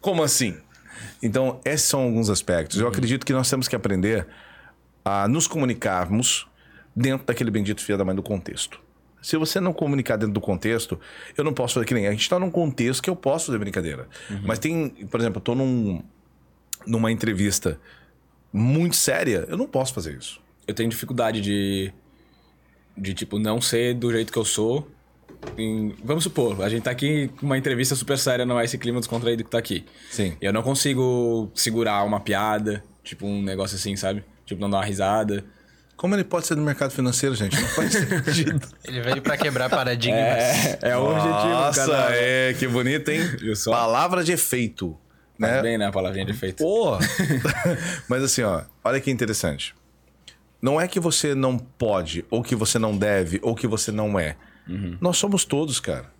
[0.00, 0.56] Como assim?
[1.20, 2.78] Então, esses são alguns aspectos.
[2.78, 4.28] Eu acredito que nós temos que aprender
[5.04, 6.46] a nos comunicarmos
[6.94, 8.78] dentro daquele bendito filho da mãe do contexto.
[9.20, 11.00] Se você não comunicar dentro do contexto,
[11.36, 12.06] eu não posso fazer que nem.
[12.06, 14.06] A gente está num contexto que eu posso fazer brincadeira.
[14.44, 16.00] Mas tem, por exemplo, eu tô num,
[16.86, 17.80] numa entrevista
[18.52, 20.40] muito séria, eu não posso fazer isso.
[20.66, 21.92] Eu tenho dificuldade de.
[22.96, 24.90] De, tipo, não ser do jeito que eu sou.
[25.56, 28.76] em- Vamos supor, a gente tá aqui com uma entrevista super séria, não é esse
[28.76, 29.84] clima descontraído que tá aqui.
[30.10, 30.36] Sim.
[30.40, 34.24] Eu não consigo segurar uma piada, tipo um negócio assim, sabe?
[34.44, 35.44] Tipo, não dar uma risada.
[35.96, 37.60] Como ele pode ser do mercado financeiro, gente?
[37.60, 37.92] Não faz
[38.24, 38.66] sentido.
[38.84, 40.20] Ele veio pra quebrar paradigmas.
[40.20, 42.16] É, é o objetivo, Nossa, cara.
[42.16, 43.20] é, que bonito, hein?
[43.66, 44.96] Palavra de efeito.
[45.38, 45.62] Né?
[45.62, 45.86] bem, né?
[45.86, 46.64] A palavrinha de efeito.
[46.64, 46.98] Pô!
[48.08, 49.74] Mas assim, ó, olha que interessante.
[50.60, 54.18] Não é que você não pode, ou que você não deve, ou que você não
[54.18, 54.36] é.
[55.00, 56.12] Nós somos todos, cara.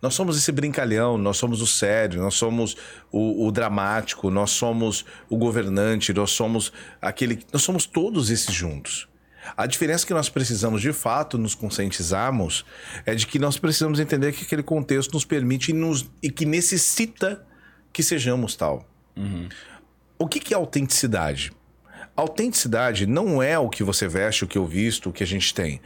[0.00, 2.76] Nós somos esse brincalhão, nós somos o sério, nós somos
[3.12, 7.40] o, o dramático, nós somos o governante, nós somos aquele.
[7.52, 9.08] Nós somos todos esses juntos.
[9.56, 12.64] A diferença que nós precisamos de fato nos conscientizarmos
[13.04, 16.44] é de que nós precisamos entender que aquele contexto nos permite e, nos, e que
[16.44, 17.44] necessita
[17.92, 18.86] que sejamos tal.
[20.18, 21.52] O que, que é autenticidade?
[22.16, 25.54] Autenticidade não é o que você veste, o que eu visto, o que a gente
[25.54, 25.80] tem.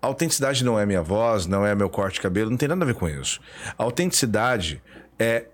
[0.00, 2.86] Autenticidade não é minha voz, não é meu corte de cabelo, não tem nada a
[2.86, 3.40] ver com isso.
[3.76, 4.82] Autenticidade
[5.18, 5.46] é,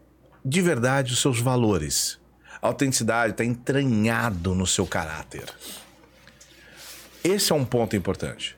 [0.45, 2.19] de verdade, os seus valores.
[2.61, 5.45] Autenticidade está entranhado no seu caráter.
[7.23, 8.57] Esse é um ponto importante.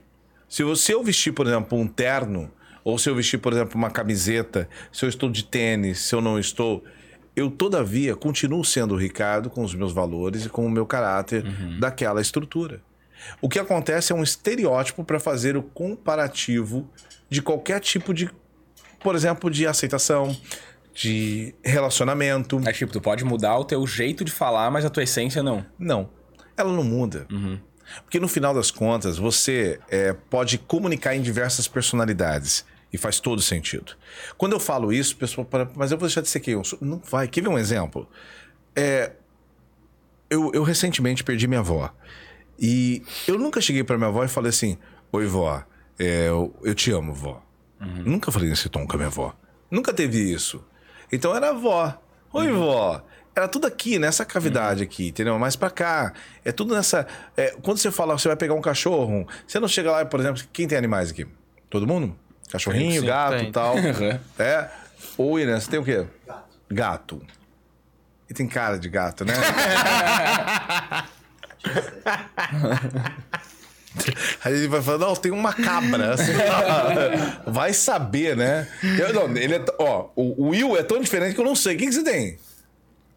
[0.49, 2.51] Se você eu vestir, por exemplo, um terno,
[2.83, 6.21] ou se eu vestir, por exemplo, uma camiseta, se eu estou de tênis, se eu
[6.21, 6.85] não estou,
[7.37, 11.45] eu todavia continuo sendo o Ricardo com os meus valores e com o meu caráter
[11.79, 12.81] daquela estrutura.
[13.41, 16.91] O que acontece é um estereótipo para fazer o comparativo
[17.29, 18.31] de qualquer tipo de,
[19.01, 20.37] por exemplo, de aceitação,
[20.95, 22.61] de relacionamento.
[22.67, 25.65] É tipo, tu pode mudar o teu jeito de falar, mas a tua essência não.
[25.79, 26.09] Não,
[26.57, 27.27] ela não muda.
[28.03, 32.65] Porque no final das contas, você é, pode comunicar em diversas personalidades.
[32.93, 33.97] E faz todo sentido.
[34.39, 36.65] Quando eu falo isso, o pessoal para, mas eu vou deixar de ser quem eu
[36.65, 36.79] sou.
[36.81, 37.29] Não vai.
[37.29, 38.09] Quer ver um exemplo?
[38.75, 39.13] É,
[40.31, 41.93] eu, eu recentemente perdi minha avó.
[42.59, 44.79] E eu nunca cheguei para minha avó e falei assim:
[45.13, 45.63] Oi, vó,
[45.99, 47.43] é, eu, eu te amo, vó.
[47.79, 49.37] Nunca falei nesse tom com a minha avó.
[49.71, 50.65] Nunca teve isso.
[51.13, 52.01] Então era avó.
[52.33, 53.05] Oi, vó.
[53.35, 55.39] Era tudo aqui, nessa cavidade aqui, entendeu?
[55.39, 56.15] Mais pra cá.
[56.43, 57.07] É tudo nessa.
[57.37, 60.43] é, quando você fala, você vai pegar um cachorro, você não chega lá, por exemplo,
[60.53, 61.27] quem tem animais aqui?
[61.69, 62.17] Todo mundo?
[62.51, 63.75] Cachorrinho, Sim, gato e tal.
[64.39, 64.71] é.
[65.19, 65.59] Oi, né?
[65.59, 66.07] Você tem o quê?
[66.71, 67.21] Gato.
[68.29, 69.35] E tem cara de gato, né?
[74.45, 76.15] Aí ele vai falar, não, tem uma cabra.
[76.15, 76.33] assim,
[77.47, 78.69] vai saber, né?
[78.99, 81.75] Eu, não, ele é, ó, o, Will é tão diferente que eu não sei.
[81.77, 82.39] O que, que você tem?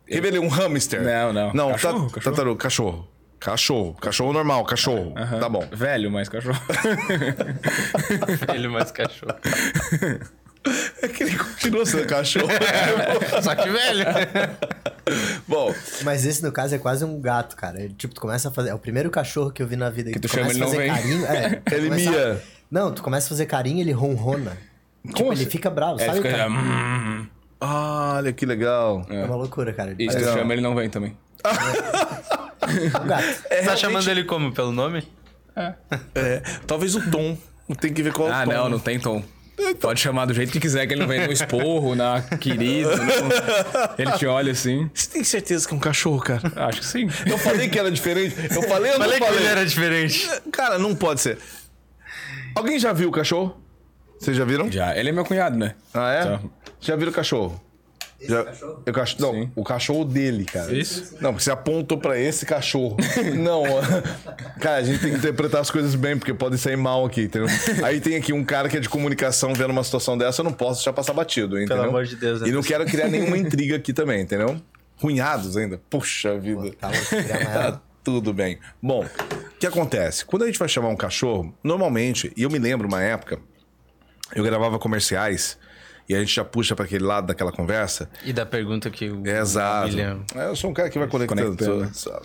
[0.07, 0.39] Quer ver ele?
[0.39, 1.03] Um hamster?
[1.03, 1.53] Não, não.
[1.53, 2.55] Não, Cachorro, ta- cachorro.
[2.55, 3.07] cachorro.
[3.39, 3.93] Cachorro.
[4.01, 5.13] Cachorro normal, cachorro.
[5.39, 5.65] Tá bom.
[5.71, 6.59] Velho, mas cachorro.
[8.53, 9.33] Ele mais cachorro.
[11.01, 12.49] É que ele continua sendo cachorro.
[13.41, 14.05] Só que velho.
[15.47, 15.73] bom,
[16.03, 17.79] Mas esse, no caso, é quase um gato, cara.
[17.81, 18.69] Ele, tipo, tu começa a fazer...
[18.69, 20.11] É o primeiro cachorro que eu vi na vida.
[20.11, 20.89] Que tu começa chama, ele não fazer vem.
[20.93, 21.25] carinho...
[21.25, 22.41] É, tu Ele começa a- mia.
[22.69, 24.57] Não, tu começa a fazer carinho ele ronrona.
[25.07, 25.49] Tipo, Como ele assim?
[25.49, 26.17] fica bravo, É, sabe?
[26.17, 26.37] fica já...
[26.37, 26.49] cara?
[26.51, 27.27] hum,
[27.61, 29.05] olha que legal.
[29.09, 29.95] É uma loucura, cara.
[29.97, 31.17] E se tu chama, ele não vem também.
[33.05, 33.23] Gato.
[33.49, 34.51] É, tá realmente- chamando ele como?
[34.51, 35.07] Pelo nome?
[36.15, 37.37] É, talvez o tom.
[37.79, 38.51] Tem que ver qual é o Ah, tom.
[38.53, 39.23] não, não tem tom.
[39.81, 42.91] Pode chamar do jeito que quiser, que ele não vem no esporro, na querida.
[43.97, 44.89] Ele te olha assim.
[44.93, 46.41] Você tem certeza que é um cachorro, cara?
[46.67, 47.09] Acho que sim.
[47.25, 48.35] Eu falei que era diferente.
[48.55, 49.39] Eu falei, eu não Falei que falei.
[49.41, 50.29] ele era diferente.
[50.51, 51.37] Cara, não pode ser.
[52.55, 53.57] Alguém já viu o cachorro?
[54.17, 54.71] Vocês já viram?
[54.71, 54.95] Já.
[54.97, 55.75] Ele é meu cunhado, né?
[55.93, 56.39] Ah, é?
[56.79, 57.61] Já viram o cachorro?
[58.27, 58.43] Já...
[58.43, 58.83] cachorro?
[58.85, 59.33] O cachorro?
[59.33, 59.51] Não, Sim.
[59.55, 60.73] o cachorro dele, cara.
[60.75, 61.15] Isso?
[61.21, 62.97] Não, porque você apontou pra esse cachorro.
[63.37, 63.63] não,
[64.59, 67.47] cara, a gente tem que interpretar as coisas bem, porque pode sair mal aqui, entendeu?
[67.83, 70.53] Aí tem aqui um cara que é de comunicação vendo uma situação dessa, eu não
[70.53, 71.85] posso deixar passar batido, entendeu?
[71.85, 72.49] amor de Deus, né?
[72.49, 74.59] E não quero criar nenhuma intriga aqui também, entendeu?
[74.97, 75.81] Runhados ainda.
[75.89, 76.71] Puxa vida.
[76.73, 76.89] Tá
[77.53, 78.59] Tá tudo bem.
[78.81, 80.25] Bom, o que acontece?
[80.25, 83.39] Quando a gente vai chamar um cachorro, normalmente, e eu me lembro uma época,
[84.35, 85.57] eu gravava comerciais
[86.09, 88.09] e a gente já puxa para aquele lado daquela conversa.
[88.25, 89.87] E da pergunta que o É, exato.
[89.89, 90.21] William...
[90.35, 91.55] É, Eu sou um cara que vai conectando.
[91.55, 92.19] Conectando.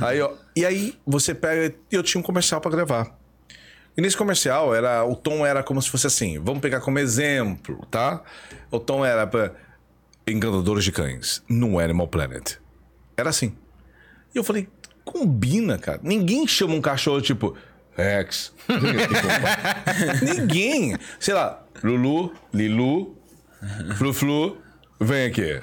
[0.00, 1.74] Aí, ó, e aí você pega.
[1.90, 3.18] e Eu tinha um comercial para gravar.
[3.96, 6.38] E nesse comercial era o tom era como se fosse assim.
[6.38, 8.22] Vamos pegar como exemplo, tá?
[8.70, 9.52] O tom era para
[10.24, 12.54] encantadores de cães no Animal Planet.
[13.16, 13.56] Era assim.
[14.32, 14.68] E eu falei,
[15.04, 15.98] combina, cara.
[16.04, 17.56] Ninguém chama um cachorro tipo
[17.96, 18.54] Rex.
[20.22, 20.96] Ninguém.
[21.18, 23.16] Sei lá, Lulu, Lilu,
[23.96, 24.56] Flu Flu,
[25.00, 25.60] vem aqui.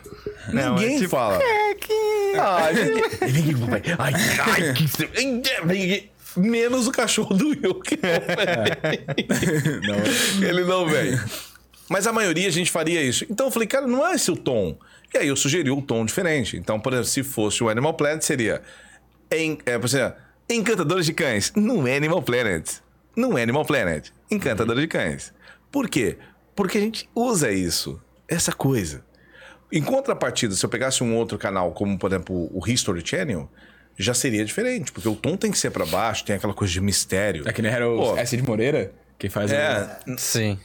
[0.54, 1.40] Não, ninguém é tipo, fala.
[2.40, 3.82] Ai, ninguém- Vem aqui, papai.
[3.98, 5.66] Ai, ai, que...
[5.66, 6.10] Vem aqui.
[6.38, 7.98] Menos o cachorro do Will, que
[9.88, 9.96] não
[10.42, 10.50] vem.
[10.50, 11.18] Ele não vem.
[11.90, 13.26] Mas a maioria a gente faria isso.
[13.30, 14.78] Então eu falei, cara, não é esse o tom.
[15.14, 16.58] E aí eu sugeri um tom diferente.
[16.58, 18.62] Então, por exemplo, se fosse o Animal Planet, seria.
[19.32, 20.16] Em, é, por exemplo,
[20.50, 21.54] Encantadores de Cães.
[21.56, 22.70] Não é Animal Planet.
[23.16, 24.10] Não é Animal Planet.
[24.30, 25.34] Encantadores de Cães.
[25.76, 26.18] Por quê?
[26.56, 28.02] Porque a gente usa isso.
[28.30, 29.03] Essa coisa.
[29.69, 33.49] Em contrapartida, se eu pegasse um outro canal, como por exemplo o History Channel,
[33.97, 36.80] já seria diferente, porque o tom tem que ser pra baixo, tem aquela coisa de
[36.80, 37.43] mistério.
[37.45, 40.57] É que nem era o Pô, S de Moreira, que faz o- É, Sim.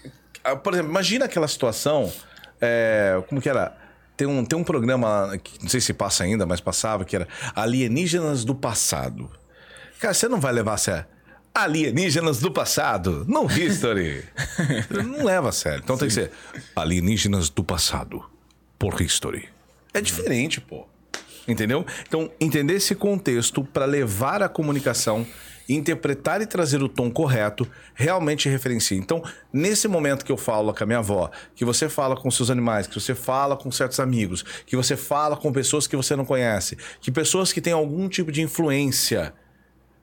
[0.45, 2.12] ah, por exemplo, imagina aquela situação.
[2.61, 3.77] é, como que era?
[4.16, 7.27] Tem um, tem um programa, que não sei se passa ainda, mas passava, que era
[7.53, 9.28] Alienígenas do Passado.
[9.99, 11.07] Cara, você não vai levar a sério.
[11.55, 14.25] Alienígenas do passado, no History.
[15.05, 15.81] não leva a sério.
[15.83, 16.31] Então tem que ser
[16.77, 18.25] Alienígenas do passado,
[18.79, 19.49] por History.
[19.93, 20.87] É diferente, pô.
[21.49, 21.85] Entendeu?
[22.07, 25.27] Então, entender esse contexto para levar a comunicação,
[25.69, 28.97] interpretar e trazer o tom correto, realmente referencia.
[28.97, 29.23] Então,
[29.53, 32.87] nesse momento que eu falo com a minha avó, que você fala com seus animais,
[32.87, 36.77] que você fala com certos amigos, que você fala com pessoas que você não conhece,
[37.01, 39.35] que pessoas que têm algum tipo de influência,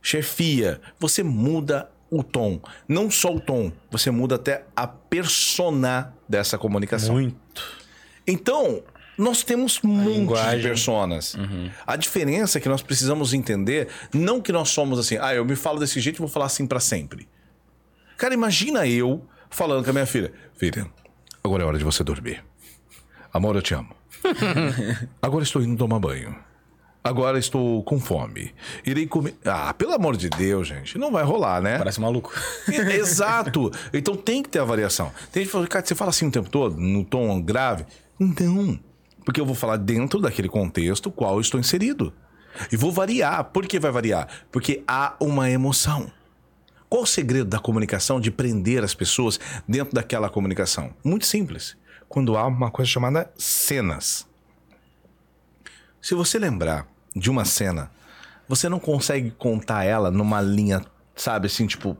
[0.02, 2.60] chefia, você muda o tom.
[2.88, 7.15] Não só o tom, você muda até a persona dessa comunicação.
[7.15, 7.64] Muito.
[8.26, 8.84] Então,
[9.18, 10.60] nós temos linguagem.
[10.60, 11.36] de personas.
[11.86, 15.56] A diferença é que nós precisamos entender, não que nós somos assim, ah, eu me
[15.56, 17.28] falo desse jeito e vou falar assim pra sempre.
[18.18, 20.88] Cara, imagina eu falando com a minha filha: Filha,
[21.44, 22.44] agora é hora de você dormir.
[23.34, 23.95] Amor, eu te amo.
[25.22, 26.36] agora estou indo tomar banho.
[27.07, 28.53] Agora estou com fome.
[28.85, 29.34] Irei comer.
[29.45, 30.97] Ah, pelo amor de Deus, gente.
[30.97, 31.77] Não vai rolar, né?
[31.77, 32.34] Parece maluco.
[32.67, 33.71] Exato.
[33.93, 35.09] Então tem que ter a variação.
[35.31, 37.85] Tem gente que fala, cara, você fala assim o tempo todo, no tom grave?
[38.19, 38.77] Não.
[39.23, 42.11] Porque eu vou falar dentro daquele contexto qual eu estou inserido.
[42.73, 43.41] E vou variar.
[43.45, 44.27] Por que vai variar?
[44.51, 46.11] Porque há uma emoção.
[46.89, 50.93] Qual o segredo da comunicação de prender as pessoas dentro daquela comunicação?
[51.05, 51.77] Muito simples.
[52.09, 54.27] Quando há uma coisa chamada cenas.
[56.01, 56.85] Se você lembrar
[57.18, 57.91] de uma cena,
[58.48, 60.81] você não consegue contar ela numa linha,
[61.15, 61.98] sabe, assim, tipo,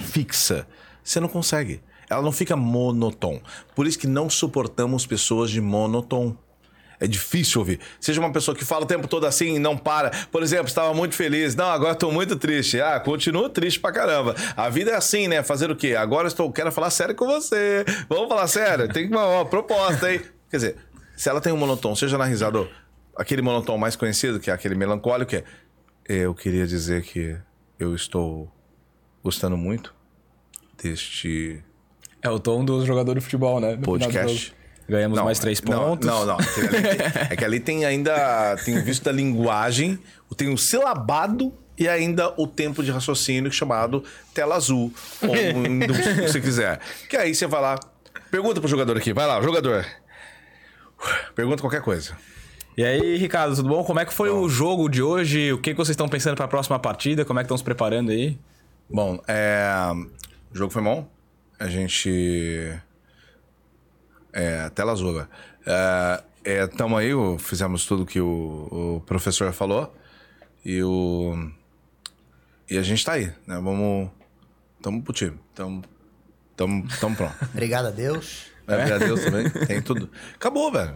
[0.00, 0.66] fixa.
[1.02, 1.82] Você não consegue.
[2.08, 3.40] Ela não fica monotom.
[3.74, 6.36] Por isso que não suportamos pessoas de monotom.
[6.98, 7.80] É difícil ouvir.
[7.98, 10.10] Seja uma pessoa que fala o tempo todo assim e não para.
[10.30, 11.54] Por exemplo, estava muito feliz.
[11.54, 12.78] Não, agora estou muito triste.
[12.78, 14.34] Ah, continuo triste pra caramba.
[14.54, 15.42] A vida é assim, né?
[15.42, 15.94] Fazer o quê?
[15.94, 17.86] Agora estou, quero falar sério com você.
[18.06, 18.86] Vamos falar sério?
[18.92, 20.20] Tem uma, uma proposta, hein?
[20.50, 20.76] Quer dizer,
[21.16, 22.68] se ela tem um monotom, seja na risada ou
[23.20, 25.44] aquele monotom mais conhecido, que é aquele melancólico, que é
[26.08, 27.36] eu queria dizer que
[27.78, 28.50] eu estou
[29.22, 29.94] gostando muito
[30.82, 31.62] deste
[32.22, 33.76] É o tom do jogador de futebol, né?
[33.76, 34.54] No Podcast.
[34.88, 36.06] Ganhamos mais três não, pontos.
[36.06, 36.36] Não, não.
[36.40, 38.56] Tem- é que ali tem ainda.
[38.64, 39.98] Tem o visto da linguagem,
[40.36, 44.02] tem o silabado e ainda o tempo de raciocínio chamado
[44.34, 44.92] tela azul.
[45.22, 45.28] Ou
[45.86, 46.80] do- se você quiser.
[47.08, 47.78] Que aí você vai lá.
[48.32, 49.12] Pergunta pro jogador aqui.
[49.12, 49.86] Vai lá, jogador.
[51.36, 52.16] Pergunta qualquer coisa.
[52.76, 53.84] E aí, Ricardo, tudo bom?
[53.84, 55.52] Como é que foi o jogo de hoje?
[55.52, 57.24] O que que vocês estão pensando para a próxima partida?
[57.24, 58.38] Como é que estão se preparando aí?
[58.88, 59.68] Bom, é,
[60.52, 61.08] o jogo foi bom.
[61.58, 62.72] A gente.
[64.32, 65.28] É, tela azul agora.
[65.66, 69.94] É, é, tamo aí, o- fizemos tudo que o, o professor falou.
[70.64, 71.50] E o.
[72.70, 73.56] E a gente tá aí, né?
[73.60, 74.08] Vamos.
[74.80, 75.36] Tamo pro time.
[75.54, 75.82] Tamo.
[76.56, 77.34] Tamo, tamo pronto.
[77.52, 78.46] Obrigado a Deus.
[78.66, 79.50] É, a Deus também.
[79.66, 80.08] Tem tudo.
[80.34, 80.94] Acabou, velho.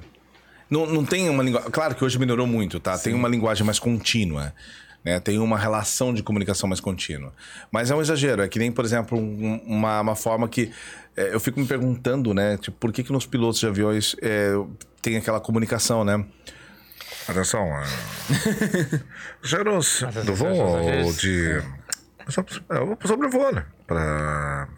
[0.70, 1.70] Não, não tem uma linguagem.
[1.70, 2.98] Claro que hoje melhorou muito, tá?
[2.98, 4.52] Tem uma linguagem mais contínua.
[5.04, 5.20] Né?
[5.20, 7.32] Tem uma relação de comunicação mais contínua.
[7.70, 8.40] Mas é um exagero.
[8.42, 10.72] É que nem, por exemplo, um- uma, uma forma que.
[11.16, 12.56] é, eu fico me perguntando, né?
[12.56, 14.52] Tipo, por que, que nos pilotos de aviões é,
[15.02, 16.24] tem aquela comunicação, né?
[17.28, 17.68] Atenção.
[19.42, 21.62] Passageiros do voo de.
[22.28, 22.30] É,
[23.06, 23.64] sobre o voo, né?
[23.86, 24.68] Para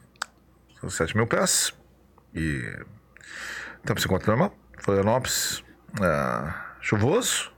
[0.89, 1.73] 7 mil pés.
[2.35, 2.61] E
[3.85, 4.55] tempo se encontra normal.
[4.79, 5.63] Florianópolis,
[6.03, 7.51] é, chuvoso.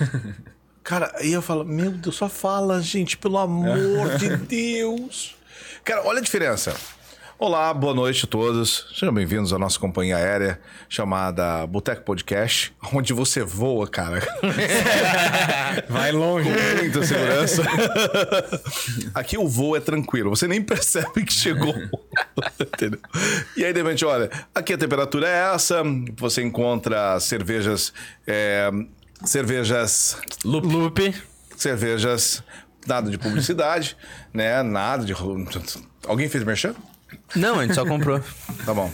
[0.82, 5.36] Cara, aí eu falo, meu Deus, só fala, gente, pelo amor de Deus.
[5.84, 6.74] Cara, olha a diferença.
[7.44, 8.86] Olá, boa noite a todos.
[8.94, 14.22] Sejam bem-vindos à nossa companhia aérea chamada Boteco Podcast, onde você voa, cara.
[15.90, 16.48] Vai longe.
[16.48, 17.64] Com muita segurança.
[19.12, 21.74] Aqui o voo é tranquilo, você nem percebe que chegou.
[22.60, 23.00] Entendeu?
[23.56, 25.82] E aí, de repente, olha, aqui a temperatura é essa,
[26.16, 27.92] você encontra cervejas.
[28.24, 28.70] é,
[29.24, 30.16] cervejas.
[30.44, 31.12] Lupe.
[31.56, 32.40] Cervejas.
[32.86, 33.96] Nada de publicidade,
[34.32, 34.62] né?
[34.62, 35.12] Nada de.
[36.06, 36.76] Alguém fez merchan?
[37.34, 38.20] Não, a gente só comprou.
[38.64, 38.90] Tá bom.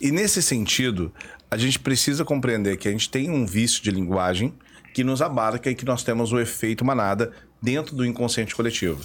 [0.00, 1.12] e nesse sentido,
[1.50, 4.54] a gente precisa compreender que a gente tem um vício de linguagem
[4.94, 9.00] que nos abarca e que nós temos o efeito manada dentro do inconsciente coletivo.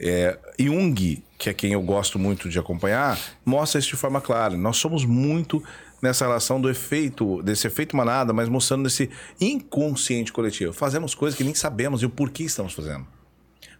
[0.00, 4.56] É, Jung, que é quem eu gosto muito de acompanhar, mostra isso de forma clara.
[4.56, 5.62] Nós somos muito
[6.00, 9.10] nessa relação do efeito, desse efeito manada, mas mostrando esse
[9.40, 10.72] inconsciente coletivo.
[10.72, 13.06] Fazemos coisas que nem sabemos e o porquê estamos fazendo.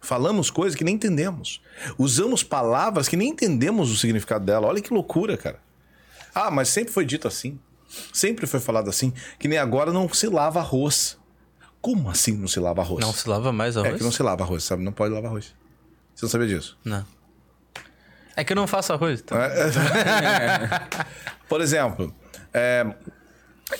[0.01, 1.61] Falamos coisas que nem entendemos.
[1.97, 4.67] Usamos palavras que nem entendemos o significado dela.
[4.67, 5.59] Olha que loucura, cara.
[6.33, 7.59] Ah, mas sempre foi dito assim.
[8.13, 9.13] Sempre foi falado assim.
[9.37, 11.17] Que nem agora não se lava arroz.
[11.81, 13.05] Como assim não se lava arroz?
[13.05, 13.97] Não se lava mais É arroz?
[13.97, 14.83] que não se lava arroz, sabe?
[14.83, 15.53] Não pode lavar arroz.
[16.15, 16.77] Você não sabia disso?
[16.83, 17.05] Não.
[18.35, 19.21] É que eu não faço arroz.
[19.21, 19.37] Então.
[21.47, 22.13] Por exemplo,
[22.53, 22.85] é,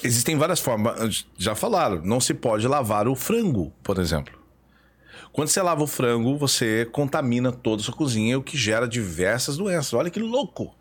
[0.03, 1.25] existem várias formas.
[1.37, 4.38] Já falaram, não se pode lavar o frango, por exemplo.
[5.31, 9.57] Quando você lava o frango, você contamina toda a sua cozinha, o que gera diversas
[9.57, 9.93] doenças.
[9.93, 10.75] Olha que louco!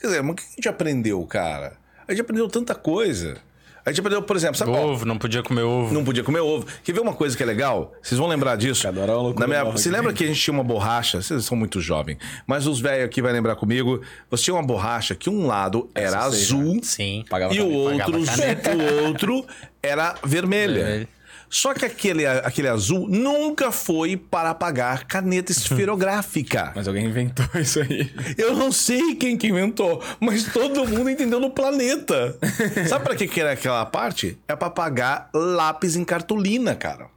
[0.00, 1.74] Quer dizer, mas o que a gente aprendeu, cara?
[2.06, 3.38] A gente aprendeu tanta coisa.
[3.84, 4.88] A gente aprendeu, por exemplo, sabe qual?
[4.88, 5.94] Ovo, não podia comer ovo.
[5.94, 6.66] Não podia comer ovo.
[6.82, 7.94] Quer ver uma coisa que é legal?
[8.02, 8.82] Vocês vão lembrar disso.
[8.82, 9.96] Cada é Na minha- Você aqui.
[9.96, 11.22] lembra que a gente tinha uma borracha?
[11.22, 12.18] Vocês são muito jovens.
[12.48, 14.00] Mas os velhos aqui vai lembrar comigo.
[14.28, 17.24] Você tinha uma borracha que um lado era sei, azul Sim.
[17.30, 19.46] Pagava e o outro, o outro
[19.80, 20.84] era vermelha.
[20.84, 21.08] Vermelho.
[21.48, 26.72] Só que aquele, aquele azul nunca foi para apagar caneta esferográfica.
[26.74, 28.12] Mas alguém inventou isso aí.
[28.36, 32.36] Eu não sei quem que inventou, mas todo mundo entendeu no planeta.
[32.88, 34.38] Sabe pra que que era aquela parte?
[34.48, 37.08] É pra apagar lápis em cartolina, cara.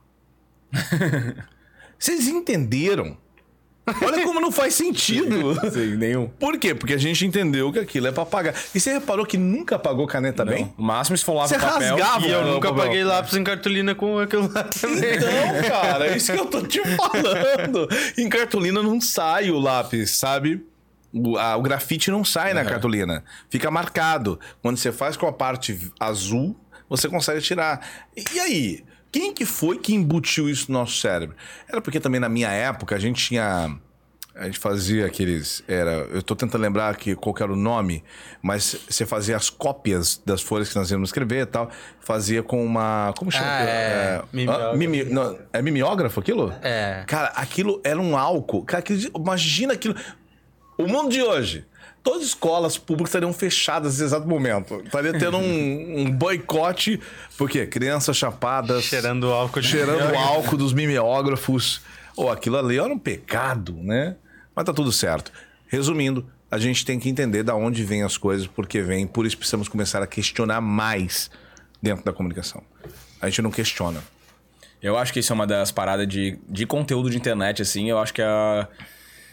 [1.97, 3.17] Vocês entenderam?
[4.03, 5.55] Olha como não faz sentido.
[5.71, 6.27] Sim, nenhum.
[6.27, 6.75] Por quê?
[6.75, 8.53] Porque a gente entendeu que aquilo é pra apagar.
[8.75, 10.65] E você reparou que nunca apagou caneta bem?
[10.65, 10.73] Não.
[10.77, 11.95] O máximo se for lava Você o papel.
[11.97, 12.83] rasgava E eu Não, nunca Pavel.
[12.85, 15.15] paguei lápis em cartolina com aquilo lá também.
[15.15, 17.87] Então, cara, é isso que eu tô te falando.
[18.17, 20.63] Em cartolina não sai o lápis, sabe?
[21.11, 23.23] O, a- o grafite não sai na cartolina.
[23.49, 24.39] Fica marcado.
[24.61, 26.55] Quando você faz com a parte azul,
[26.87, 27.81] você consegue tirar.
[28.15, 28.83] E aí?
[29.11, 31.35] Quem que foi que embutiu isso no nosso cérebro?
[31.67, 33.75] Era porque também na minha época a gente tinha.
[34.35, 35.63] A gente fazia aqueles.
[35.67, 38.03] Era, eu tô tentando lembrar que, qual que era o nome,
[38.41, 41.69] mas você fazia as cópias das folhas que nós íamos escrever e tal.
[41.99, 43.13] Fazia com uma.
[43.17, 43.45] Como chama?
[43.47, 44.69] Ah, é, mimeógrafo.
[44.73, 46.53] ah, mimi- não, é mimeógrafo aquilo?
[46.61, 47.03] É.
[47.05, 48.63] Cara, aquilo era um álcool.
[48.63, 48.83] Cara,
[49.13, 49.95] imagina aquilo.
[50.77, 51.65] O mundo de hoje.
[52.01, 54.81] Todas as escolas públicas estariam fechadas nesse exato momento.
[54.85, 56.99] Estaria tendo um, um boicote,
[57.37, 58.85] porque crianças chapadas.
[58.85, 61.81] Cheirando álcool de cheirando álcool dos mimeógrafos.
[62.15, 64.15] Ou aquilo ali era um pecado, né?
[64.55, 65.31] Mas tá tudo certo.
[65.67, 69.37] Resumindo, a gente tem que entender da onde vêm as coisas, porque vem, por isso
[69.37, 71.29] precisamos começar a questionar mais
[71.81, 72.63] dentro da comunicação.
[73.21, 74.01] A gente não questiona.
[74.81, 77.89] Eu acho que isso é uma das paradas de, de conteúdo de internet, assim.
[77.89, 78.67] Eu acho que é a,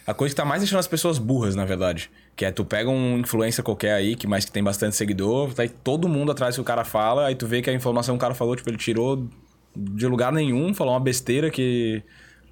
[0.06, 2.10] a coisa que tá mais deixando as pessoas burras, na verdade.
[2.36, 5.62] Que é tu pega um influencer qualquer aí, que mais que tem bastante seguidor, tá
[5.62, 8.18] aí todo mundo atrás que o cara fala, aí tu vê que a informação que
[8.18, 9.26] o cara falou, tipo, ele tirou
[9.74, 12.02] de lugar nenhum, falou uma besteira que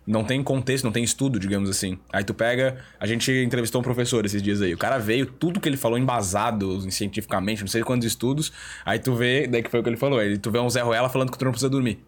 [0.07, 1.99] não tem contexto, não tem estudo, digamos assim.
[2.13, 2.77] Aí tu pega.
[3.01, 4.75] A gente entrevistou um professor esses dias aí.
[4.75, 8.53] O cara veio, tudo que ele falou embasado cientificamente, não sei quantos estudos.
[8.85, 10.21] Aí tu vê, daí que foi o que ele falou.
[10.21, 11.99] Ele, tu vê um Zé Ruela falando que tu não precisa dormir.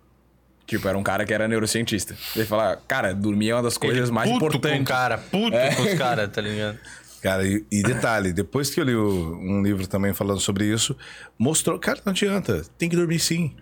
[0.66, 2.14] Tipo, era um cara que era neurocientista.
[2.34, 4.78] Ele fala, cara, dormir é uma das coisas mais puto importantes.
[4.78, 6.78] com o cara, puto com os caras, tá ligado?
[7.22, 10.96] Cara, e, e detalhe, depois que eu li o- um livro também falando sobre isso,
[11.38, 13.54] mostrou, cara, não adianta, tem que dormir sim.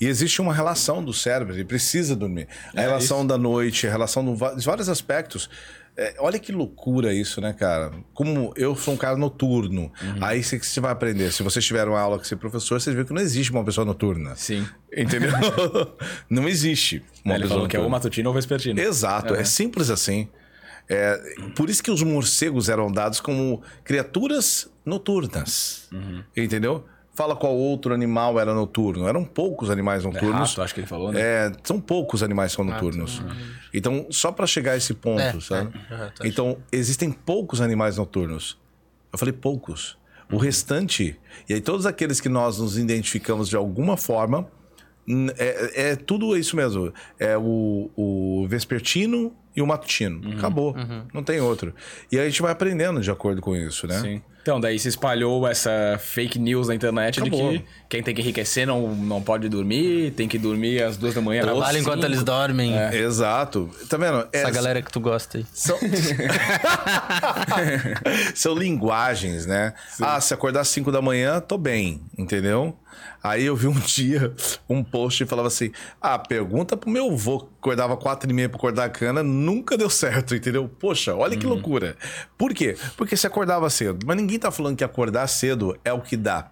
[0.00, 2.46] E existe uma relação do cérebro, ele precisa dormir.
[2.76, 4.24] A relação da noite, a relação
[4.56, 5.48] de vários aspectos.
[5.94, 7.92] É, olha que loucura isso, né, cara?
[8.14, 11.30] Como eu sou um cara noturno, aí você, você vai aprender.
[11.32, 13.84] Se vocês tiveram uma aula com esse professor, vocês viram que não existe uma pessoa
[13.84, 14.34] noturna.
[14.34, 14.66] Sim.
[14.96, 15.30] Entendeu?
[16.30, 17.98] não existe uma Ele pessoa falou que é ou noturna.
[17.98, 18.80] matutino ou vespertino.
[18.80, 20.28] Exato, é, simples assim.
[20.92, 25.88] É, por isso que os morcegos eram dados como criaturas noturnas.
[26.36, 26.84] Entendeu?
[27.14, 29.06] Fala qual outro animal era noturno.
[29.06, 30.50] Eram poucos animais É noturnos.
[30.50, 31.20] rato, acho que ele falou, né?
[31.20, 33.22] É, são poucos animais que são noturnos.
[33.72, 35.78] Então, só para chegar a esse ponto, É, sabe?
[35.90, 38.58] é, é, então, existem poucos animais noturnos.
[39.12, 39.98] Eu falei poucos.
[40.30, 44.48] O restante, e aí todos aqueles que nós nos identificamos de alguma forma,
[45.36, 46.90] é, é tudo isso mesmo.
[47.18, 50.20] É o, o vespertino e o matutino.
[50.24, 50.74] Uhum, Acabou.
[51.12, 51.74] Não tem outro.
[52.10, 54.00] E aí a gente vai aprendendo de acordo com isso, né?
[54.00, 54.22] Sim.
[54.40, 57.52] Então, daí se espalhou essa fake news na internet Acabou.
[57.52, 61.14] de que quem tem que enriquecer não, não pode dormir, tem que dormir às duas
[61.14, 61.42] da manhã.
[61.42, 62.06] Trabalha enquanto cinco.
[62.06, 62.74] eles dormem.
[62.92, 63.70] Exato.
[63.88, 64.26] Tá vendo?
[64.32, 65.46] Essa É- galera que tu gosta aí.
[65.52, 65.78] São...
[68.34, 69.74] São linguagens, né?
[70.00, 72.76] Ah, se acordar às 5 da manhã, tô bem, entendeu?
[73.22, 74.32] Aí eu vi um dia
[74.68, 75.70] um post e falava assim:
[76.00, 79.76] Ah, pergunta pro meu avô que acordava quatro e meia pra acordar a cana, nunca
[79.76, 80.68] deu certo, entendeu?
[80.68, 81.96] Poxa, olha que loucura.
[82.36, 82.76] Por quê?
[82.96, 84.04] Porque se acordava cedo.
[84.06, 86.50] Mas ninguém tá falando que acordar cedo é o que dá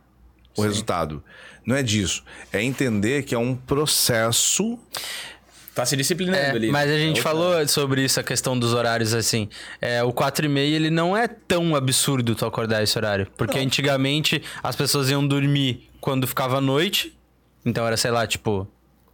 [0.56, 1.22] o resultado.
[1.64, 2.24] Não é disso.
[2.52, 4.78] É entender que é um processo.
[5.74, 6.70] Tá se disciplinando É, ali.
[6.70, 9.48] mas a gente É falou sobre isso, a questão dos horários, assim.
[9.80, 13.28] É, o 4 e meia, ele não é tão absurdo tu acordar esse horário.
[13.36, 17.16] Porque antigamente as pessoas iam dormir quando ficava noite.
[17.64, 18.66] Então era, sei lá, tipo,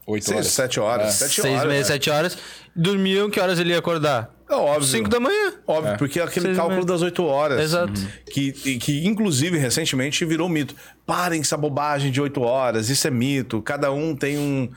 [0.07, 0.53] Oito Seis, horas.
[0.53, 1.15] sete horas.
[1.15, 1.67] Sete seis, horas.
[1.69, 1.85] meia, né?
[1.85, 2.39] sete horas.
[2.75, 4.31] Dormiam, que horas ele ia acordar?
[4.49, 4.85] É óbvio.
[4.87, 5.55] 5 da manhã.
[5.67, 7.61] Óbvio, porque é aquele Seis cálculo das 8 horas.
[7.61, 8.01] Exato.
[8.33, 10.77] Que, e que, inclusive, recentemente virou mito.
[11.05, 13.61] Parem essa bobagem de 8 horas, isso é mito.
[13.61, 14.71] Cada um tem um.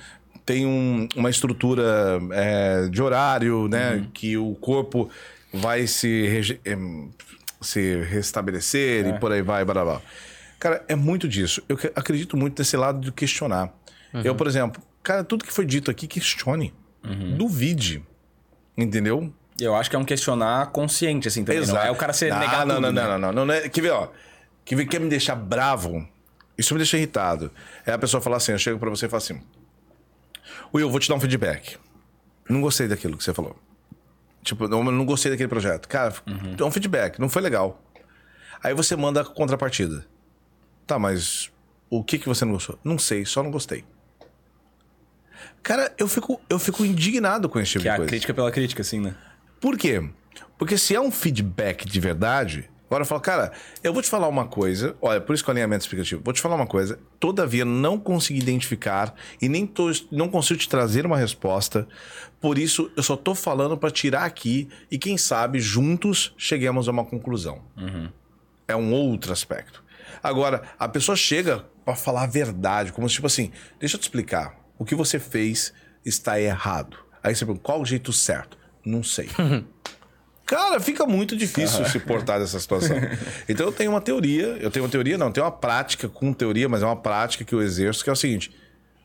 [0.43, 4.07] tem um- uma estrutura é, de horário, né?
[4.11, 5.07] Que o corpo
[5.53, 6.59] vai se,
[7.61, 10.01] se restabelecer e por aí vai, blá, blá, blá.
[10.59, 11.63] Cara, é muito disso.
[11.69, 13.73] Eu acredito muito nesse lado de questionar.
[14.23, 16.73] Eu, por exemplo, cara, tudo que foi dito aqui, questione.
[17.37, 18.03] Duvide.
[18.77, 19.33] Entendeu?
[19.59, 21.65] Eu acho que é um questionar consciente, assim, também.
[21.65, 22.67] Não é o cara ser não, negado.
[22.73, 23.01] Não, não, né?
[23.01, 24.09] não, não, não, não é- Quer ver, ó.
[24.63, 26.07] Quer ver, quer me deixar bravo?
[26.57, 27.51] Isso me deixa irritado.
[27.85, 29.41] É a pessoa falar assim, eu chego pra você e falo assim...
[30.73, 31.77] Will, eu vou te dar um feedback.
[32.49, 33.55] Não gostei daquilo que você falou.
[34.43, 35.87] Tipo, não, não gostei daquele projeto.
[35.87, 36.13] Cara,
[36.57, 37.19] dá um feedback.
[37.19, 37.81] Não foi legal.
[38.63, 40.05] Aí você manda a contrapartida.
[40.89, 41.51] Tá, mas
[41.87, 42.79] o que, que você não gostou?
[42.83, 43.85] Não sei, só não gostei.
[45.61, 48.09] Cara, eu fico, eu fico indignado com esse tipo Que é de a coisa.
[48.09, 49.13] crítica pela crítica, assim, né?
[49.61, 50.03] Por quê?
[50.57, 53.51] Porque se é um feedback de verdade, agora eu falo, cara,
[53.83, 56.41] eu vou te falar uma coisa, olha, por isso que o alinhamento explicativo, vou te
[56.41, 61.17] falar uma coisa, todavia não consegui identificar e nem tô, não consigo te trazer uma
[61.17, 61.87] resposta,
[62.41, 66.91] por isso eu só tô falando para tirar aqui e quem sabe juntos cheguemos a
[66.91, 67.61] uma conclusão.
[68.67, 69.87] É um outro aspecto.
[70.21, 74.03] Agora, a pessoa chega para falar a verdade, como se, tipo assim, deixa eu te
[74.03, 75.73] explicar, o que você fez
[76.05, 76.97] está errado.
[77.23, 78.57] Aí você pergunta, qual o jeito certo?
[78.85, 79.29] Não sei.
[80.49, 82.97] Cara, fica muito difícil se portar dessa situação.
[83.47, 86.67] Então eu tenho uma teoria, eu tenho uma teoria, não, tenho uma prática com teoria,
[86.67, 88.51] mas é uma prática que eu exerço, que é o seguinte: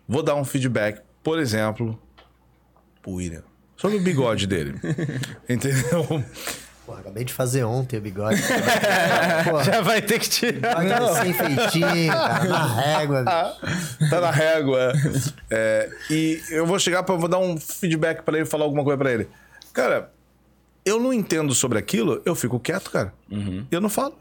[0.08, 2.00] vou dar um feedback, por exemplo,
[3.02, 3.42] pro William,
[3.76, 4.80] sobre o bigode dele.
[5.46, 6.24] Entendeu?
[6.86, 8.40] Porra, acabei de fazer ontem o bigode.
[9.48, 10.74] Porra, Já vai ter que tirar.
[10.76, 13.24] vai tá sem feitinho, cara, na régua.
[13.24, 14.10] bicho.
[14.10, 14.92] tá na régua.
[15.50, 18.98] É, e eu vou chegar para vou dar um feedback para ele, falar alguma coisa
[18.98, 19.28] para ele.
[19.72, 20.10] Cara,
[20.84, 23.14] eu não entendo sobre aquilo, eu fico quieto, cara.
[23.70, 24.18] Eu não falo.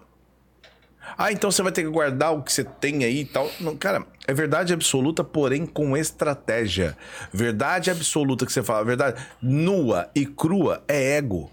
[1.18, 3.52] Ah, então você vai ter que guardar o que você tem aí e tal.
[3.60, 6.98] Não, cara, é verdade absoluta, porém com estratégia.
[7.32, 11.52] Verdade absoluta que você fala, verdade nua e crua é ego.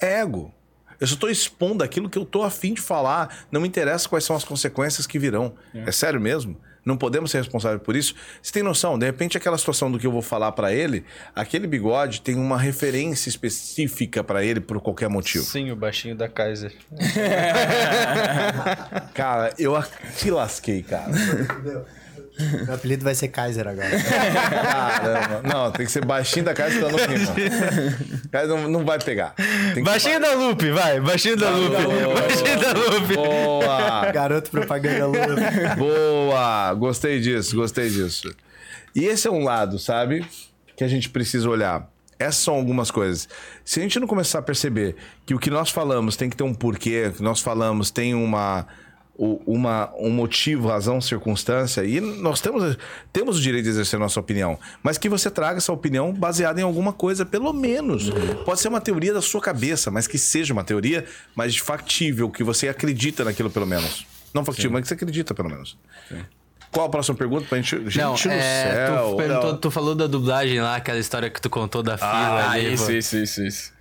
[0.00, 0.52] É ego.
[1.00, 3.44] Eu só tô expondo aquilo que eu tô afim de falar.
[3.50, 5.54] Não me interessa quais são as consequências que virão.
[5.74, 6.60] É, sério mesmo?
[6.84, 8.14] Não podemos ser responsáveis por isso?
[8.42, 8.98] Você tem noção?
[8.98, 11.04] De repente, aquela situação do que eu vou falar pra ele,
[11.34, 15.44] aquele bigode tem uma referência específica pra ele por qualquer motivo.
[15.44, 16.72] Sim, o baixinho da Kaiser.
[19.14, 19.86] Cara, eu a-
[20.16, 21.12] te lasquei, cara.
[22.66, 23.90] Meu apelido vai ser Kaiser agora.
[23.90, 25.42] Caramba.
[25.48, 27.34] Não, tem que ser baixinho da casa, senão não rima.
[28.30, 29.34] Cara, não, não vai pegar.
[29.74, 31.00] Tem que Baixinho da Lupe, vai.
[31.00, 31.76] Baixinho da Lupe.
[32.20, 33.14] Baixinho da Lupe.
[33.14, 34.12] Boa!
[34.12, 35.76] Garoto propaganda Lula.
[35.76, 36.74] Boa!
[36.74, 38.34] Gostei disso, gostei disso.
[38.94, 40.26] E esse é um lado, sabe?
[40.76, 41.88] Que a gente precisa olhar.
[42.18, 43.28] Essas são algumas coisas.
[43.64, 46.44] Se a gente não começar a perceber que o que nós falamos tem que ter
[46.44, 48.66] um porquê, o que nós falamos tem uma,
[49.46, 52.78] uma, um motivo, razão, circunstância, e nós temos,
[53.12, 56.64] temos o direito de exercer nossa opinião, mas que você traga essa opinião baseada em
[56.64, 58.08] alguma coisa, pelo menos.
[58.46, 62.42] Pode ser uma teoria da sua cabeça, mas que seja uma teoria, mas factível, que
[62.42, 64.06] você acredita naquilo pelo menos.
[64.32, 65.76] Não factível, mas que você acredita pelo menos.
[66.72, 67.76] Qual a próxima pergunta pra gente?
[67.90, 69.10] Gente Não, no é, céu.
[69.10, 72.50] tu, perguntou- tu falou da dublagem lá, aquela história que tu contou da fila Ah,
[72.52, 72.72] ali.
[72.72, 72.90] isso, pô.
[72.92, 73.72] isso, isso, isso.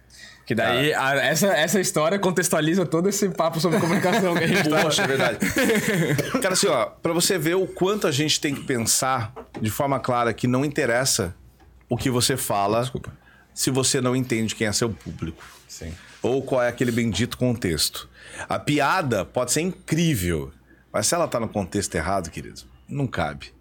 [0.49, 4.67] Que daí, a- essa, essa história contextualiza todo esse papo sobre comunicação que a gente
[4.67, 4.81] tá...
[4.81, 5.37] Poxa, é verdade.
[6.41, 9.31] Cara, assim, ó, pra você ver o quanto a gente tem que pensar
[9.61, 11.35] de forma clara que não interessa
[11.87, 13.13] o que você fala Desculpa.
[13.53, 15.43] se você não entende quem é seu público.
[15.67, 15.93] Sim.
[16.19, 18.09] Ou qual é aquele bendito contexto.
[18.49, 20.51] A piada pode ser incrível,
[20.91, 23.53] mas se ela tá no contexto errado, querido, não cabe.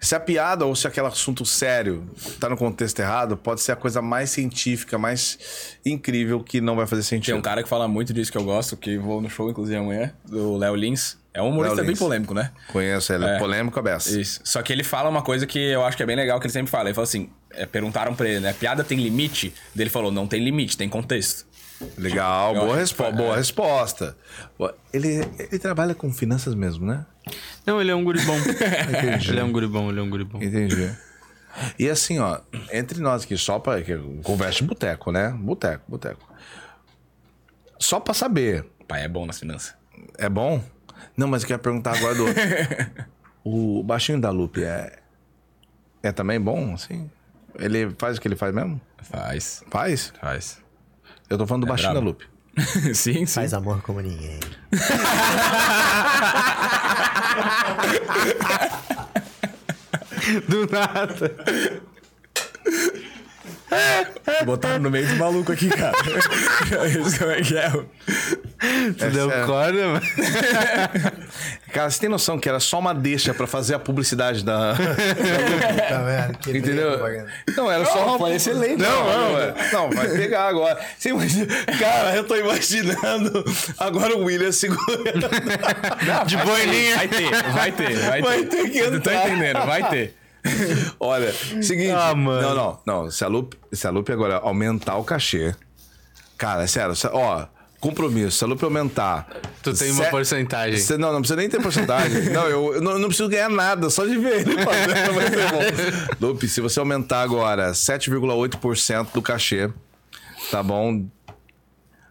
[0.00, 2.08] Se a piada ou se aquele assunto sério
[2.38, 6.86] tá no contexto errado, pode ser a coisa mais científica, mais incrível que não vai
[6.86, 7.36] fazer Tem sentido.
[7.36, 10.12] um cara que fala muito disso que eu gosto, que vou no show, inclusive, amanhã,
[10.24, 11.16] do Léo Lins.
[11.34, 12.50] É um humorista bem polêmico, né?
[12.72, 13.38] Conheço ele, é.
[13.38, 14.18] polêmico a beça.
[14.18, 14.40] Isso.
[14.42, 16.52] Só que ele fala uma coisa que eu acho que é bem legal, que ele
[16.52, 16.88] sempre fala.
[16.88, 18.52] Ele fala assim, é, perguntaram pra ele, né?
[18.52, 19.52] Piada tem limite?
[19.76, 21.46] Ele falou, não tem limite, tem contexto.
[21.96, 23.36] Legal, boa, respo que- boa é.
[23.38, 24.16] resposta.
[24.92, 27.06] Ele, ele trabalha com finanças mesmo, né?
[27.64, 28.34] Não, ele é um guri bom.
[29.28, 30.42] ele é um guri bom, ele é um guri bom.
[30.42, 30.90] Entendi.
[31.78, 32.40] E assim, ó,
[32.72, 33.74] entre nós aqui, só pra.
[34.22, 35.30] Conversa de boteco, né?
[35.30, 36.20] Boteco, boteco.
[37.78, 39.74] Só pra saber, O pai é bom nas finanças.
[40.18, 40.62] é bom?
[41.16, 42.42] Não, mas eu quero perguntar agora do outro.
[43.44, 44.98] o baixinho da Lupe é.
[46.02, 47.10] É também bom, assim?
[47.58, 48.80] Ele faz o que ele faz mesmo?
[49.02, 49.64] Faz.
[49.68, 50.12] Faz?
[50.20, 50.62] Faz.
[51.28, 52.06] Eu tô falando do baixinho brabo.
[52.06, 52.26] da Lupe.
[52.94, 53.26] sim, sim.
[53.26, 54.40] Faz amor como ninguém.
[60.48, 61.82] Do nada.
[64.44, 65.96] Botaram no meio do maluco aqui, cara.
[66.88, 67.70] Isso é que é?
[68.92, 69.46] Tu deu sério.
[69.46, 70.02] corda, mano.
[71.72, 74.74] Cara, você tem noção que era só uma deixa pra fazer a publicidade da.
[75.88, 76.38] Tá vendo?
[76.38, 76.98] Que Entendeu?
[77.56, 78.18] Não, era só uma.
[78.18, 78.82] foi excelente.
[78.82, 79.54] Não, não, é.
[79.72, 80.78] não, vai pegar agora.
[80.98, 81.46] Você imagina...
[81.78, 83.44] Cara, eu tô imaginando
[83.78, 85.28] agora o William segurando.
[86.26, 86.96] De boininha.
[86.96, 88.22] Vai ter, vai ter, vai ter.
[88.22, 89.28] Vai ter que entrar.
[89.28, 90.14] entendendo, vai ter.
[91.00, 91.92] Olha, seguinte.
[91.92, 92.42] Ah, mano.
[92.42, 93.10] Não, não, não.
[93.10, 95.54] Se a Lupe, se a Lupe agora aumentar o cachê.
[96.36, 97.46] Cara, é sério, se- ó.
[97.80, 99.28] Compromisso, se a Lupe aumentar.
[99.62, 100.80] Tu tem uma porcentagem.
[100.80, 102.24] Cê- não, não precisa nem ter porcentagem.
[102.34, 105.28] não, eu, eu não, eu não preciso ganhar nada, só de ver ele fazendo vai
[105.28, 106.16] ser bom.
[106.28, 109.70] Lupe, se você aumentar agora 7,8% do cachê,
[110.50, 111.04] tá bom?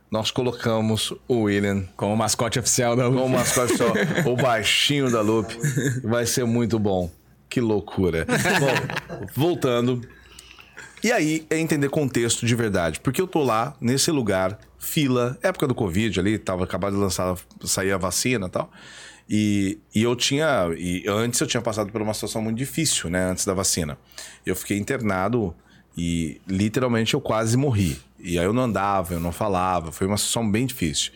[0.09, 3.27] Nós colocamos o William Como mascote oficial da como Lu.
[3.30, 3.91] mascote só,
[4.26, 5.53] o baixinho da Lupe.
[6.01, 7.11] Vai ser muito bom.
[7.49, 8.26] Que loucura.
[8.60, 10.02] Bom, voltando.
[11.03, 12.99] E aí é entender contexto de verdade.
[12.99, 17.36] Porque eu tô lá, nesse lugar, fila, época do Covid ali, tava acabado de lançar,
[17.64, 18.72] sair a vacina e tal.
[19.30, 20.69] E, e eu tinha.
[20.78, 23.30] E antes eu tinha passado por uma situação muito difícil, né?
[23.30, 23.98] Antes da vacina.
[24.45, 25.53] Eu fiquei internado
[25.98, 27.99] e literalmente eu quase morri.
[28.19, 31.11] E aí eu não andava, eu não falava, foi uma situação bem difícil.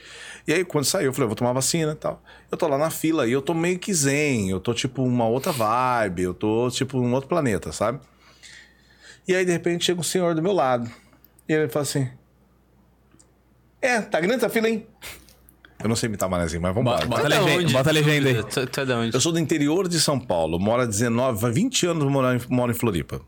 [0.47, 2.22] E aí quando saiu, eu falei, eu vou tomar vacina e tal.
[2.51, 5.27] Eu tô lá na fila e eu tô meio que zen, eu tô tipo uma
[5.27, 7.99] outra vibe, eu tô tipo um outro planeta, sabe?
[9.27, 10.89] E aí de repente chega um senhor do meu lado.
[11.47, 12.09] E ele fala assim:
[13.81, 14.85] É, tá grande essa fila, hein?
[15.84, 17.23] Eu não sei imitar manezinho, mas vamos Bota, embora.
[17.23, 18.35] bota, a Da legenda, bota a legenda aí.
[18.38, 19.15] É da onde?
[19.15, 22.39] Eu sou do interior de São Paulo, moro há 19, vai 20 anos moro em,
[22.49, 23.22] moro em Floripa.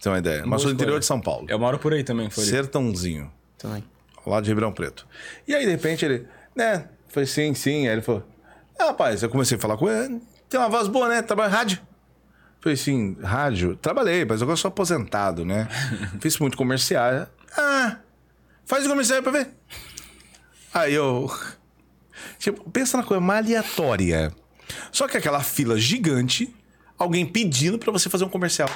[0.00, 0.44] Tem uma ideia?
[0.46, 1.46] Mas sou do interior de São Paulo.
[1.48, 2.44] Eu moro por aí também, foi.
[2.44, 3.30] Sertãozinho.
[3.58, 3.84] Também.
[4.30, 5.06] Lá de Ribeirão Preto.
[5.46, 6.88] E aí, de repente, ele, né?
[7.08, 7.86] Falei, sim, sim.
[7.86, 8.26] Aí ele falou,
[8.78, 11.22] ah, rapaz, eu comecei a falar com ele, tem uma voz boa, né?
[11.22, 11.80] Trabalha em rádio.
[12.60, 13.76] Falei, sim, rádio?
[13.76, 15.68] Trabalhei, mas agora sou aposentado, né?
[16.20, 17.26] Fiz muito comercial.
[17.56, 17.98] Ah,
[18.64, 19.50] faz o comercial aí pra ver.
[20.72, 21.30] Aí eu.
[22.38, 24.32] Tipo, pensa na coisa aleatória.
[24.90, 26.54] Só que aquela fila gigante,
[26.98, 28.68] alguém pedindo pra você fazer um comercial.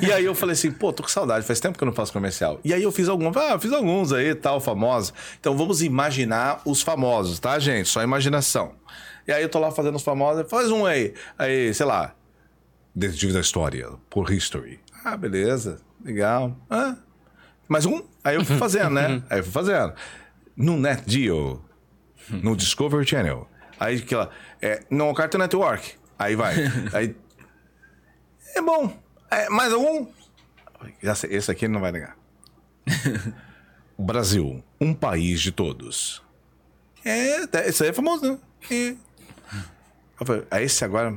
[0.00, 2.12] E aí eu falei assim, pô, tô com saudade, faz tempo que eu não faço
[2.12, 2.60] comercial.
[2.64, 5.12] E aí eu fiz alguns, ah, fiz alguns aí, tal, famosos.
[5.38, 7.88] Então vamos imaginar os famosos, tá, gente?
[7.88, 8.72] Só imaginação.
[9.26, 11.14] E aí eu tô lá fazendo os famosos, faz um aí.
[11.38, 12.14] Aí, sei lá,
[12.94, 14.80] Detetive da História, por History.
[15.04, 16.56] Ah, beleza, legal.
[16.68, 16.96] Ah,
[17.68, 18.02] mais um?
[18.22, 19.22] Aí eu fui fazendo, né?
[19.30, 19.94] Aí eu fui fazendo.
[20.56, 21.64] No Net Geo,
[22.28, 23.48] no Discovery Channel.
[23.80, 24.30] Aí aquela,
[24.60, 25.94] é, no Cartoon Network.
[26.18, 26.54] Aí vai.
[26.92, 27.16] Aí
[28.54, 29.01] é bom.
[29.32, 30.06] É, mais algum?
[31.02, 32.16] Esse aqui ele não vai negar.
[33.98, 36.22] Brasil, um país de todos.
[37.02, 38.38] É, esse aí é famoso, né?
[38.70, 38.94] É.
[40.22, 41.16] Falei, esse agora.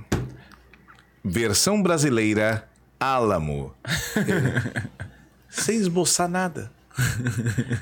[1.23, 3.75] Versão brasileira, Álamo.
[5.49, 6.71] Sem esboçar nada.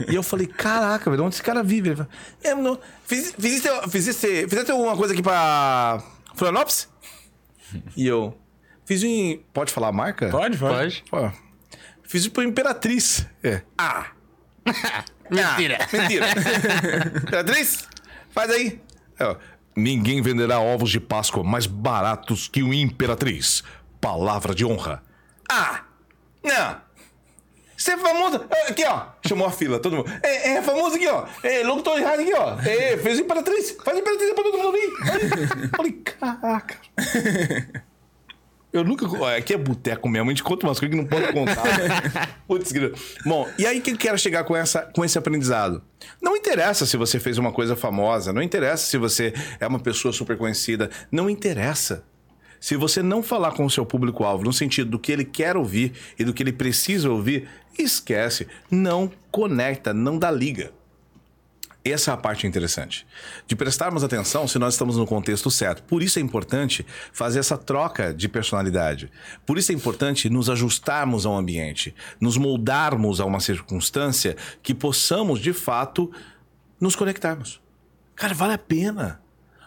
[0.10, 1.89] E eu falei, caraca, velho, onde esse cara vive?
[1.89, 2.11] Ele falou,
[2.43, 6.01] é, não, fiz, fizeste, fizeste, fizeste alguma coisa aqui pra
[6.34, 6.89] Florianópolis?
[7.95, 8.35] E eu,
[8.85, 9.43] fiz em...
[9.53, 10.30] Pode falar a marca?
[10.30, 11.03] Pode, pode.
[11.10, 11.31] Pode?
[11.31, 13.26] Pô, fiz pro Imperatriz.
[13.43, 13.61] É.
[13.77, 14.07] Ah!
[15.30, 15.77] Mentira.
[15.81, 16.27] Ah, mentira.
[17.23, 17.88] Imperatriz?
[18.30, 18.80] Faz aí.
[19.19, 19.35] É,
[19.76, 23.64] Ninguém venderá ovos de Páscoa mais baratos que o Imperatriz.
[23.99, 25.01] Palavra de honra.
[25.49, 25.81] Ah!
[26.43, 26.81] Não!
[27.76, 28.45] Você é famoso?
[28.51, 29.07] Ah, Aqui, ó.
[29.27, 30.11] Chamou a fila, todo mundo.
[30.22, 31.26] É, é famoso aqui, ó.
[31.41, 32.60] É, locutor de rádio aqui, ó.
[32.60, 33.72] É, fez Imperatriz.
[33.84, 35.69] Faz Imperatriz pra todo mundo vir.
[35.76, 36.77] Falei, caraca.
[38.74, 39.06] Eu nunca.
[39.38, 41.64] Aqui é boteco mesmo, a gente conta umas coisas que não pode contar.
[42.48, 42.74] Putz.
[43.24, 45.84] Bom, e aí que eu quero chegar com, essa, com esse aprendizado?
[46.20, 50.12] Não interessa se você fez uma coisa famosa, não interessa se você é uma pessoa
[50.12, 52.04] super conhecida, não interessa.
[52.60, 55.91] Se você não falar com o seu público-alvo no sentido do que ele quer ouvir
[56.18, 57.48] e do que ele precisa ouvir,
[57.78, 58.48] esquece.
[58.72, 60.72] Não conecta, não dá liga.
[61.85, 63.05] Essa é a parte interessante.
[63.45, 65.84] De prestarmos atenção se nós estamos no contexto certo.
[65.84, 69.11] Por isso é importante fazer essa troca de personalidade.
[69.45, 75.39] Por isso é importante nos ajustarmos ao ambiente, nos moldarmos a uma circunstância que possamos,
[75.39, 76.10] de fato,
[76.80, 77.61] nos conectarmos.
[78.15, 79.22] Cara, vale a pena.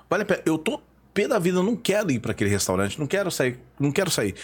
[0.09, 0.43] Vale a pena.
[0.47, 0.81] Eu tô
[1.13, 4.11] pé da vida, eu não quero ir para aquele restaurante, não quero sair, não quero
[4.11, 4.35] sair.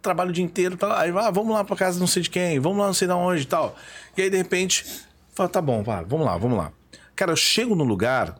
[0.00, 2.58] Trabalho o dia inteiro, tá, aí ah, vamos lá para casa não sei de quem,
[2.58, 3.76] vamos lá não sei de onde e tal.
[4.16, 4.84] E aí de repente,
[5.34, 6.72] fala, tá bom, vá, vamos lá, vamos lá.
[7.14, 8.36] Cara, eu chego no lugar,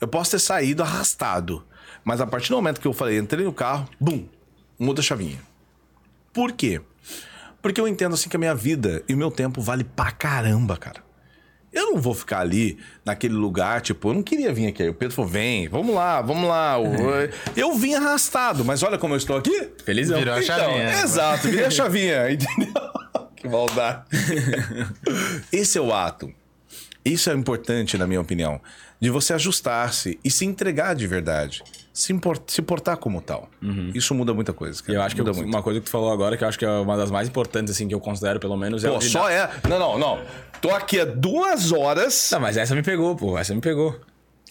[0.00, 1.64] eu posso ter saído arrastado,
[2.04, 4.24] mas a partir do momento que eu falei, entrei no carro, bum,
[4.78, 5.38] muda a chavinha.
[6.32, 6.80] Por quê?
[7.62, 10.76] Porque eu entendo assim que a minha vida e o meu tempo vale pra caramba,
[10.76, 11.02] cara.
[11.72, 14.82] Eu não vou ficar ali naquele lugar, tipo, eu não queria vir aqui.
[14.82, 16.76] Aí o Pedro falou: vem, vamos lá, vamos lá.
[17.54, 19.70] Eu vim arrastado, mas olha como eu estou aqui.
[19.84, 20.18] Felizão.
[20.18, 20.84] Virou a Então, chavinha.
[20.86, 21.02] né?
[21.02, 22.72] Exato, virei a chavinha, entendeu?
[23.36, 24.02] que maldade.
[25.52, 26.32] Esse é o ato.
[27.12, 28.60] Isso é importante, na minha opinião.
[29.00, 31.62] De você ajustar-se e se entregar de verdade.
[31.92, 33.48] Se, import- se portar como tal.
[33.94, 34.82] Isso muda muita coisa.
[34.82, 34.98] Cara.
[34.98, 35.48] eu acho que muda eu- muito.
[35.48, 37.72] uma coisa que tu falou agora, que eu acho que é uma das mais importantes,
[37.74, 39.50] assim, que eu considero, pelo menos, é Pô, só dar- é.
[39.68, 40.20] Não, não, não.
[40.60, 42.28] Tô aqui há duas horas.
[42.32, 43.36] Não, mas essa me pegou, pô.
[43.38, 43.98] Essa me pegou.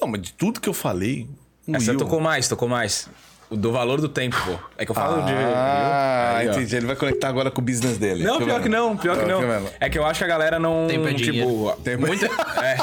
[0.02, 1.28] Não, mas de tudo que eu falei.
[1.74, 3.10] Essa tocou mais, tocou mais.
[3.50, 4.60] Do valor do tempo, pô.
[4.78, 5.32] É que eu falo de.
[5.32, 6.52] Ah, Aí, ó.
[6.52, 6.76] entendi.
[6.76, 8.22] Ele vai conectar agora com o business dele.
[8.22, 9.40] Não, pior que não, pior que não.
[9.80, 10.86] É que eu acho que a galera não.
[10.88, 11.72] Tempo é tipo.
[11.82, 12.26] Tempo- muita.
[12.26, 12.76] É.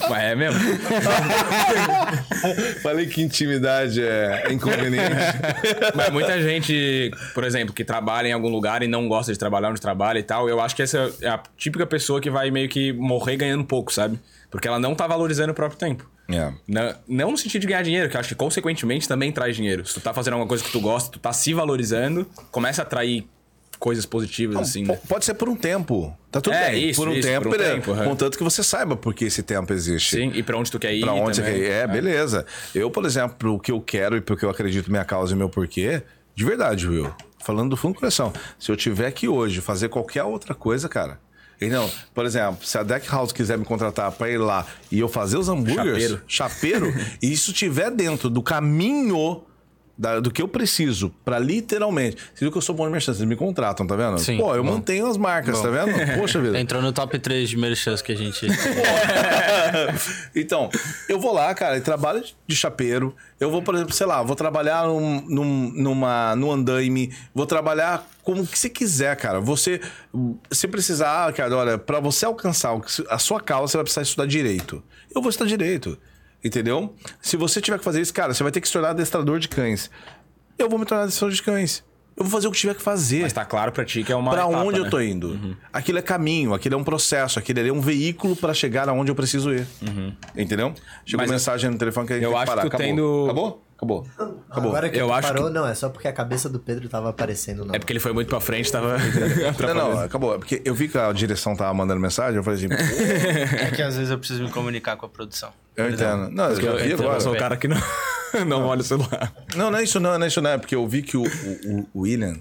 [0.08, 0.58] Mas é mesmo.
[2.82, 5.16] Falei que intimidade é inconveniente.
[5.94, 9.68] Mas muita gente, por exemplo, que trabalha em algum lugar e não gosta de trabalhar
[9.70, 12.68] onde trabalha e tal, eu acho que essa é a típica pessoa que vai meio
[12.70, 14.18] que morrer ganhando pouco, sabe?
[14.50, 16.10] Porque ela não tá valorizando o próprio tempo.
[16.28, 16.52] É.
[16.66, 19.84] Não, não no sentido de ganhar dinheiro, que eu acho que consequentemente também traz dinheiro.
[19.86, 22.84] Se tu tá fazendo alguma coisa que tu gosta, tu tá se valorizando, começa a
[22.84, 23.26] atrair
[23.78, 24.98] coisas positivas, assim, P- né?
[25.08, 26.16] Pode ser por um tempo.
[26.30, 26.90] Tá tudo É, bem.
[26.90, 27.74] isso, por um isso, tempo, por um beleza.
[27.74, 28.04] tempo, aham.
[28.04, 30.14] Contanto que você saiba por que esse tempo existe.
[30.16, 31.00] Sim, e pra onde tu quer ir.
[31.00, 31.60] Pra onde você também.
[31.60, 31.70] quer ir.
[31.72, 32.46] É, beleza.
[32.74, 35.48] Eu, por exemplo, o que eu quero e porque eu acredito minha causa e meu
[35.48, 36.02] porquê,
[36.34, 37.12] de verdade, Will.
[37.44, 38.32] Falando do fundo do coração.
[38.56, 41.18] Se eu tiver aqui hoje fazer qualquer outra coisa, cara.
[41.62, 44.98] E não, por exemplo, se a Deck House quiser me contratar pra ir lá e
[44.98, 46.88] eu fazer os hambúrgueres, Chapeiro.
[46.88, 49.42] chapeiro, e isso tiver dentro do caminho
[49.96, 52.16] da- do que eu preciso pra literalmente.
[52.34, 54.18] Você viu que eu sou bom de merchan, vocês me contratam, tá vendo?
[54.18, 54.72] Sim, Pô, eu bom.
[54.72, 55.92] mantenho as marcas, tá vendo?
[56.18, 56.58] Poxa vida.
[56.58, 58.46] Entrou no top 3 de merchans que a gente.
[60.34, 60.68] então,
[61.08, 63.14] eu vou lá, cara, e trabalho de chapeiro.
[63.38, 68.06] Eu vou, por exemplo, sei lá, vou trabalhar num, num, numa, num andaime, vou trabalhar
[68.22, 69.40] como que você quiser, cara.
[69.40, 69.80] Você,
[70.50, 73.84] se precisar, ah, cara, olha, pra você alcançar o que- a sua causa, você vai
[73.84, 74.82] precisar estudar direito.
[75.14, 75.98] Eu vou estudar direito,
[76.44, 76.94] entendeu?
[77.20, 79.48] Se você tiver que fazer isso, cara, você vai ter que se tornar adestrador de
[79.48, 79.90] cães.
[80.58, 81.84] Eu vou me tornar adestrador de cães.
[82.14, 83.22] Eu vou fazer o que tiver que fazer.
[83.22, 84.30] Mas tá claro pra ti que é uma.
[84.32, 84.90] Pra etapa, onde eu né?
[84.90, 85.56] tô indo?
[85.72, 89.14] Aquilo é caminho, aquilo é um processo, aquilo é um veículo pra chegar aonde eu
[89.14, 89.66] preciso ir.
[90.36, 90.74] Entendeu?
[91.06, 92.62] Chegou Mas mensagem no telefone que a gente eu tem que acho parar.
[92.62, 92.86] que tu Acabou.
[92.86, 93.64] tendo- Acabou?
[93.82, 94.06] Acabou.
[94.48, 94.70] Acabou.
[94.70, 97.10] Agora que Eu acho parou, que- não, é só porque a cabeça do Pedro tava
[97.10, 97.64] aparecendo.
[97.64, 97.74] Não.
[97.74, 98.96] É porque ele foi muito pra frente, tava.
[99.58, 100.34] Não, não, acabou.
[100.36, 103.82] É Porque eu vi que a direção tava mandando mensagem, eu falei assim, É que
[103.82, 105.50] às vezes eu preciso me comunicar com a produção.
[105.76, 106.30] eu entendo.
[106.30, 107.20] Não, eu Eu, vi então, eu agora.
[107.20, 107.76] sou o cara que não,
[108.46, 109.32] não olha o celular.
[109.56, 110.50] Não, não é isso não, não é isso não.
[110.50, 112.36] É porque eu vi que o, o, o William,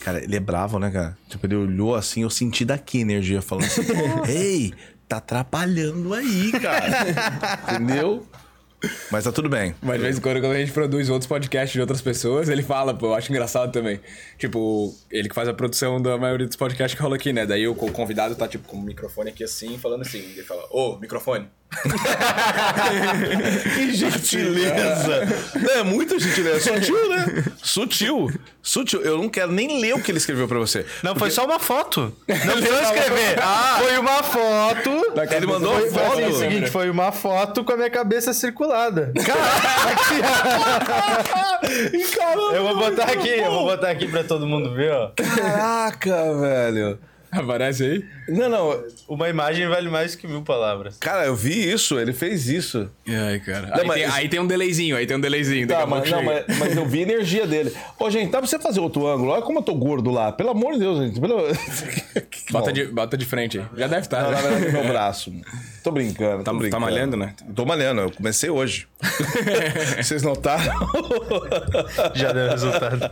[0.00, 1.18] cara, ele é bravo, né, cara?
[1.28, 3.82] Tipo, ele olhou assim, eu senti daqui a energia falando assim,
[4.28, 4.72] ei,
[5.06, 6.88] tá atrapalhando aí, cara.
[7.74, 8.26] Entendeu?
[9.10, 9.74] Mas tá tudo bem.
[9.82, 12.62] Mas de vez em quando, quando a gente produz outros podcasts de outras pessoas, ele
[12.62, 14.00] fala, pô, eu acho engraçado também.
[14.38, 17.46] Tipo, ele que faz a produção da maioria dos podcasts que rola aqui, né?
[17.46, 20.18] Daí o co- convidado tá, tipo, com o microfone aqui assim, falando assim.
[20.18, 21.48] Ele fala, ô, microfone.
[23.74, 25.26] Que gentileza!
[25.60, 26.60] Não, é muita gentileza.
[26.74, 27.44] Sutil, né?
[27.62, 28.30] Sutil.
[28.62, 29.00] Sutil.
[29.02, 30.84] Eu não quero nem ler o que ele escreveu pra você.
[31.02, 32.14] Não, foi só uma foto.
[32.28, 33.38] Não precisou escrever.
[33.42, 34.90] Ah, foi uma foto.
[35.34, 36.34] Ele mandou Foi, uma foi assim, foto.
[36.34, 39.12] o seguinte, foi uma foto com a minha cabeça circulada.
[42.54, 45.10] Eu vou botar aqui, eu vou botar aqui pra todo mundo ver, ó.
[45.16, 46.98] Caraca, velho.
[47.30, 48.04] Aparece aí?
[48.28, 48.84] Não, não.
[49.08, 50.96] Uma imagem vale mais que mil palavras.
[50.98, 51.98] Cara, eu vi isso.
[51.98, 52.88] Ele fez isso.
[53.06, 53.66] Ai, cara.
[53.68, 55.66] Não, aí, mas- tem, aí tem um delayzinho, aí tem um delayzinho.
[55.66, 57.72] Tá, mas, não, mas, mas eu vi a energia dele.
[57.98, 59.30] Ô, gente, dá pra você fazer outro ângulo?
[59.32, 60.32] Olha como eu tô gordo lá.
[60.32, 61.20] Pelo amor de Deus, gente.
[61.20, 61.42] Pelo...
[62.50, 63.64] Bota de, bota de frente aí.
[63.76, 64.22] Já deve estar.
[64.22, 64.68] Não, né?
[64.68, 65.32] é meu braço.
[65.82, 66.80] Tô brincando, Tá- tô tá brincando.
[66.80, 67.34] malhando, né?
[67.54, 68.00] Tô malhando.
[68.02, 68.86] Eu comecei hoje.
[70.00, 70.72] Vocês notaram?
[72.14, 73.10] Já deu resultado.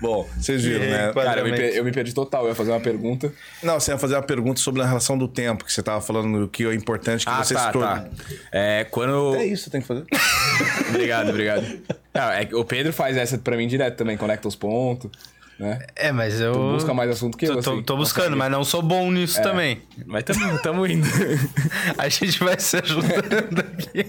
[0.00, 1.12] Bom, vocês viram, né?
[1.12, 2.42] Cara, eu me, eu me perdi total.
[2.44, 3.32] Eu ia fazer uma pergunta.
[3.62, 6.46] Não, você ia fazer uma pergunta sobre a relação do tempo, que você tava falando
[6.48, 8.02] que é importante que Ah, você tá, se torne.
[8.02, 8.10] tá.
[8.52, 9.34] É, quando...
[9.36, 10.04] É isso, tem que fazer.
[10.90, 11.64] obrigado, obrigado.
[12.14, 15.10] Não, é o Pedro faz essa pra mim direto também, conecta os pontos,
[15.58, 15.78] né?
[15.96, 16.52] É, mas eu.
[16.52, 18.38] Tu busca mais assunto que eu, Tô, tô- assim, tô buscando, consegue.
[18.38, 19.82] mas não sou bom nisso também.
[20.06, 21.06] Mas tamo, tamo indo.
[21.98, 24.06] A gente vai se ajudando aqui.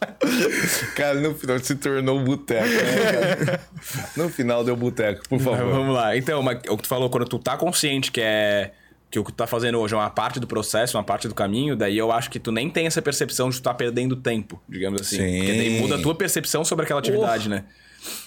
[0.94, 3.58] Cara, no final se tornou um boteco, né?
[4.16, 5.70] No final deu boteco, por favor.
[5.70, 6.16] Vamos lá.
[6.16, 8.72] Então, mas o que tu falou, quando tu tá consciente que é.
[9.08, 11.34] Que o que tu tá fazendo hoje é uma parte do processo, uma parte do
[11.34, 14.60] caminho, daí eu acho que tu nem tem essa percepção de tu tá perdendo tempo,
[14.68, 15.16] digamos assim.
[15.16, 15.38] Sim.
[15.38, 17.64] Porque daí muda a tua percepção sobre aquela atividade, né?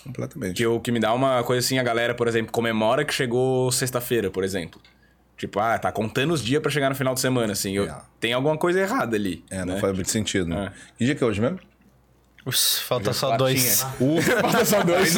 [0.06, 0.56] Completamente.
[0.56, 3.70] Que o que me dá uma coisa assim, a galera, por exemplo, comemora que chegou
[3.74, 4.80] sexta-feira, por exemplo.
[5.40, 7.72] Tipo, ah, tá contando os dias pra chegar no final de semana, assim.
[7.72, 7.96] Eu, É.
[8.20, 9.42] Tem alguma coisa errada ali.
[9.50, 9.80] É, não né?
[9.80, 10.66] faz muito sentido, né?
[10.66, 10.72] É.
[10.98, 11.58] Que dia que é hoje mesmo?
[12.46, 13.82] Ups, falta só dois.
[14.42, 15.16] Falta só dois.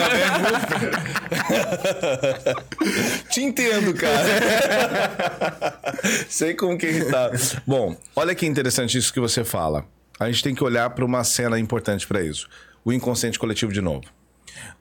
[3.30, 5.80] Te entendo, cara.
[6.30, 7.32] Sei como que ele tá.
[7.66, 9.86] Bom, olha que interessante isso que você fala.
[10.20, 12.48] A gente tem que olhar para uma cena importante para isso.
[12.86, 14.04] O inconsciente coletivo de novo.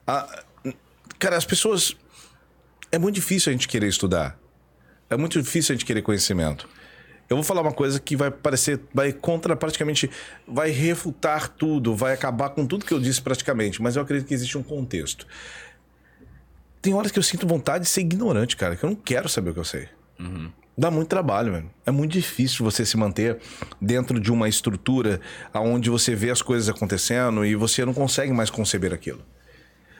[0.05, 0.43] A-
[1.17, 1.95] cara, as pessoas.
[2.91, 4.37] É muito difícil a gente querer estudar.
[5.11, 6.69] É muito difícil a gente querer conhecimento.
[7.29, 10.09] Eu vou falar uma coisa que vai parecer, vai contra praticamente,
[10.47, 14.33] vai refutar tudo, vai acabar com tudo que eu disse praticamente, mas eu acredito que
[14.33, 15.27] existe um contexto.
[16.81, 19.49] Tem horas que eu sinto vontade de ser ignorante, cara, que eu não quero saber
[19.49, 19.89] o que eu sei.
[20.77, 21.69] Dá muito trabalho, mano.
[21.85, 23.37] É muito difícil você se manter
[23.81, 25.19] dentro de uma estrutura
[25.53, 29.21] onde você vê as coisas acontecendo e você não consegue mais conceber aquilo.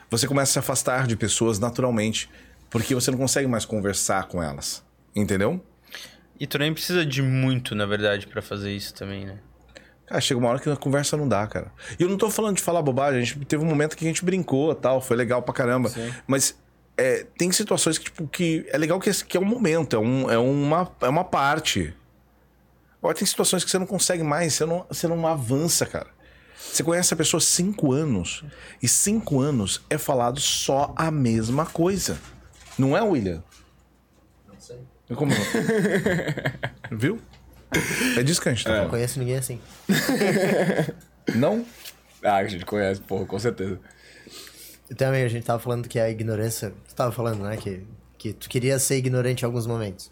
[0.09, 2.29] Você começa a se afastar de pessoas naturalmente,
[2.69, 4.89] porque você não consegue mais conversar com elas.
[5.15, 5.63] Entendeu?
[6.39, 9.37] E tu nem precisa de muito, na verdade, pra fazer isso também, né?
[10.07, 11.71] Cara, chega uma hora que a conversa não dá, cara.
[11.99, 14.07] E eu não tô falando de falar bobagem, a gente teve um momento que a
[14.07, 15.89] gente brincou tal, foi legal pra caramba.
[16.27, 16.57] Mas
[16.97, 19.99] é, tem situações que, tipo, que é legal que, é- que é um momento, é,
[19.99, 21.93] um, é, uma, é uma parte.
[23.01, 26.07] Agora tem situações que você não consegue mais, você não, você não avança, cara.
[26.57, 28.43] Você conhece a pessoa cinco anos,
[28.81, 32.19] e cinco anos é falado só a mesma coisa.
[32.77, 33.43] Não é, William?
[35.11, 35.17] Não.
[35.17, 35.41] Como não?
[36.97, 37.21] Viu?
[38.17, 38.89] É disso que a gente tá Não falando.
[38.91, 39.59] conheço ninguém assim.
[41.35, 41.65] Não?
[42.23, 43.79] Ah, a gente conhece, porra, com certeza.
[44.89, 46.73] E também a gente tava falando que a ignorância.
[46.89, 47.55] Tu tava falando, né?
[47.57, 47.85] Que,
[48.17, 50.11] que tu queria ser ignorante em alguns momentos.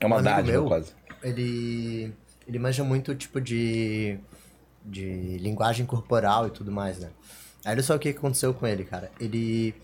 [0.00, 0.92] É uma Um dádiva, meu, quase.
[1.22, 2.12] Ele.
[2.48, 4.18] Ele manja muito tipo de.
[4.84, 7.10] de linguagem corporal e tudo mais, né?
[7.64, 9.10] Aí olha só o que que aconteceu com ele, cara.
[9.20, 9.74] Ele.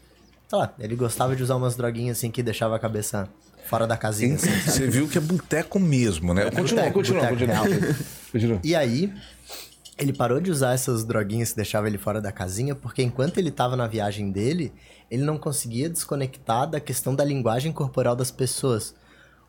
[0.48, 3.28] Sei lá, ele gostava de usar umas droguinhas assim que deixava a cabeça
[3.72, 4.34] fora da casinha.
[4.34, 4.50] Assim?
[4.66, 6.44] Você viu que é boteco mesmo, né?
[6.50, 7.38] Continua, Boteco, continua, boteco
[7.68, 7.96] continua.
[8.30, 8.60] Continua.
[8.62, 9.10] E aí,
[9.98, 13.50] ele parou de usar essas droguinhas que deixavam ele fora da casinha, porque enquanto ele
[13.50, 14.72] tava na viagem dele,
[15.10, 18.94] ele não conseguia desconectar da questão da linguagem corporal das pessoas.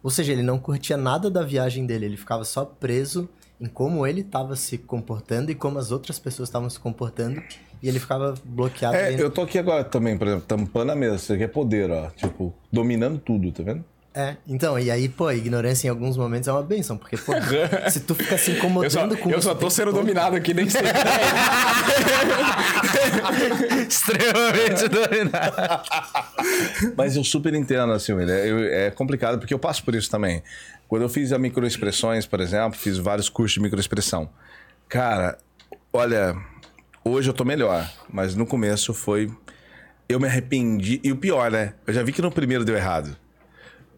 [0.01, 3.27] Ou seja, ele não curtia nada da viagem dele, ele ficava só preso
[3.59, 7.41] em como ele estava se comportando e como as outras pessoas estavam se comportando,
[7.81, 9.25] e ele ficava bloqueado É, dentro.
[9.25, 11.15] eu tô aqui agora também, por exemplo, tampando a mesa.
[11.17, 12.09] Isso aqui é poder, ó.
[12.11, 13.83] Tipo, dominando tudo, tá vendo?
[14.15, 17.33] É, então, e aí, pô, a ignorância em alguns momentos é uma benção, porque, pô,
[17.89, 20.53] se tu fica se Eu só, incomodando com eu só tô sendo todo- dominado aqui,
[20.53, 20.81] nem sei.
[23.87, 25.83] Extremamente dominado.
[26.95, 28.35] Mas eu super entendo, assim, William.
[28.35, 30.43] Eu- é complicado, porque eu passo por isso também.
[30.87, 34.29] Quando eu fiz a microexpressões, por exemplo, fiz vários cursos de microexpressão.
[34.87, 35.37] Cara,
[35.91, 36.35] olha,
[37.03, 39.31] hoje eu tô melhor, mas no começo foi.
[40.07, 40.99] Eu me arrependi.
[41.03, 41.73] E o pior, né?
[41.87, 43.17] Eu já vi que no primeiro deu errado.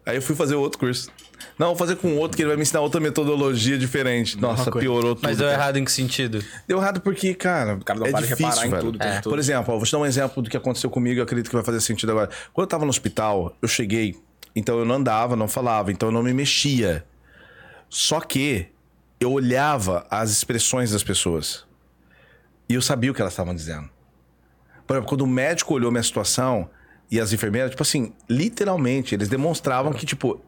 [0.06, 1.10] Aí eu fui fazer outro curso.
[1.58, 4.40] Não, vou fazer com outro que ele vai me ensinar outra metodologia diferente.
[4.40, 5.24] Nossa, piorou tudo.
[5.24, 5.58] Mas deu cara.
[5.60, 6.42] errado em que sentido?
[6.68, 8.82] Deu errado porque, cara, cara não é para difícil, reparar em velho.
[8.82, 9.20] tudo, tudo, É.
[9.20, 9.30] tudo.
[9.32, 11.56] Por exemplo, ó, vou te dar um exemplo do que aconteceu comigo, eu acredito que
[11.56, 12.30] vai fazer sentido agora.
[12.52, 14.14] Quando eu tava no hospital, eu cheguei,
[14.54, 17.04] então eu não andava, não falava, então eu não me mexia.
[17.88, 18.66] Só que
[19.18, 21.64] eu olhava as expressões das pessoas.
[22.68, 23.88] E eu sabia o que elas estavam dizendo.
[24.86, 26.70] Por exemplo, quando o médico olhou minha situação
[27.10, 30.42] e as enfermeiras, tipo assim, literalmente, eles demonstravam que, tipo,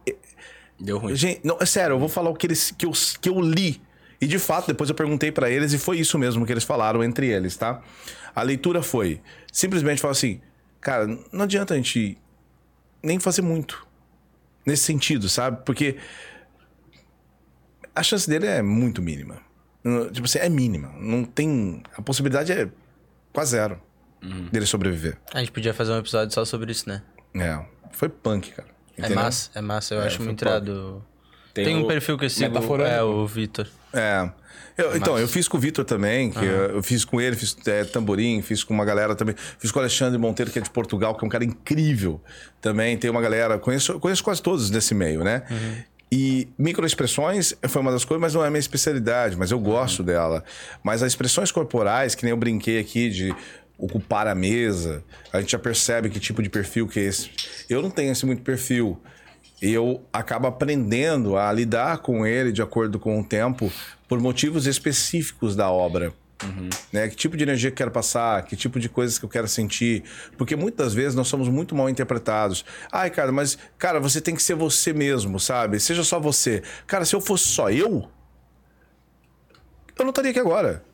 [0.78, 1.14] Deu ruim.
[1.14, 3.82] Gente, não, é sério, eu vou falar o que, eles, que, eu, que eu li.
[4.20, 7.02] E de fato, depois eu perguntei pra eles e foi isso mesmo que eles falaram
[7.02, 7.82] entre eles, tá?
[8.34, 9.20] A leitura foi
[9.52, 10.40] simplesmente falar assim:
[10.80, 12.18] cara, não adianta a gente
[13.02, 13.86] nem fazer muito
[14.64, 15.64] nesse sentido, sabe?
[15.64, 15.96] Porque
[17.94, 19.40] a chance dele é muito mínima.
[20.12, 20.92] Tipo assim, é mínima.
[20.98, 21.82] Não tem.
[21.96, 22.68] A possibilidade é
[23.32, 23.80] quase zero
[24.20, 25.16] dele sobreviver.
[25.32, 27.02] A gente podia fazer um episódio só sobre isso, né?
[27.34, 27.58] É.
[27.92, 28.68] Foi punk, cara.
[28.96, 29.16] É Entendeu?
[29.16, 29.94] massa, é massa.
[29.94, 31.04] Eu acho foi muito irado.
[31.54, 33.66] Tem, um o perfil que eu sigo, é o Vitor.
[33.92, 34.30] É.
[34.76, 37.56] Eu- então, eu fiz com o Vitor também, que eu, eu fiz com ele, fiz
[37.66, 39.34] é, tamborim, fiz com uma galera também.
[39.58, 42.20] Fiz com o Alexandre Monteiro, que é de Portugal, que é um cara incrível
[42.60, 42.96] também.
[42.96, 45.42] Tem uma galera, conheço, conheço quase todos nesse meio, né?
[46.10, 50.02] E microexpressões foi uma das coisas, mas não é a minha especialidade, mas eu gosto
[50.02, 50.42] dela.
[50.82, 53.34] Mas as expressões corporais, que nem eu brinquei aqui de
[53.78, 57.30] ocupar a mesa, a gente já percebe que tipo de perfil que é esse.
[57.70, 59.00] Eu não tenho esse muito perfil
[59.60, 63.72] eu acabo aprendendo a lidar com ele de acordo com o tempo
[64.08, 66.12] por motivos específicos da obra.
[66.92, 67.08] Né?
[67.08, 69.48] Que tipo de energia que eu quero passar, que tipo de coisas que eu quero
[69.48, 70.04] sentir.
[70.36, 72.64] Porque muitas vezes nós somos muito mal interpretados.
[72.92, 75.80] Ai, cara, mas, cara, você tem que ser você mesmo, sabe?
[75.80, 76.62] Seja só você.
[76.86, 78.08] Cara, se eu fosse só eu,
[79.98, 80.84] eu não estaria aqui agora.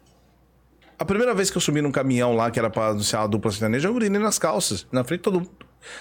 [1.05, 3.51] A primeira vez que eu subi num caminhão lá, que era pra anunciar a dupla
[3.51, 5.51] sertaneja, eu urinei nas calças, na frente de todo,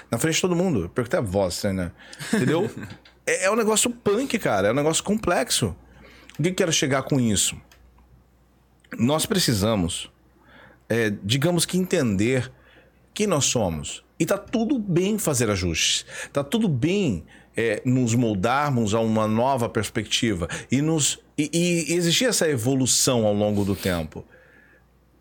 [0.09, 0.83] na frente de todo mundo.
[0.83, 1.91] Eu perguntei a voz, né?
[2.33, 2.71] Entendeu?
[3.27, 4.69] é, é um negócio punk, cara.
[4.69, 5.75] É um negócio complexo.
[6.39, 7.57] O que eu quero chegar com isso?
[8.97, 10.09] Nós precisamos,
[10.87, 12.49] é, digamos que entender
[13.13, 14.05] quem nós somos.
[14.17, 16.05] E tá tudo bem fazer ajustes.
[16.31, 17.25] Tá tudo bem
[17.57, 23.33] é, nos moldarmos a uma nova perspectiva e, nos, e, e existir essa evolução ao
[23.33, 24.23] longo do tempo.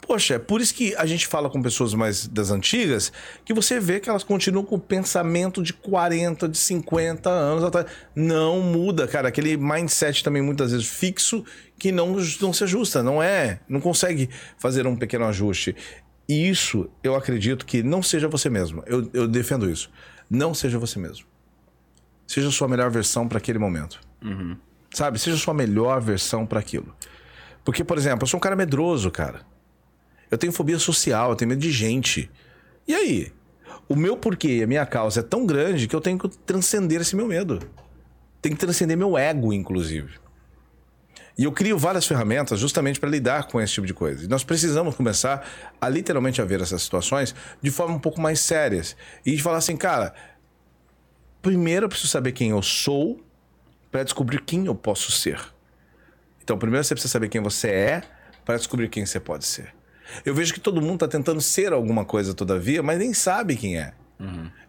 [0.05, 3.13] Poxa, é por isso que a gente fala com pessoas mais das antigas,
[3.45, 7.87] que você vê que elas continuam com o pensamento de 40, de 50 anos atrás.
[8.15, 9.29] Não muda, cara.
[9.29, 11.45] Aquele mindset também muitas vezes fixo
[11.79, 15.77] que não, não se ajusta, não é, não consegue fazer um pequeno ajuste.
[16.29, 18.83] E isso eu acredito que não seja você mesmo.
[18.87, 19.89] Eu, eu defendo isso.
[20.29, 21.27] Não seja você mesmo.
[22.27, 24.01] Seja a sua melhor versão para aquele momento.
[24.93, 25.19] Sabe?
[25.19, 26.93] Seja a sua melhor versão para aquilo.
[27.65, 29.52] Porque, por exemplo, eu sou um cara medroso, cara.
[30.33, 32.31] Eu tenho fobia social, eu tenho medo de gente.
[32.89, 33.31] E aí?
[33.87, 37.15] O meu porquê, a minha causa é tão grande que eu tenho que transcender esse
[37.15, 37.59] meu medo.
[38.41, 40.15] Tenho que transcender meu ego, inclusive.
[41.37, 44.25] E eu crio várias ferramentas justamente para lidar com esse tipo de coisa.
[44.25, 45.47] E nós precisamos começar
[45.79, 48.97] a literalmente a ver essas situações de forma um pouco mais sérias.
[49.27, 50.15] E de falar assim, cara,
[51.43, 53.23] primeiro eu preciso saber quem eu sou
[53.91, 55.39] para descobrir quem eu posso ser.
[56.43, 58.03] Então, primeiro você precisa saber quem você é
[58.47, 59.82] para descobrir quem você pode ser.
[60.25, 63.79] Eu vejo que todo mundo tá tentando ser alguma coisa todavia, mas nem sabe quem
[63.79, 63.93] é.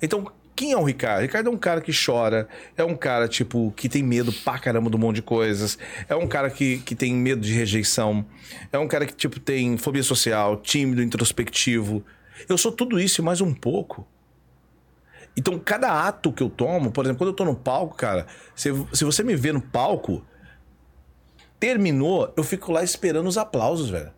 [0.02, 1.22] Então, quem é o Ricardo?
[1.22, 2.48] Ricardo é um cara que chora,
[2.78, 6.16] é um cara, tipo, que tem medo pra caramba de um monte de coisas, é
[6.16, 8.26] um cara que, que tem medo de rejeição,
[8.72, 12.04] é um cara que, tipo, tem fobia social, tímido, introspectivo.
[12.48, 14.08] Eu sou tudo isso e mais um pouco.
[15.36, 18.70] Então, cada ato que eu tomo, por exemplo, quando eu tô no palco, cara, se,
[18.94, 20.24] se você me vê no palco,
[21.60, 24.12] terminou, eu fico lá esperando os aplausos, velho.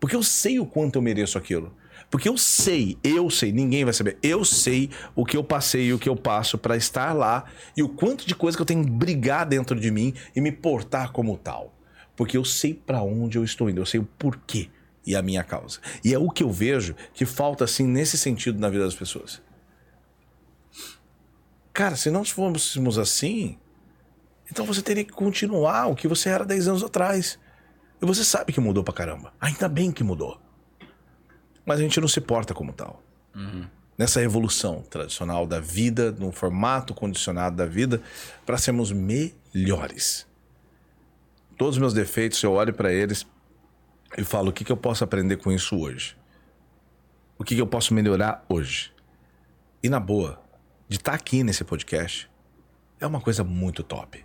[0.00, 1.74] Porque eu sei o quanto eu mereço aquilo.
[2.10, 4.18] Porque eu sei, eu sei, ninguém vai saber.
[4.22, 7.44] Eu sei o que eu passei e o que eu passo pra estar lá
[7.76, 10.50] e o quanto de coisa que eu tenho que brigar dentro de mim e me
[10.50, 11.74] portar como tal.
[12.16, 14.70] Porque eu sei pra onde eu estou indo, eu sei o porquê
[15.06, 15.80] e a minha causa.
[16.04, 19.42] E é o que eu vejo que falta assim nesse sentido na vida das pessoas.
[21.72, 23.58] Cara, se nós fôssemos assim,
[24.50, 27.38] então você teria que continuar o que você era 10 anos atrás.
[28.00, 29.32] E você sabe que mudou pra caramba.
[29.40, 30.40] Ainda bem que mudou.
[31.64, 33.02] Mas a gente não se porta como tal.
[33.96, 38.00] Nessa evolução tradicional da vida, num formato condicionado da vida,
[38.46, 40.26] para sermos melhores.
[41.56, 43.26] Todos os meus defeitos, eu olho para eles
[44.16, 46.16] e falo: o que, que eu posso aprender com isso hoje?
[47.36, 48.92] O que, que eu posso melhorar hoje?
[49.82, 50.40] E na boa,
[50.88, 52.30] de estar aqui nesse podcast
[53.00, 54.24] é uma coisa muito top.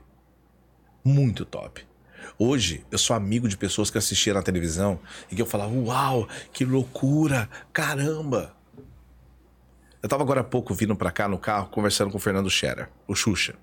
[1.04, 1.86] Muito top.
[2.38, 5.00] Hoje eu sou amigo de pessoas que assistiam na televisão
[5.32, 8.56] e que eu falava: Uau, que loucura, caramba.
[10.02, 12.90] Eu tava agora há pouco vindo pra cá no carro conversando com o Fernando Scherer,
[13.08, 13.56] o Xuxa.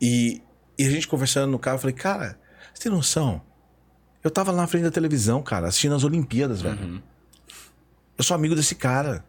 [0.00, 0.42] E,
[0.78, 2.40] e a gente conversando no carro, eu falei: Cara,
[2.74, 3.42] você tem noção?
[4.22, 7.02] Eu tava lá na frente da televisão, cara, assistindo as Olimpíadas, velho.
[8.18, 9.24] Eu sou amigo desse cara.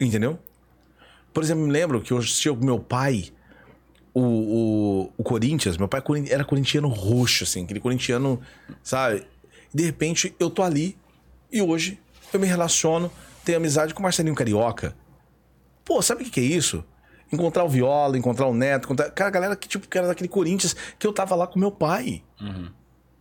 [0.00, 0.38] Entendeu?
[1.32, 3.32] Por exemplo, me lembro que eu assistia com meu pai
[4.18, 5.76] o, o, o Corinthians.
[5.76, 8.40] Meu pai corin- era corintiano roxo, assim, aquele corintiano,
[8.82, 9.26] sabe?
[9.72, 10.96] De repente eu tô ali
[11.52, 11.98] e hoje
[12.32, 13.10] eu me relaciono,
[13.44, 14.94] tenho amizade com o Marcelinho Carioca.
[15.84, 16.84] Pô, sabe o que, que é isso?
[17.32, 19.10] Encontrar o Viola, encontrar o Neto, encontrar...
[19.10, 21.70] Cara, a galera que, tipo, que era daquele Corinthians que eu tava lá com meu
[21.70, 22.22] pai.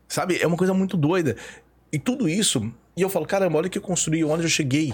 [0.08, 0.38] Sabe?
[0.42, 1.36] É uma coisa muito doida.
[1.92, 4.94] E tudo isso, e eu falo, caramba, olha o que eu construí, onde eu cheguei.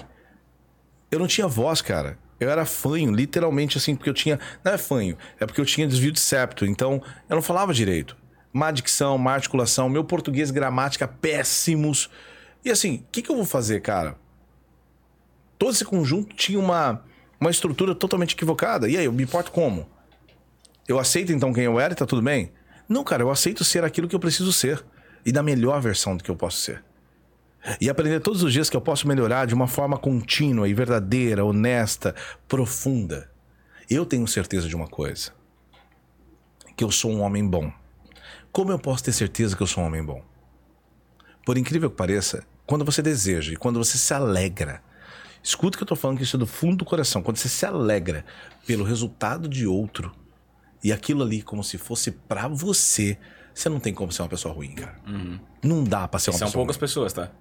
[1.11, 2.17] Eu não tinha voz, cara.
[2.43, 4.39] Eu era fanho, literalmente assim, porque eu tinha.
[4.63, 6.65] Não é fanho, é porque eu tinha desvio de septo.
[6.65, 8.17] Então, eu não falava direito.
[8.51, 12.09] Má dicção, má articulação, meu português, gramática péssimos.
[12.63, 14.15] E assim, o que, que eu vou fazer, cara?
[15.57, 17.03] Todo esse conjunto tinha uma,
[17.39, 18.89] uma estrutura totalmente equivocada.
[18.89, 19.89] E aí, eu me importo como?
[20.87, 22.51] Eu aceito então quem eu era e tá tudo bem?
[22.87, 24.83] Não, cara, eu aceito ser aquilo que eu preciso ser.
[25.25, 26.83] E da melhor versão do que eu posso ser.
[27.79, 31.45] E aprender todos os dias que eu posso melhorar de uma forma contínua e verdadeira,
[31.45, 32.13] honesta,
[32.47, 33.31] profunda.
[33.89, 35.31] Eu tenho certeza de uma coisa:
[36.75, 37.71] que eu sou um homem bom.
[38.51, 40.21] Como eu posso ter certeza que eu sou um homem bom?
[41.45, 44.81] Por incrível que pareça, quando você deseja e quando você se alegra,
[45.41, 47.49] escuta o que eu tô falando que isso é do fundo do coração, quando você
[47.49, 48.25] se alegra
[48.67, 50.13] pelo resultado de outro
[50.83, 53.17] e aquilo ali como se fosse pra você,
[53.53, 54.99] você não tem como ser uma pessoa ruim, cara.
[55.63, 56.79] Não dá pra ser uma São pessoa poucas ruim.
[56.81, 57.31] pessoas, tá?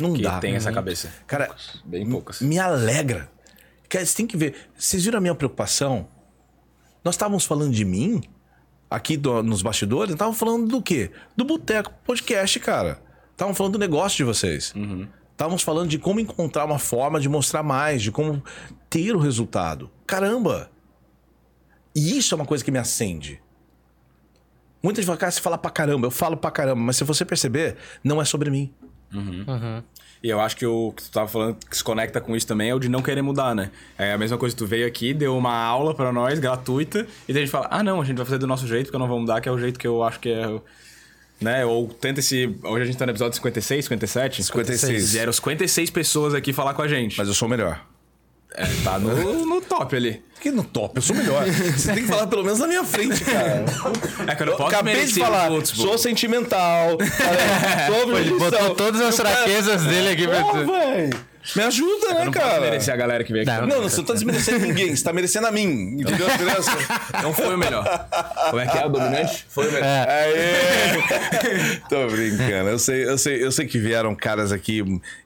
[0.00, 0.38] Não que dá.
[0.38, 1.12] tem essa cabeça.
[1.26, 1.54] Cara,
[1.84, 2.40] Bem poucas.
[2.40, 3.30] me alegra.
[3.88, 4.54] Cara, você tem que ver.
[4.76, 6.08] Vocês viram a minha preocupação?
[7.04, 8.22] Nós estávamos falando de mim
[8.90, 11.10] aqui do- nos bastidores, estávamos falando do quê?
[11.36, 13.00] Do Boteco Podcast, cara.
[13.32, 14.74] Estávamos falando do negócio de vocês.
[15.32, 18.42] Estávamos falando de como encontrar uma forma de mostrar mais, de como
[18.90, 19.90] ter o resultado.
[20.06, 20.70] Caramba!
[21.94, 23.40] E isso é uma coisa que me acende.
[24.82, 27.24] Muita gente fala, cara, você fala pra caramba, eu falo pra caramba, mas se você
[27.24, 28.72] perceber, não é sobre mim.
[30.22, 32.68] E eu acho que o que tu tava falando que se conecta com isso também
[32.68, 33.70] é o de não querer mudar, né?
[33.98, 37.32] É a mesma coisa que tu veio aqui, deu uma aula pra nós, gratuita, e
[37.32, 39.00] daí a gente fala, ah não, a gente vai fazer do nosso jeito, porque eu
[39.00, 40.60] não vou mudar, que é o jeito que eu acho que é.
[41.40, 41.64] né?
[41.64, 42.54] Ou tenta esse.
[42.62, 44.42] Hoje a gente tá no episódio 56, 57?
[44.42, 45.12] 56.
[45.12, 47.16] Vieram 56 pessoas aqui falar com a gente.
[47.16, 47.82] Mas eu sou o melhor.
[48.54, 50.22] É, tá no, no top ali.
[50.40, 51.44] Que no top, eu sou o melhor.
[51.46, 53.64] Você tem que falar pelo menos na minha frente, cara.
[54.26, 55.82] É que eu não posso acabei de falar, outros, pô.
[55.82, 56.96] sou sentimental,
[57.86, 61.29] sou Ele botou todas as cara- fraquezas dele aqui pra Pô, tu.
[61.56, 62.60] Me ajuda, Eu né, não posso cara?
[62.60, 63.60] merecer a galera que veio aqui.
[63.60, 63.66] Não.
[63.66, 65.96] Não, você não tá desmerecendo ninguém, você tá merecendo a mim.
[65.98, 66.70] Entendeu a diferença?
[67.22, 68.08] Não foi o melhor.
[68.50, 69.46] Como é que é o dominante?
[69.48, 69.86] Foi o melhor.
[70.08, 71.80] Aê!
[71.88, 72.70] Tô brincando.
[72.70, 74.82] Eu sei, eu, sei, eu sei que vieram caras aqui,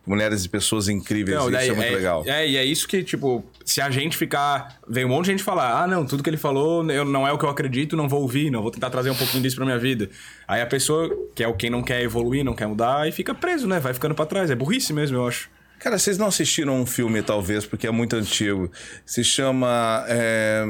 [0.06, 1.36] mulheres e pessoas incríveis.
[1.36, 2.22] Não, isso daí é muito legal.
[2.26, 4.78] É, e é isso que, tipo, se a gente ficar.
[4.88, 7.32] Vem um monte de gente falar, ah, não, tudo que ele falou eu, não é
[7.32, 9.64] o que eu acredito, não vou ouvir, não vou tentar trazer um pouquinho disso pra
[9.64, 10.08] minha vida.
[10.46, 13.34] Aí a pessoa, que é o quem não quer evoluir, não quer mudar, aí fica
[13.34, 13.80] preso, né?
[13.80, 14.50] Vai ficando pra trás.
[14.50, 15.48] É burrice mesmo, eu acho.
[15.84, 18.70] Cara, vocês não assistiram um filme, talvez, porque é muito antigo.
[19.04, 20.02] Se chama.
[20.08, 20.64] é,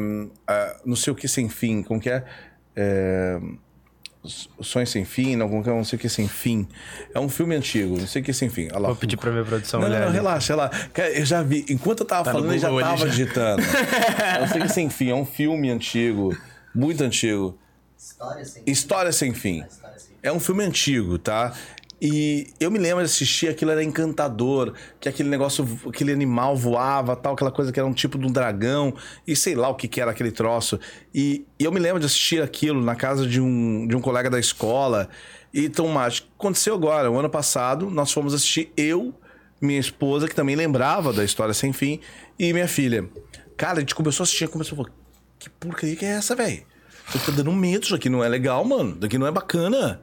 [0.84, 1.84] não sei o que sem fim.
[1.84, 2.24] Como que é?
[2.74, 3.38] é
[4.60, 5.72] Sonho sem fim, não, como que é?
[5.72, 6.66] Não sei o que sem fim.
[7.14, 8.66] É um filme antigo, não sei o que sem fim.
[8.72, 8.88] Lá.
[8.88, 10.16] Vou pedir pra minha produção Não, não, olhar não, ali.
[10.16, 10.88] relaxa, relaxa.
[10.92, 11.64] Cara, eu já vi.
[11.70, 13.06] Enquanto eu tava Tá falando, eu já tava já.
[13.06, 13.62] digitando.
[14.40, 15.10] não sei o que sem fim.
[15.10, 16.36] É um filme antigo.
[16.74, 17.56] Muito antigo.
[17.96, 19.62] História sem História sem fim.
[19.62, 21.52] História sem É um filme antigo, tá?
[22.06, 27.16] E eu me lembro de assistir, aquilo era encantador, que aquele negócio, aquele animal voava,
[27.16, 28.94] tal, aquela coisa que era um tipo de um dragão,
[29.26, 30.78] e sei lá o que, que era aquele troço.
[31.14, 34.28] E, e eu me lembro de assistir aquilo na casa de um, de um colega
[34.28, 35.09] da escola.
[35.51, 36.28] E tão mágico.
[36.39, 39.14] Aconteceu agora, o ano passado, nós fomos assistir eu,
[39.59, 42.01] minha esposa, que também lembrava da história sem fim,
[42.39, 43.09] e minha filha.
[43.56, 44.94] Cara, a gente começou a assistir, começou a falar,
[45.39, 46.64] que porcaria que é essa, velho?
[47.10, 48.90] Tá dando medo, isso aqui não é legal, mano.
[48.97, 50.02] Isso aqui não é bacana.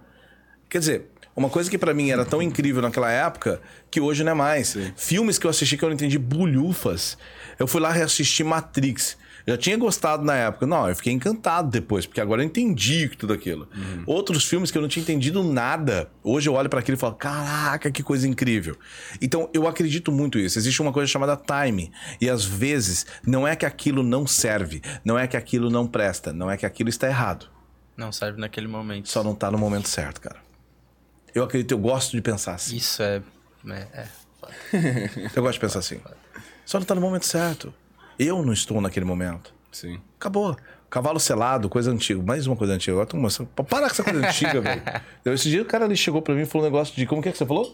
[0.68, 4.32] Quer dizer, uma coisa que pra mim era tão incrível naquela época que hoje não
[4.32, 4.76] é mais.
[4.96, 7.18] Filmes que eu assisti que eu não entendi bulhufas.
[7.58, 9.18] Eu fui lá reassistir Matrix.
[9.48, 10.68] Já tinha gostado na época.
[10.68, 13.68] Não, eu fiquei encantado depois, porque agora eu entendi tudo aquilo.
[14.06, 16.10] Outros filmes que eu não tinha entendido nada.
[16.24, 18.78] Hoje eu olho pra aquilo e falo: caraca, que coisa incrível.
[19.22, 20.60] Então eu acredito muito nisso.
[20.60, 21.92] Existe uma coisa chamada time.
[22.20, 26.32] E às vezes não é que aquilo não serve, não é que aquilo não presta,
[26.32, 27.48] não é que aquilo está errado.
[27.98, 29.10] Não serve naquele momento.
[29.10, 30.51] Só não tá no momento certo, cara.
[31.34, 32.76] Eu acredito, eu gosto de pensar assim.
[32.76, 33.22] Isso é.
[33.70, 34.08] é, é.
[35.36, 36.00] Eu gosto de pensar assim.
[36.66, 37.74] Só não tá no momento certo.
[38.20, 39.54] Eu não estou naquele momento.
[39.72, 40.00] Sim.
[40.20, 40.56] Acabou.
[40.90, 42.22] Cavalo selado, coisa antiga.
[42.22, 42.94] Mais uma coisa antiga.
[42.94, 43.50] Agora tô mostrando.
[43.50, 44.82] Para com essa coisa antiga, velho.
[45.26, 47.06] Esse dia o cara ali chegou pra mim e falou um negócio de.
[47.06, 47.74] Como que é que você falou?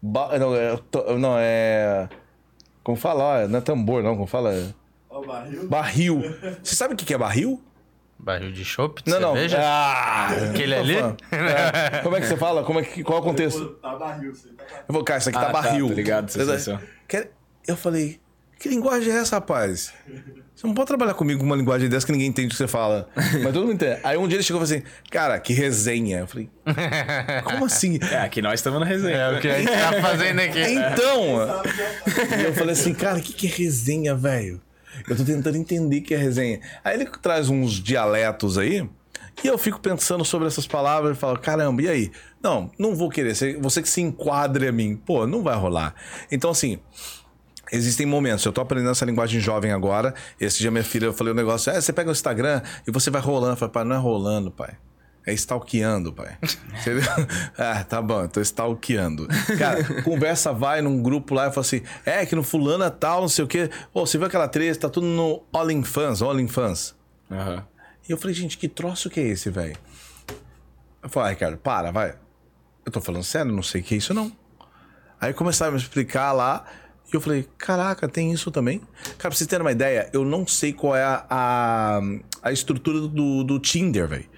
[0.00, 0.78] Ba- Não, é.
[1.18, 2.08] Não, é.
[2.84, 3.48] Como fala?
[3.48, 4.14] Não é tambor, não.
[4.14, 4.52] Como fala?
[5.68, 6.22] Barril.
[6.62, 7.60] Você sabe o que que é barril?
[8.18, 9.02] Barril de chopp?
[9.04, 9.32] de Não, não.
[9.34, 9.58] cerveja?
[9.60, 10.96] Ah, Aquele ali?
[10.96, 12.00] É.
[12.02, 12.64] Como é que você fala?
[12.64, 13.66] Como é que, qual é o contexto?
[13.82, 14.84] Tá barril, você tá barril.
[14.88, 15.88] Eu vou, cara, isso aqui Ah, tá tá, barril.
[15.88, 16.80] tô ligado, sensação.
[17.68, 18.20] Eu falei,
[18.58, 19.92] que linguagem é essa, rapaz?
[20.54, 22.66] Você não pode trabalhar comigo com uma linguagem dessa que ninguém entende o que você
[22.66, 23.08] fala.
[23.14, 24.00] Mas todo mundo entende.
[24.02, 26.20] Aí um dia ele chegou e falou assim, cara, que resenha.
[26.20, 26.48] Eu falei,
[27.44, 27.98] como assim?
[28.10, 29.16] É, aqui nós estamos na resenha.
[29.16, 30.58] É o que a gente tá fazendo aqui.
[30.66, 31.62] Então,
[32.42, 34.60] eu falei assim, cara, o que, que é resenha, velho?
[35.08, 36.60] Eu tô tentando entender o que é resenha.
[36.84, 38.88] Aí ele traz uns dialetos aí,
[39.44, 42.12] e eu fico pensando sobre essas palavras e falo, caramba, e aí?
[42.42, 43.34] Não, não vou querer.
[43.60, 44.96] Você, que se enquadre a mim.
[44.96, 45.94] Pô, não vai rolar.
[46.30, 46.78] Então, assim.
[47.72, 50.14] Existem momentos, eu tô aprendendo essa linguagem jovem agora.
[50.40, 53.10] Esse dia minha filha, eu falei um negócio, é, você pega o Instagram e você
[53.10, 53.54] vai rolando.
[53.54, 54.76] Eu falei, pai, não é rolando, pai.
[55.26, 56.38] É stalkeando, pai.
[57.58, 59.26] Ah, tá bom, eu tô stalkeando.
[59.58, 63.22] Cara, conversa vai num grupo lá e fala assim: é que no fulano é tal,
[63.22, 63.68] não sei o quê.
[63.92, 66.94] Ô, você viu aquela treta, tá tudo no All in Fans, All in Fans.
[67.28, 67.66] Aham.
[68.08, 69.76] E eu falei, gente, que troço que é esse, velho?
[71.02, 72.14] Eu falei, ah, Ricardo, para, vai.
[72.84, 74.30] Eu tô falando sério, não sei o que é isso, não.
[75.20, 76.64] Aí começaram a me explicar lá.
[77.12, 78.78] E eu falei, caraca, tem isso também?
[78.78, 82.00] Cara, pra vocês terem uma ideia, eu não sei qual é a, a,
[82.42, 84.28] a estrutura do, do Tinder, velho.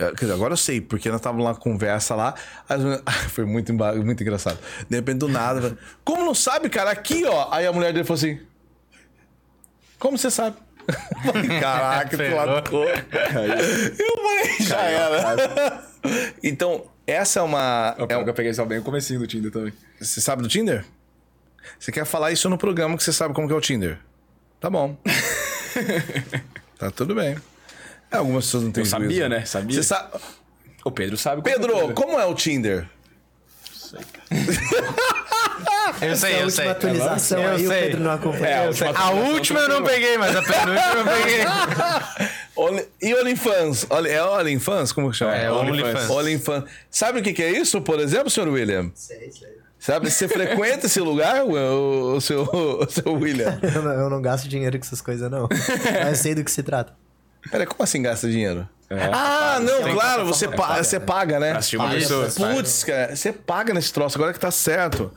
[0.00, 2.34] É, Quer dizer, agora eu sei, porque nós estávamos lá conversa lá.
[2.68, 4.58] as meninas- Foi muito, emba- muito engraçado.
[4.88, 5.76] De repente, do nada.
[6.04, 6.90] Como não sabe, cara?
[6.90, 7.48] Aqui, ó.
[7.52, 8.40] Aí a mulher dele falou assim:
[9.98, 10.56] Como você sabe?
[11.24, 12.16] Eu falei, Caraca,
[12.62, 12.76] tu.
[12.82, 15.84] Eu falei, já era.
[16.42, 17.94] Então, essa é uma.
[17.98, 19.72] Eu, é um- eu peguei só bem o comecinho do Tinder também.
[20.00, 20.84] Você sabe do Tinder?
[21.78, 23.98] Você quer falar isso no programa que você sabe como que é o Tinder?
[24.58, 24.96] Tá bom.
[26.78, 27.36] tá tudo bem.
[28.10, 29.28] É, algumas pessoas não têm Eu sabia, juízo.
[29.28, 29.44] né?
[29.44, 29.76] Sabia.
[29.76, 30.08] Você sabe...
[30.84, 31.94] O Pedro sabe como é o Pedro, Tinder.
[31.94, 32.86] como é o Tinder?
[36.00, 36.68] Eu sei, a eu última sei.
[36.68, 37.82] atualização Eu aí o sei.
[37.82, 38.46] Pedro não acompanhou.
[38.46, 39.02] É, a Eu última sei.
[39.04, 41.44] A última eu não peguei, mas a penúltima eu peguei.
[42.56, 43.86] Only- E OnlyFans?
[43.90, 44.92] Only- É OnlyFans?
[44.92, 45.36] Como que chama?
[45.36, 46.08] É, OnlyFans.
[46.10, 46.64] OnlyFans.
[46.90, 48.90] Sabe o que que é isso, por exemplo, senhor William?
[48.94, 49.48] Sei, sei.
[49.78, 53.58] Sabe, você frequenta esse lugar, o, o, o seu, o seu William?
[53.62, 55.48] Eu não, eu não gasto dinheiro com essas coisas, não.
[56.04, 56.94] Mas sei do que se trata.
[57.50, 58.68] Peraí, como assim gasta dinheiro?
[58.90, 60.84] É, ah, não, Tem claro, plataforma você, que pa- paga.
[60.84, 61.50] você paga, né?
[61.50, 62.28] Pra assistir uma Paga, pessoa.
[62.36, 62.54] paga.
[62.54, 65.12] Putz, cara, você paga nesse troço, agora que tá certo.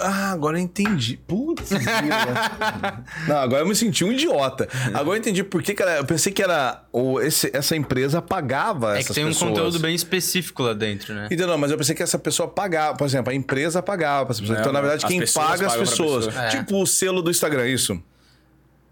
[0.00, 1.18] Ah, agora eu entendi.
[1.26, 1.68] Putz.
[3.28, 4.68] Não, agora eu me senti um idiota.
[4.94, 5.96] Agora eu entendi por que, era.
[5.98, 6.82] Eu pensei que era.
[6.92, 9.50] O, esse- essa empresa pagava É essas que tem um pessoas.
[9.50, 11.26] conteúdo bem específico lá dentro, né?
[11.26, 11.58] Entendeu?
[11.58, 12.96] Mas eu pensei que essa pessoa pagava.
[12.96, 14.58] Por exemplo, a empresa pagava para as pessoas.
[14.58, 16.26] Não, então, na verdade, quem paga as pra pessoas.
[16.26, 16.44] pessoa.
[16.44, 16.48] É.
[16.50, 18.00] Tipo o selo do Instagram, isso?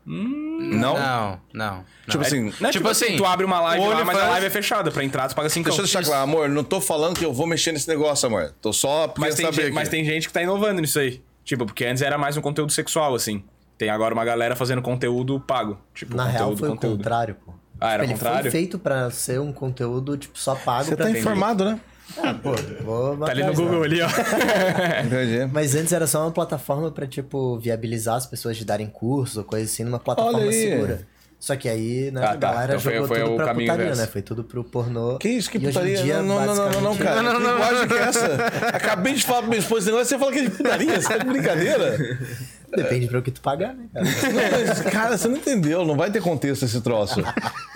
[0.09, 0.95] Não?
[0.99, 1.85] Não, não.
[2.07, 2.23] Tipo não.
[2.27, 2.41] assim.
[2.45, 4.51] Não, tipo, Tipo assim, assim, tu abre uma live lá, mas a OnlyFans- live é
[4.51, 4.91] fechada.
[4.91, 7.33] Pra entrar, tu paga 5 Deixa eu deixar claro, amor, não tô falando que eu
[7.33, 8.55] vou mexer nesse negócio, amor.
[8.61, 11.23] Tô só Mas tem, saber gente, mas tem gente que tá inovando nisso aí.
[11.45, 13.43] Tipo, porque antes era mais um conteúdo sexual, assim.
[13.77, 15.79] Tem agora uma galera fazendo conteúdo pago.
[15.95, 16.95] Tipo, Na conteúdo, real, foi conteúdo.
[16.95, 17.53] o contrário, pô.
[17.81, 18.43] Ah, era o Ele contrário?
[18.43, 21.79] foi feito pra ser um conteúdo, tipo, só pago Você pra tá informado, né?
[22.17, 22.53] Ah, pô,
[22.83, 23.87] vou Tá ali no Google né?
[23.87, 24.09] ali, ó.
[25.05, 25.51] Entendi.
[25.53, 29.45] Mas antes era só uma plataforma pra, tipo, viabilizar as pessoas de darem curso ou
[29.45, 31.07] coisa assim numa plataforma segura.
[31.41, 32.37] Só que aí, né, Ah, a tá.
[32.37, 34.01] galera Então foi- jogou foi tudo o pra caminho putaria, inverso.
[34.03, 34.07] né?
[34.09, 35.19] Foi tudo pro pornô.
[35.19, 36.03] Que isso, que putaria?
[36.03, 37.23] dia, não, não, não, não, não, cara.
[37.23, 37.53] Não, não, que não.
[37.55, 38.27] linguagem que é essa?
[38.73, 41.09] Acabei de falar pra minha esposa esse negócio, você fala que é de putaria, você
[41.09, 42.19] tá de brincadeira?
[42.75, 44.05] Depende pra o que tu pagar, né, cara?
[44.05, 47.23] Não, mas, cara, você não entendeu, não vai ter contexto esse troço.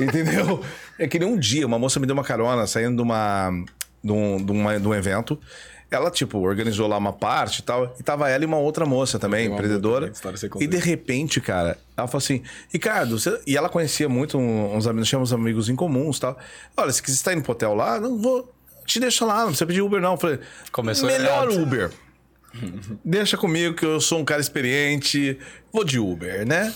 [0.01, 0.61] Entendeu?
[0.99, 3.51] É que nem um dia, uma moça me deu uma carona saindo de uma.
[4.03, 5.39] De um, de uma- de um evento.
[5.91, 7.95] Ela, tipo, organizou lá uma parte e tal.
[8.01, 10.07] E tava ela e uma outra moça também, empreendedora.
[10.63, 12.43] E de repente, cara, ela falou assim:
[12.73, 13.39] Ricardo, você...
[13.47, 16.39] e ela conhecia muito uns amigos, tínhamos amigos em comuns e tal.
[16.77, 18.51] Olha, se você tá indo pro hotel lá, não vou.
[18.87, 20.13] Te deixa lá, não precisa pedir Uber, não.
[20.13, 20.39] Eu falei,
[20.73, 21.63] Começou melhor errado.
[21.63, 21.91] Uber.
[23.05, 25.39] Deixa comigo que eu sou um cara experiente,
[25.73, 26.73] vou de Uber, né?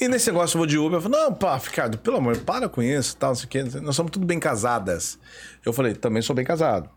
[0.00, 2.68] E nesse negócio eu vou de Uber, eu falei, não, pá, Ricardo, pelo amor, para
[2.68, 3.62] com isso, tal, não sei o quê.
[3.80, 5.18] Nós somos tudo bem casadas.
[5.64, 6.88] Eu falei, também sou bem casado.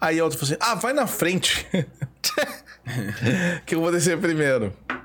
[0.00, 1.66] Aí a outra falou assim, ah, vai na frente.
[3.66, 4.66] que eu vou descer primeiro.
[4.88, 4.96] Eu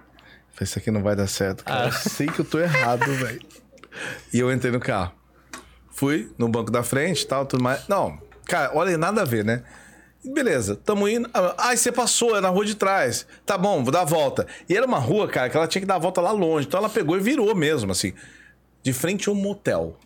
[0.51, 1.87] falei, isso aqui não vai dar certo, cara.
[1.87, 3.41] Eu sei que eu tô errado, velho.
[4.31, 5.11] E eu entrei no carro.
[5.89, 7.87] Fui no banco da frente e tal, tudo mais.
[7.87, 9.63] Não, cara, olha, nada a ver, né?
[10.31, 11.29] Beleza, tamo indo.
[11.33, 13.25] Ah, você passou, é na rua de trás.
[13.45, 14.45] Tá bom, vou dar a volta.
[14.67, 16.67] E era uma rua, cara, que ela tinha que dar a volta lá longe.
[16.67, 18.13] Então ela pegou e virou mesmo, assim.
[18.83, 19.97] De frente a um motel.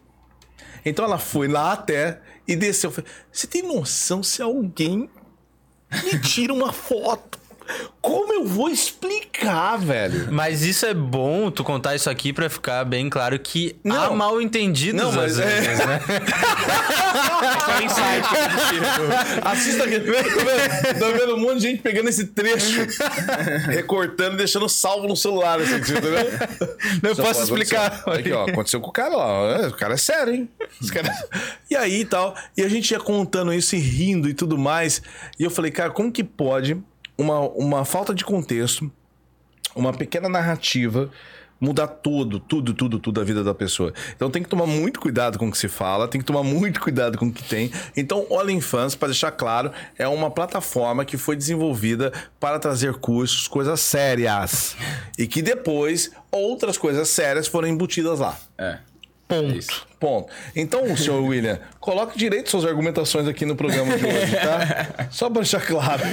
[0.85, 2.93] Então ela foi lá até e desceu.
[3.31, 5.09] Você tem noção se alguém
[6.03, 7.42] me tira uma foto?
[8.01, 10.27] Como eu vou explicar, velho?
[10.31, 14.15] Mas isso é bom tu contar isso aqui pra ficar bem claro que há Não.
[14.15, 15.99] mal entendidos Não, mas às é- vezes, né?
[17.57, 18.27] Esse é insight
[19.43, 19.99] Assista aqui.
[20.99, 22.81] Tô vendo, um monte de gente pegando esse trecho,
[23.69, 25.59] recortando e deixando salvo no celular.
[25.59, 26.11] Assim, entendeu?
[27.01, 28.03] Não Isso posso explicar.
[28.07, 29.25] Aqui, ó, aconteceu com o cara lá.
[29.27, 29.67] ó.
[29.67, 30.49] O cara é sério, hein?
[30.91, 31.13] Cara-
[31.69, 32.35] E aí e tal.
[32.57, 35.01] E a gente ia contando isso e rindo e tudo mais.
[35.39, 36.77] E eu falei, cara, como que pode
[37.17, 38.91] uma, uma falta de contexto,
[39.75, 41.09] uma pequena narrativa
[41.63, 43.93] mudar tudo, tudo, tudo, tudo a vida da pessoa.
[44.13, 46.81] Então tem que tomar muito cuidado com o que se fala, tem que tomar muito
[46.81, 47.71] cuidado com o que tem.
[47.95, 53.47] Então, Olha Infância, para deixar claro, é uma plataforma que foi desenvolvida para trazer cursos,
[53.47, 54.75] coisas sérias.
[55.17, 58.37] E que depois outras coisas sérias foram embutidas lá.
[58.57, 58.79] É.
[59.25, 59.87] Ponto.
[60.03, 60.29] Ponto.
[60.53, 65.07] Então, senhor William, coloque direito suas argumentações aqui no programa de hoje, tá?
[65.09, 66.03] Só para deixar claro.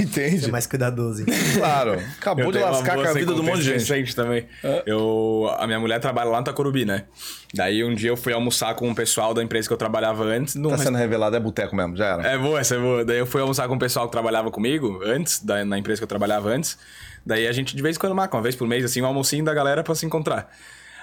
[0.00, 0.40] Entende?
[0.40, 1.34] Ser mais cuidadoso, então.
[1.58, 2.02] Claro.
[2.18, 4.16] Acabou Eu de lascar com a vida do monte de gente.
[4.16, 4.46] também.
[4.86, 7.04] Eu, a minha mulher trabalha lá no Tacorubi, né?
[7.52, 10.54] Daí um dia eu fui almoçar com o pessoal da empresa que eu trabalhava antes.
[10.54, 12.26] Tá sendo revelado, é boteco mesmo, já era.
[12.26, 13.04] É boa, essa é boa.
[13.04, 16.04] Daí eu fui almoçar com o pessoal que trabalhava comigo antes, da, na empresa que
[16.04, 16.78] eu trabalhava antes.
[17.26, 19.44] Daí a gente de vez em quando marca, uma vez por mês, assim, um almocinho
[19.44, 20.50] da galera pra se encontrar.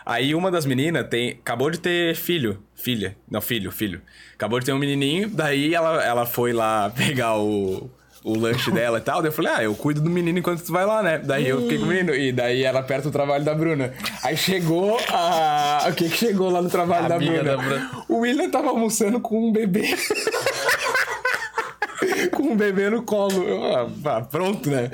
[0.05, 2.61] Aí uma das meninas tem, acabou de ter filho.
[2.75, 3.15] Filha.
[3.29, 4.01] Não, filho, filho.
[4.35, 7.89] Acabou de ter um menininho, daí ela, ela foi lá pegar o,
[8.23, 9.21] o lanche dela e tal.
[9.21, 11.19] Daí eu falei, ah, eu cuido do menino enquanto tu vai lá, né?
[11.19, 12.13] Daí eu fiquei com o menino.
[12.13, 13.93] E daí ela perto do trabalho da Bruna.
[14.23, 15.87] Aí chegou a.
[15.89, 17.43] O que que chegou lá no trabalho da Bruna?
[17.43, 18.05] da Bruna.
[18.09, 19.95] O William tava almoçando com um bebê.
[22.31, 23.43] com um bebê no colo.
[23.43, 24.89] Eu, ah, pronto, né?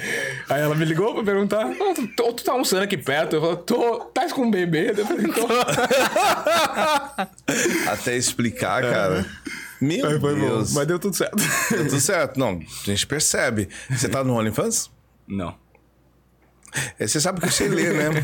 [0.50, 3.36] Aí ela me ligou pra perguntar: ah, tu, tu- tu tá almoçando aqui perto?
[3.36, 4.92] Eu falei: tô, tá com um bebê?
[4.98, 5.48] Eu falei: tô.
[7.90, 9.26] Até explicar, cara.
[9.82, 10.74] Meu Aí foi bom, Deus.
[10.74, 11.38] mas deu tudo certo.
[11.70, 12.38] Deu tudo certo.
[12.40, 13.70] Não, a gente percebe.
[13.90, 14.90] Você tá no OnlyFans?
[15.28, 15.56] Não.
[17.00, 18.24] É, Você sabe que eu sei ler, né?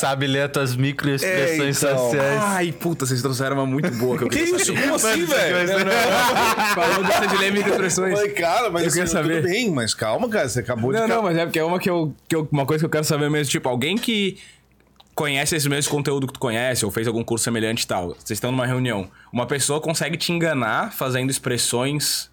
[0.00, 1.98] Sabe ler as tuas microexpressões É, então.
[1.98, 2.40] sociais.
[2.42, 4.66] Ai, puta, vocês trouxeram uma muito boa que eu Que queria isso?
[4.66, 4.82] saber.
[4.82, 5.56] Como assim, velho?
[6.74, 8.14] Falou dessa de ler microexpressões.
[8.14, 9.42] Falei, cara, mas Eu assim, queria saber.
[9.42, 10.48] tudo bem, mas calma, cara.
[10.48, 11.08] Você acabou Não, de.
[11.08, 13.04] não, mas é porque é uma que eu, que eu- Uma coisa que eu quero
[13.04, 14.38] saber mesmo, tipo, alguém que
[15.14, 18.08] conhece esse mesmo conteúdo que tu conhece, ou fez algum curso semelhante e tal.
[18.08, 19.08] Vocês estão numa reunião.
[19.32, 22.29] Uma pessoa consegue te enganar fazendo expressões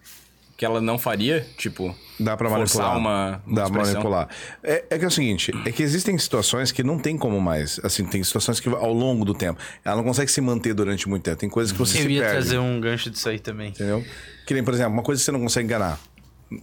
[0.58, 1.46] que ela não faria?
[1.56, 2.98] Tipo, Dá pra forçar manipular.
[2.98, 3.92] uma, uma Dá pra expressão?
[4.02, 4.28] manipular.
[4.62, 7.78] É, é que é o seguinte, é que existem situações que não tem como mais.
[7.84, 11.22] Assim, tem situações que ao longo do tempo, ela não consegue se manter durante muito
[11.22, 11.36] tempo.
[11.36, 12.34] Tem coisas que você Eu se ia perde.
[12.34, 13.68] trazer um gancho disso aí também.
[13.68, 14.04] Entendeu?
[14.44, 15.98] Que nem, por exemplo, uma coisa que você não consegue enganar.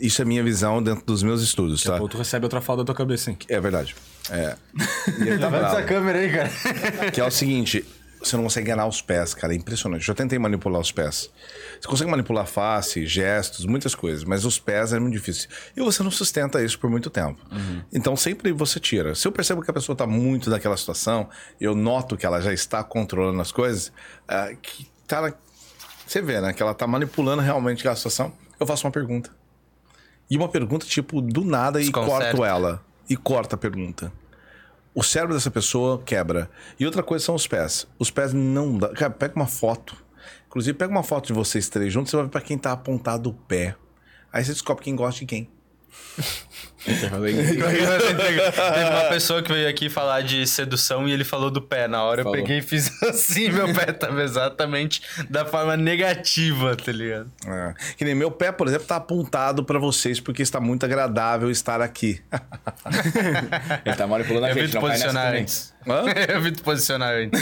[0.02, 2.02] Isso é minha visão dentro dos meus estudos, tá?
[2.02, 3.38] Ou tu recebe outra fala da tua cabeça, hein?
[3.48, 3.96] É verdade.
[4.30, 4.56] É.
[5.20, 5.86] E ele tá bravo.
[5.86, 7.12] câmera aí, cara.
[7.12, 7.86] Que é o seguinte,
[8.28, 9.54] você não consegue enganar os pés, cara.
[9.54, 10.02] É impressionante.
[10.02, 11.30] Eu já tentei manipular os pés.
[11.80, 15.50] Você consegue manipular face, gestos, muitas coisas, mas os pés é muito difícil.
[15.76, 17.40] E você não sustenta isso por muito tempo.
[17.94, 19.16] Então sempre você tira.
[19.16, 21.30] Se eu percebo que a pessoa tá muito naquela situação,
[21.60, 23.92] eu noto que ela já está controlando as coisas,
[24.28, 25.34] ah, que tá
[26.06, 26.54] Você vê, né?
[26.54, 28.34] Que ela tá manipulando realmente aquela situação.
[28.60, 29.30] Eu faço uma pergunta.
[30.30, 32.32] E uma pergunta, tipo, do nada e Desconcerta.
[32.32, 32.84] corto ela.
[33.10, 34.12] E corta a pergunta.
[34.96, 36.50] O cérebro dessa pessoa quebra.
[36.80, 37.86] E outra coisa são os pés.
[38.00, 38.90] Os pés não dá.
[38.94, 39.94] Cara, pega uma foto.
[40.48, 43.30] Inclusive, pega uma foto de vocês três juntos, você vai ver pra quem tá apontado
[43.30, 43.76] o pé.
[44.32, 45.50] Aí você descobre quem gosta de quem.
[46.86, 47.08] Teve
[48.90, 51.88] uma pessoa que veio aqui falar de sedução e ele falou do pé.
[51.88, 52.38] Na hora Falou.
[52.38, 57.32] eu peguei e fiz assim, meu pé tava exatamente da forma negativa, tá ligado?
[57.48, 57.74] É.
[57.98, 61.82] Que nem meu pé, por exemplo, tá apontado pra vocês porque está muito agradável estar
[61.82, 62.22] aqui.
[63.84, 65.74] Ele tá manipulando a Eu vi gente, não posicionar antes.
[65.88, 66.04] Hã?
[66.28, 67.42] Eu vi tu posicionar antes.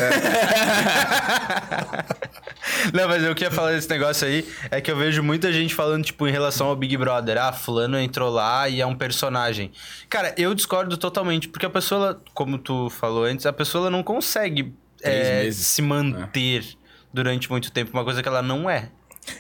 [2.94, 4.48] Não, mas eu queria falar desse negócio aí.
[4.70, 7.38] É que eu vejo muita gente falando, tipo, em relação ao Big Brother.
[7.38, 9.70] Ah, fulano entrou lá e é um personagem.
[10.10, 11.50] Cara, eu discordo totalmente.
[11.50, 16.66] Porque a pessoa, como tu falou antes, a pessoa não consegue é, se manter
[17.14, 17.92] durante muito tempo.
[17.92, 18.90] Uma coisa que ela não é.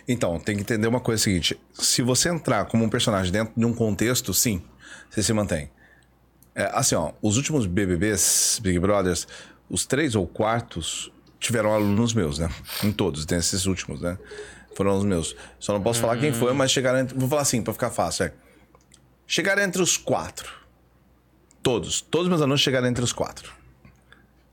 [0.05, 3.65] Então, tem que entender uma coisa seguinte: se você entrar como um personagem dentro de
[3.65, 4.61] um contexto, sim,
[5.09, 5.71] você se mantém.
[6.53, 9.27] É, assim, ó, os últimos BBBs, Big Brothers,
[9.69, 11.09] os três ou quartos
[11.39, 12.49] tiveram alunos meus, né?
[12.83, 14.17] Em todos, desses últimos, né?
[14.75, 15.35] Foram os meus.
[15.57, 17.07] Só não posso falar quem foi, mas chegaram.
[17.15, 18.33] Vou falar assim, pra ficar fácil, é.
[19.33, 20.47] Chegaram entre os quatro.
[21.63, 22.01] Todos.
[22.01, 23.51] Todos meus alunos chegaram entre os quatro.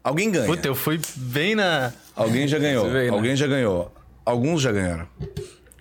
[0.02, 0.46] Alguém ganha.
[0.46, 1.92] Puta, eu fui bem na.
[2.16, 2.88] Alguém já ganhou.
[2.88, 3.18] Veio, né?
[3.18, 3.92] Alguém já ganhou.
[4.24, 5.06] Alguns já ganharam.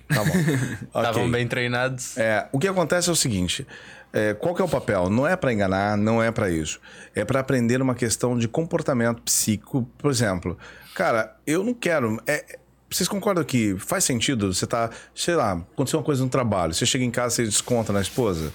[0.09, 0.33] Tá bom.
[0.99, 1.31] Estavam Ok.
[1.31, 2.17] bem treinados.
[2.17, 3.65] É, o que acontece é o seguinte:
[4.11, 5.09] é, qual que é o papel?
[5.09, 6.81] Não é pra enganar, não é pra isso.
[7.15, 9.89] É pra aprender uma questão de comportamento psíquico.
[9.97, 10.57] Por exemplo,
[10.93, 12.21] cara, eu não quero.
[12.27, 12.43] é,
[12.89, 16.85] vocês concordam que faz sentido você tá, sei lá, aconteceu uma coisa no trabalho, você
[16.85, 18.51] chega em casa e desconta na esposa?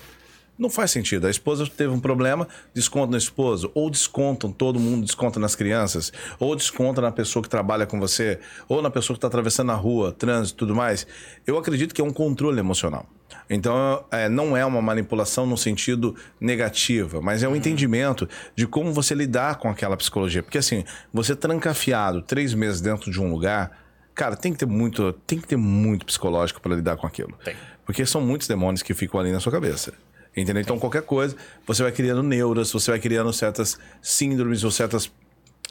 [0.56, 1.26] Não faz sentido.
[1.26, 3.70] A esposa teve um problema, desconta no esposo.
[3.74, 6.12] Ou descontam, todo mundo desconta nas crianças.
[6.38, 8.38] Ou desconta na pessoa que trabalha com você.
[8.68, 11.06] Ou na pessoa que está atravessando a rua, trânsito e tudo mais.
[11.44, 13.06] Eu acredito que é um controle emocional.
[13.50, 18.92] Então, é, não é uma manipulação no sentido negativa, mas é um entendimento de como
[18.92, 20.42] você lidar com aquela psicologia.
[20.42, 23.76] Porque assim, você trancafiado três meses dentro de um lugar,
[24.14, 27.36] cara, tem que ter muito, tem que ter muito psicológico para lidar com aquilo.
[27.84, 29.92] Porque são muitos demônios que ficam ali na sua cabeça.
[30.36, 30.62] Entendeu?
[30.62, 31.36] Então, qualquer coisa,
[31.66, 35.10] você vai criando neuras, você vai criando certas síndromes ou certas,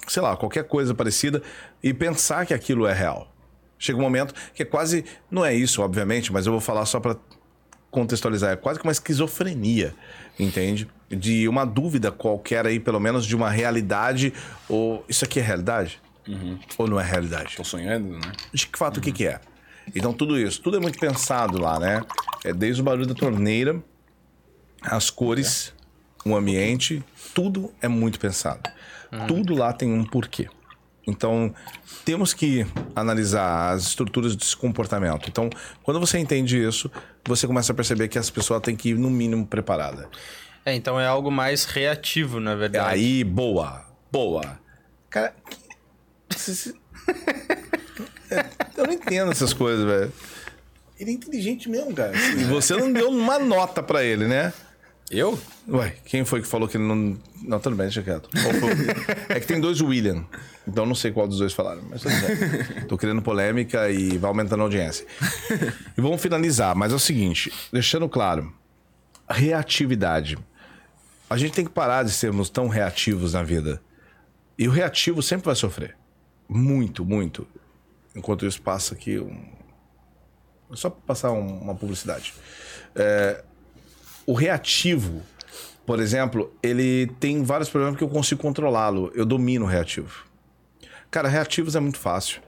[0.08, 1.42] sei lá, qualquer coisa parecida
[1.82, 3.34] e pensar que aquilo é real.
[3.78, 5.04] Chega um momento que é quase.
[5.30, 7.18] Não é isso, obviamente, mas eu vou falar só para
[7.92, 8.52] contextualizar.
[8.52, 9.94] É quase que uma esquizofrenia,
[10.40, 10.88] entende?
[11.10, 14.34] De uma dúvida qualquer aí, pelo menos, de uma realidade.
[14.70, 16.02] Ou isso aqui é realidade?
[16.78, 17.58] Ou não é realidade?
[17.58, 18.32] Tô sonhando, né?
[18.54, 19.42] de que fato o que, que é.
[19.94, 22.02] Então tudo isso, tudo é muito pensado lá, né?
[22.44, 23.84] É desde o barulho da torneira,
[24.84, 25.74] as cores,
[26.26, 27.04] o ambiente,
[27.34, 28.70] tudo é muito pensado.
[29.28, 30.48] Tudo lá tem um porquê.
[31.06, 31.54] Então,
[32.06, 32.66] temos que
[32.96, 35.28] analisar as estruturas desse comportamento.
[35.28, 35.50] Então,
[35.84, 36.90] quando você entende isso,
[37.26, 40.10] você começa a perceber que as pessoas têm que ir, no mínimo, preparada.
[40.66, 42.94] É, então é algo mais reativo, na verdade.
[42.94, 44.60] Aí, boa, boa.
[45.10, 45.36] Cara,
[48.32, 48.46] É,
[48.78, 50.12] eu não entendo essas coisas, velho.
[51.00, 52.14] Ele é inteligente mesmo, cara.
[52.16, 54.52] E você não deu uma nota pra ele, né?
[55.12, 55.40] Eu?
[55.68, 57.18] Ué, quem foi que falou que ele não.
[57.44, 58.30] Não, tudo bem, deixa quieto.
[59.30, 60.26] É que tem dois William.
[60.68, 62.86] Então não sei qual dos dois falaram, mas tudo bem.
[62.88, 65.06] Tô criando polêmica e vai aumentando a audiência.
[65.98, 68.52] E vamos finalizar, mas é o seguinte, deixando claro:
[69.30, 70.38] reatividade.
[71.30, 73.82] A gente tem que parar de sermos tão reativos na vida.
[74.58, 75.96] E o reativo sempre vai sofrer.
[76.48, 77.48] Muito, muito.
[78.16, 79.46] Enquanto isso passa aqui um.
[80.74, 82.34] Só pra passar um- uma publicidade.
[82.96, 83.44] É,
[84.26, 85.22] o reativo,
[85.86, 89.12] por exemplo, ele tem vários problemas que eu consigo controlá-lo.
[89.14, 90.26] Eu domino o reativo.
[91.12, 92.42] Cara, reativos é muito fácil.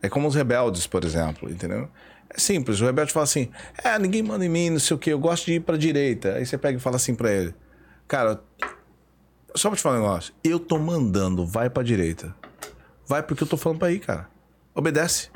[0.00, 1.88] É como os rebeldes, por exemplo, entendeu?
[2.28, 2.80] É simples.
[2.80, 3.50] O rebelde fala assim:
[3.84, 6.34] é, ninguém manda em mim, não sei o quê, eu gosto de ir pra direita.
[6.34, 7.54] Aí você pega e fala assim pra ele:
[8.08, 8.42] cara,
[9.54, 12.34] só pra te falar um negócio, eu tô mandando, vai pra direita.
[13.06, 14.28] Vai porque eu tô falando pra ir, cara.
[14.74, 15.30] Obedece.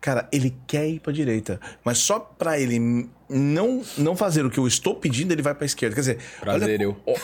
[0.00, 4.58] Cara, ele quer ir pra direita, mas só pra ele não, não fazer o que
[4.58, 5.94] eu estou pedindo, ele vai pra esquerda.
[5.94, 6.96] Quer dizer, Prazer, olha, eu.
[7.06, 7.14] ó,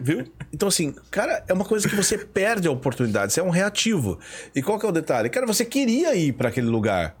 [0.00, 0.26] viu?
[0.52, 4.18] Então, assim, cara, é uma coisa que você perde a oportunidade, você é um reativo.
[4.54, 5.28] E qual que é o detalhe?
[5.30, 7.16] Cara, você queria ir pra aquele lugar,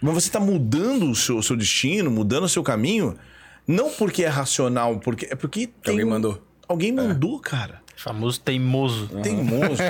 [0.00, 3.16] mas você tá mudando o seu, o seu destino, mudando o seu caminho,
[3.66, 6.42] não porque é racional, porque é porque tem alguém mandou.
[6.66, 7.81] Alguém mandou, cara.
[8.02, 9.06] Famoso teimoso.
[9.22, 9.80] Teimoso.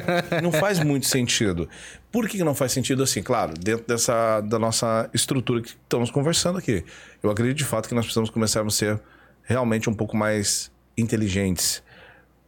[0.43, 1.67] não faz muito sentido.
[2.11, 3.23] Por que não faz sentido assim?
[3.23, 6.85] Claro, dentro dessa da nossa estrutura que estamos conversando aqui.
[7.23, 9.01] Eu acredito de fato que nós precisamos começar a ser
[9.45, 11.83] realmente um pouco mais inteligentes,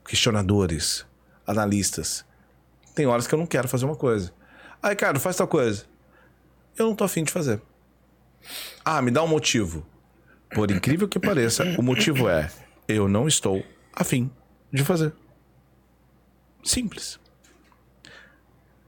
[0.06, 1.06] questionadores,
[1.46, 2.26] analistas.
[2.94, 4.34] Tem horas que eu não quero fazer uma coisa.
[4.82, 5.86] Aí, cara, faz tal coisa.
[6.76, 7.58] Eu não tô afim de fazer.
[8.84, 9.86] Ah, me dá um motivo.
[10.54, 12.50] Por incrível que pareça, o motivo é
[12.86, 13.64] eu não estou
[13.94, 14.30] afim
[14.70, 15.14] de fazer.
[16.64, 17.20] Simples.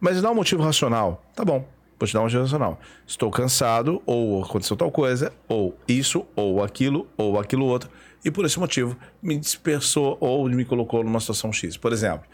[0.00, 1.22] Mas dá um motivo racional.
[1.34, 2.80] Tá bom, vou te dar um motivo racional.
[3.06, 7.90] Estou cansado, ou aconteceu tal coisa, ou isso, ou aquilo, ou aquilo outro.
[8.24, 11.76] E por esse motivo me dispersou ou me colocou numa situação X.
[11.76, 12.26] Por exemplo,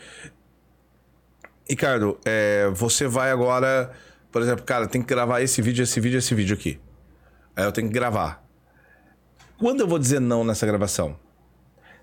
[1.69, 3.93] Ricardo, é, você vai agora,
[4.31, 6.81] por exemplo, cara, tem que gravar esse vídeo, esse vídeo, esse vídeo aqui.
[7.55, 8.43] Aí eu tenho que gravar.
[9.59, 11.17] Quando eu vou dizer não nessa gravação?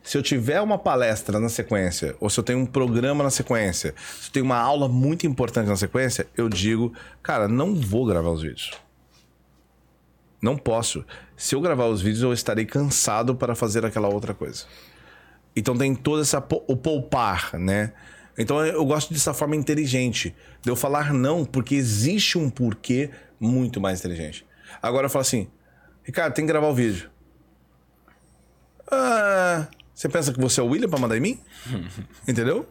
[0.01, 3.93] Se eu tiver uma palestra na sequência, ou se eu tenho um programa na sequência,
[4.19, 8.29] se eu tenho uma aula muito importante na sequência, eu digo, cara, não vou gravar
[8.29, 8.71] os vídeos.
[10.41, 11.05] Não posso.
[11.35, 14.65] Se eu gravar os vídeos, eu estarei cansado para fazer aquela outra coisa.
[15.55, 17.91] Então tem toda essa o poupar, né?
[18.37, 23.81] Então eu gosto dessa forma inteligente, de eu falar não, porque existe um porquê muito
[23.81, 24.45] mais inteligente.
[24.81, 25.49] Agora eu falo assim,
[26.03, 27.09] Ricardo, tem que gravar o vídeo.
[28.89, 29.67] Ah,
[29.99, 31.41] você pensa que você é o William pra mandar em mim?
[32.25, 32.65] Entendeu?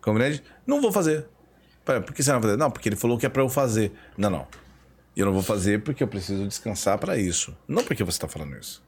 [0.00, 0.44] Compreende?
[0.64, 1.26] Não vou fazer.
[1.84, 2.56] Pera, por que você não vai fazer?
[2.56, 3.90] Não, porque ele falou que é pra eu fazer.
[4.16, 4.46] Não, não.
[5.16, 7.52] Eu não vou fazer porque eu preciso descansar pra isso.
[7.66, 8.80] Não porque você tá falando isso.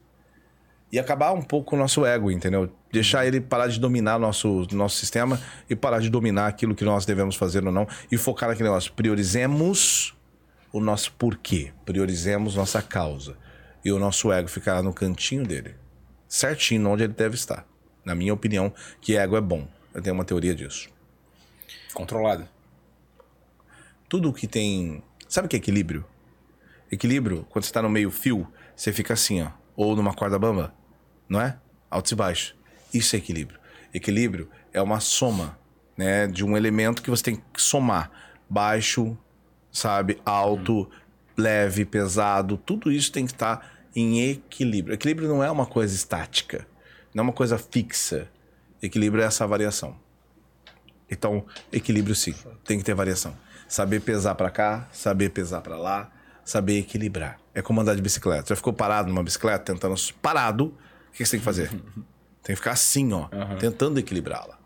[0.89, 2.71] E acabar um pouco o nosso ego, entendeu?
[2.93, 5.37] Deixar ele parar de dominar nosso, nosso sistema
[5.69, 7.85] e parar de dominar aquilo que nós devemos fazer ou não.
[8.09, 8.93] E focar naquele negócio.
[8.93, 10.15] Priorizemos
[10.71, 11.73] o nosso porquê.
[11.85, 13.35] Priorizemos nossa causa.
[13.83, 15.80] E o nosso ego ficará no cantinho dele.
[16.31, 17.67] Certinho onde ele deve estar.
[18.05, 19.67] Na minha opinião, que ego é bom.
[19.93, 20.89] Eu tenho uma teoria disso.
[21.93, 22.47] Controlado.
[24.07, 25.03] Tudo que tem.
[25.27, 26.05] Sabe o que é equilíbrio?
[26.89, 29.51] Equilíbrio, quando você tá no meio fio, você fica assim, ó.
[29.75, 30.73] Ou numa corda bamba.
[31.27, 31.59] Não é?
[31.89, 32.55] Altos e baixos.
[32.93, 33.59] Isso é equilíbrio.
[33.93, 35.59] Equilíbrio é uma soma,
[35.97, 36.27] né?
[36.27, 38.09] De um elemento que você tem que somar.
[38.49, 39.17] Baixo,
[39.69, 40.21] sabe?
[40.25, 40.89] Alto,
[41.35, 42.55] leve, pesado.
[42.55, 44.93] Tudo isso tem que estar em equilíbrio.
[44.93, 46.67] Equilíbrio não é uma coisa estática.
[47.13, 48.27] Não é uma coisa fixa.
[48.81, 49.95] Equilíbrio é essa variação.
[51.09, 53.35] Então, equilíbrio sim, tem que ter variação.
[53.67, 56.09] Saber pesar pra cá, saber pesar pra lá,
[56.45, 57.37] saber equilibrar.
[57.53, 58.49] É como andar de bicicleta.
[58.49, 60.73] Já ficou parado numa bicicleta, tentando parado,
[61.09, 61.69] o que você tem que fazer?
[62.43, 63.27] Tem que ficar assim, ó,
[63.59, 64.57] tentando equilibrá-la,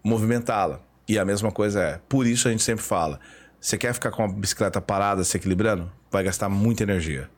[0.00, 0.80] movimentá-la.
[1.08, 3.18] E a mesma coisa é, por isso a gente sempre fala,
[3.60, 7.28] você quer ficar com a bicicleta parada, se equilibrando, vai gastar muita energia.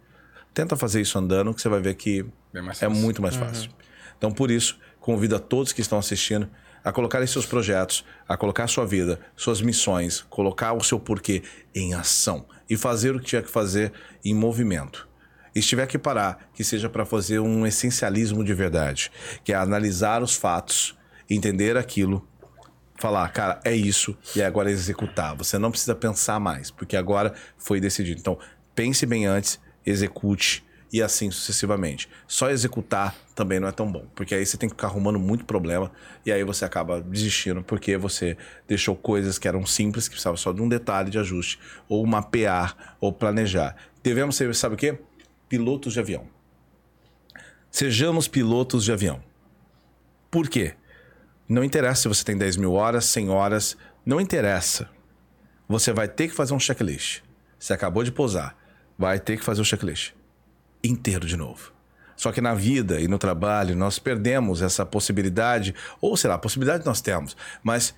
[0.55, 2.25] Tenta fazer isso andando, que você vai ver que
[2.55, 2.91] é fácil.
[2.91, 3.71] muito mais fácil.
[4.17, 6.49] Então, por isso, convido a todos que estão assistindo
[6.85, 11.43] a colocarem seus projetos, a colocar a sua vida, suas missões, colocar o seu porquê
[11.75, 13.93] em ação e fazer o que tiver que fazer
[14.25, 15.09] em movimento.
[15.55, 19.13] E se tiver que parar, que seja para fazer um essencialismo de verdade,
[19.45, 20.97] que é analisar os fatos,
[21.29, 22.27] entender aquilo,
[22.99, 25.37] falar, cara, é isso e agora é executar.
[25.37, 28.19] Você não precisa pensar mais, porque agora foi decidido.
[28.19, 28.39] Então,
[28.75, 32.09] pense bem antes, execute e assim sucessivamente.
[32.29, 35.45] Só executar também não é tão bom, porque aí você tem que ficar arrumando muito
[35.45, 35.91] problema
[36.25, 38.37] e aí você acaba desistindo porque você
[38.69, 42.97] deixou coisas que eram simples, que precisavam só de um detalhe de ajuste, ou mapear,
[43.01, 43.75] ou planejar.
[44.03, 44.99] Devemos ser, sabe o quê?
[45.49, 46.29] Pilotos de avião.
[47.71, 49.23] Sejamos pilotos de avião.
[50.31, 50.75] Por quê?
[51.49, 54.91] Não interessa se você tem 10 mil horas, 100 horas, não interessa.
[55.69, 57.23] Você vai ter que fazer um checklist.
[57.59, 58.57] Você acabou de pousar,
[59.03, 60.13] vai ter que fazer o checklist
[60.85, 61.73] inteiro de novo.
[62.17, 66.87] Só que na vida e no trabalho nós perdemos essa possibilidade, ou sei lá, possibilidade
[66.87, 67.97] nós temos, mas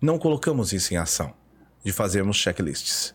[0.00, 1.32] não colocamos isso em ação
[1.84, 3.14] de fazermos checklists.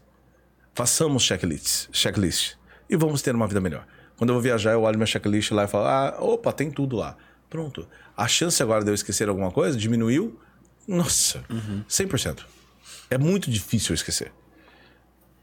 [0.73, 2.57] Façamos checklists, checklists
[2.89, 3.85] e vamos ter uma vida melhor.
[4.15, 6.95] Quando eu vou viajar, eu olho meu checklist lá e falo: "Ah, opa, tem tudo
[6.95, 7.17] lá".
[7.49, 7.85] Pronto.
[8.15, 10.39] A chance agora de eu esquecer alguma coisa diminuiu,
[10.87, 11.43] nossa,
[11.89, 12.45] 100%.
[13.09, 14.31] É muito difícil eu esquecer.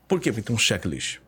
[0.09, 0.33] Por quê?
[0.33, 1.21] Porque tem um checklist.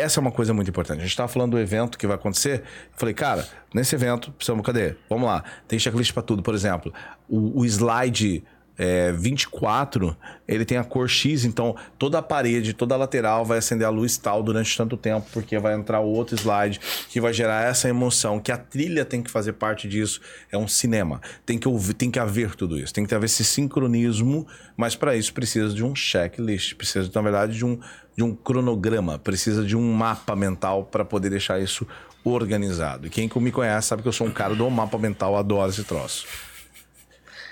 [0.00, 0.98] Essa é uma coisa muito importante.
[0.98, 2.60] A gente estava falando do evento que vai acontecer.
[2.60, 4.96] Eu falei, cara, nesse evento, precisamos, cadê?
[5.08, 5.44] Vamos lá.
[5.68, 6.42] Tem checklist para tudo.
[6.42, 6.92] Por exemplo,
[7.28, 8.44] o, o slide
[8.78, 10.16] é, 24,
[10.48, 13.90] ele tem a cor X, então toda a parede, toda a lateral vai acender a
[13.90, 16.80] luz tal durante tanto tempo, porque vai entrar outro slide
[17.10, 20.20] que vai gerar essa emoção, que a trilha tem que fazer parte disso.
[20.50, 21.20] É um cinema.
[21.44, 25.14] Tem que ouvir, tem que haver tudo isso, tem que haver esse sincronismo, mas para
[25.14, 27.78] isso precisa de um checklist, precisa, na verdade, de um,
[28.16, 31.86] de um cronograma, precisa de um mapa mental para poder deixar isso
[32.24, 33.06] organizado.
[33.06, 35.84] E quem me conhece sabe que eu sou um cara do mapa mental, adoro esse
[35.84, 36.26] troço.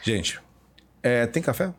[0.03, 0.41] Gente,
[1.03, 1.73] é, tem café?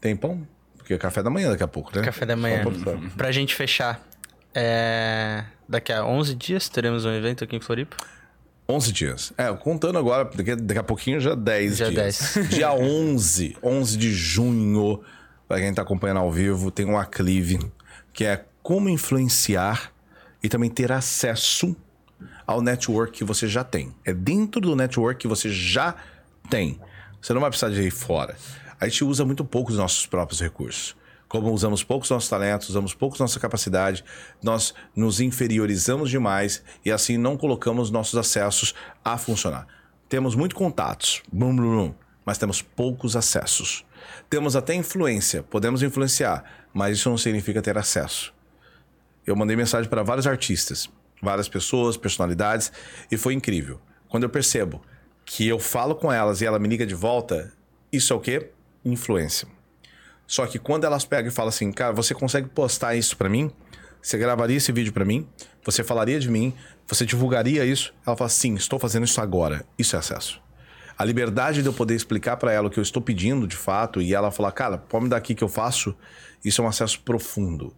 [0.00, 0.46] Tem pão?
[0.76, 2.02] Porque é café da manhã daqui a pouco, né?
[2.02, 2.62] Café da manhã.
[2.64, 4.00] Só pra- Pra gente fechar,
[4.54, 5.44] é...
[5.68, 7.96] daqui a 11 dias teremos um evento aqui em Floripa.
[8.68, 9.32] 11 dias.
[9.38, 12.34] É, contando agora, daqui, daqui a pouquinho já 10 Já dias.
[12.34, 12.48] 10.
[12.52, 15.00] Dia 11, 11 de junho,
[15.46, 17.58] pra quem tá acompanhando ao vivo, tem um aclive,
[18.12, 19.90] que é como influenciar
[20.42, 21.74] e também ter acesso
[22.46, 23.94] ao network que você já tem.
[24.04, 25.94] É dentro do network que você já
[26.50, 26.78] tem.
[27.28, 28.38] Você não vai precisar de ir fora.
[28.80, 30.96] A gente usa muito pouco os nossos próprios recursos.
[31.28, 34.02] Como usamos poucos nossos talentos, usamos pouco nossa capacidade,
[34.42, 38.74] nós nos inferiorizamos demais e assim não colocamos nossos acessos
[39.04, 39.66] a funcionar.
[40.08, 41.94] Temos muito contatos, blum, blum, blum,
[42.24, 43.84] mas temos poucos acessos.
[44.30, 48.32] Temos até influência, podemos influenciar, mas isso não significa ter acesso.
[49.26, 50.88] Eu mandei mensagem para vários artistas,
[51.20, 52.72] várias pessoas, personalidades,
[53.10, 53.78] e foi incrível.
[54.08, 54.80] Quando eu percebo
[55.28, 57.52] que eu falo com elas e ela me liga de volta,
[57.92, 58.50] isso é o quê?
[58.82, 59.46] Influência.
[60.26, 63.50] Só que quando elas pegam e falam assim, cara, você consegue postar isso pra mim?
[64.00, 65.28] Você gravaria esse vídeo pra mim?
[65.64, 66.54] Você falaria de mim?
[66.86, 67.94] Você divulgaria isso?
[68.06, 69.66] Ela fala, sim, estou fazendo isso agora.
[69.78, 70.40] Isso é acesso.
[70.96, 74.00] A liberdade de eu poder explicar pra ela o que eu estou pedindo de fato
[74.00, 75.94] e ela falar, cara, pode me dar aqui que eu faço,
[76.42, 77.76] isso é um acesso profundo.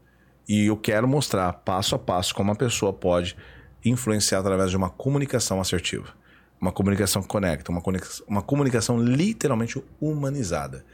[0.49, 3.37] E eu quero mostrar passo a passo como uma pessoa pode
[3.85, 6.20] influenciar através de uma comunicação assertiva.
[6.61, 10.85] Uma comunicação que conecta, uma comunicação, uma comunicação literalmente humanizada.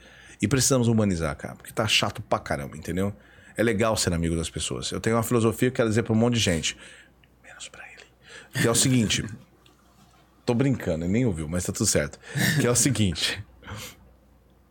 [0.40, 3.12] E precisamos humanizar, cara, porque tá chato pra caramba, entendeu?
[3.56, 4.92] É legal ser amigo das pessoas.
[4.92, 6.76] Eu tenho uma filosofia que quero dizer pra um monte de gente,
[7.42, 8.04] menos pra ele.
[8.60, 9.24] Que é o seguinte.
[10.44, 12.20] Tô brincando, ele nem ouviu, mas tá tudo certo.
[12.60, 13.44] Que é o seguinte.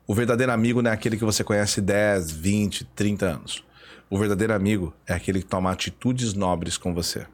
[0.07, 3.65] O verdadeiro amigo não é aquele que você conhece 10, 20, 30 anos.
[4.07, 7.25] O verdadeiro amigo é aquele que toma atitudes nobres com você.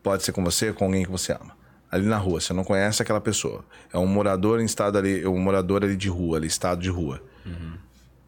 [0.00, 1.56] Pode ser com você com alguém que você ama.
[1.92, 3.62] Ali na rua, você não conhece aquela pessoa.
[3.92, 7.22] É um morador em estado ali, um morador ali de rua, ali, estado de rua.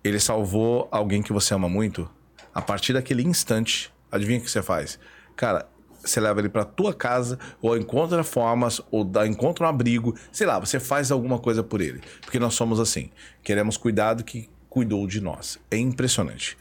[0.05, 2.07] Ele salvou alguém que você ama muito.
[2.55, 4.99] A partir daquele instante, adivinha o que você faz?
[5.35, 5.67] Cara,
[5.99, 10.47] você leva ele pra tua casa, ou encontra formas, ou dá, encontra um abrigo, sei
[10.47, 12.03] lá, você faz alguma coisa por ele.
[12.21, 13.09] Porque nós somos assim.
[13.43, 15.59] Queremos cuidado que cuidou de nós.
[15.71, 16.59] É impressionante.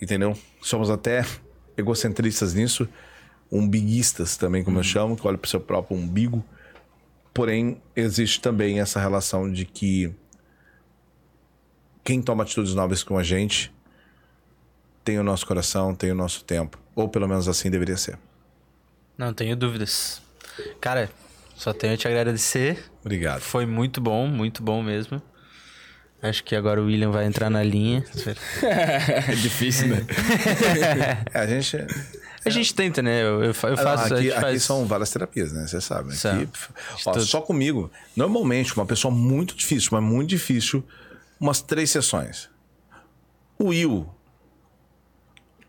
[0.00, 0.36] Entendeu?
[0.60, 1.24] Somos até
[1.78, 2.86] egocentristas nisso,
[3.52, 6.42] umbiguistas também, como eu chamo, que olha pro seu próprio umbigo.
[7.34, 10.12] Porém, existe também essa relação de que
[12.02, 13.72] quem toma atitudes nobres com a gente
[15.04, 16.78] tem o nosso coração, tem o nosso tempo.
[16.94, 18.18] Ou pelo menos assim deveria ser.
[19.18, 20.22] Não tenho dúvidas.
[20.80, 21.10] Cara,
[21.56, 22.90] só tenho a te agradecer.
[23.00, 23.40] Obrigado.
[23.40, 25.20] Foi muito bom, muito bom mesmo.
[26.22, 28.04] Acho que agora o William vai entrar na linha.
[28.62, 30.06] É difícil, né?
[31.34, 31.76] É, a gente.
[32.44, 33.22] A gente tenta, né?
[33.22, 34.14] Eu, eu fa- eu faço.
[34.14, 34.62] a aqui, aqui faz...
[34.62, 35.66] são várias terapias, né?
[35.66, 36.16] Você sabe.
[36.16, 36.32] São.
[36.40, 36.48] Aqui,
[37.06, 37.90] ó, só comigo.
[38.16, 40.84] Normalmente, uma pessoa muito difícil, mas muito difícil,
[41.38, 42.48] umas três sessões.
[43.58, 44.08] O Will.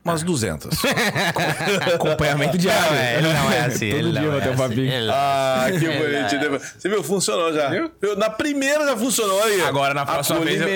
[0.03, 0.77] Umas 200.
[1.95, 2.91] Acompanhamento diário.
[2.91, 3.89] Não, é, ele não é assim.
[3.89, 4.81] Todo ele dia não é assim, papinho.
[4.93, 6.59] ele não é ah, que É, bonitinho.
[6.77, 7.03] Você viu?
[7.03, 7.69] Funcionou já.
[7.69, 7.91] Viu?
[8.01, 9.61] Eu- Na primeira já funcionou aí.
[9.61, 10.61] Agora, na próxima vez.
[10.61, 10.67] eu-.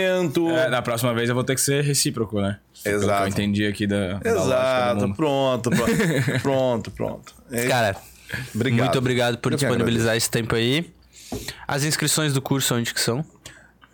[0.58, 2.58] É, na próxima vez eu vou ter que ser recíproco, né?
[2.86, 3.18] Exato.
[3.18, 4.14] que eu entendi aqui da.
[4.14, 5.02] da Exato.
[5.08, 5.16] mundo.
[5.16, 5.92] Pronto, pronto.
[6.42, 7.34] pronto, pronto.
[7.52, 7.96] É- Cara,
[8.56, 8.80] Obrigado.
[8.86, 10.90] muito obrigado por Eu disponibilizar esse tempo aí.
[11.68, 13.26] As inscrições do curso, onde que são?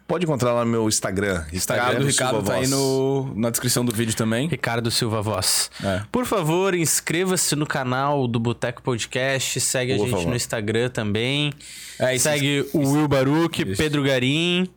[0.08, 1.46] Pode encontrar lá no meu Instagram.
[1.52, 2.70] Instagram do Ricardo Silva tá aí Voz.
[2.72, 4.48] no, na descrição do vídeo também.
[4.48, 5.72] Ricardo Silva Voz.
[5.84, 6.02] É.
[6.12, 9.60] Por favor, inscreva-se no canal do Boteco Podcast.
[9.62, 10.30] Segue a Por gente favor.
[10.30, 11.54] no Instagram também.
[12.00, 14.68] É, e se- segue o Will Baruch, Pedro Garim.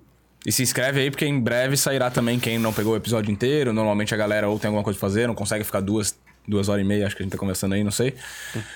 [0.47, 3.73] E se inscreve aí, porque em breve sairá também quem não pegou o episódio inteiro.
[3.73, 6.16] Normalmente a galera ou tem alguma coisa pra fazer, não consegue ficar duas,
[6.47, 8.15] duas horas e meia, acho que a gente tá conversando aí, não sei.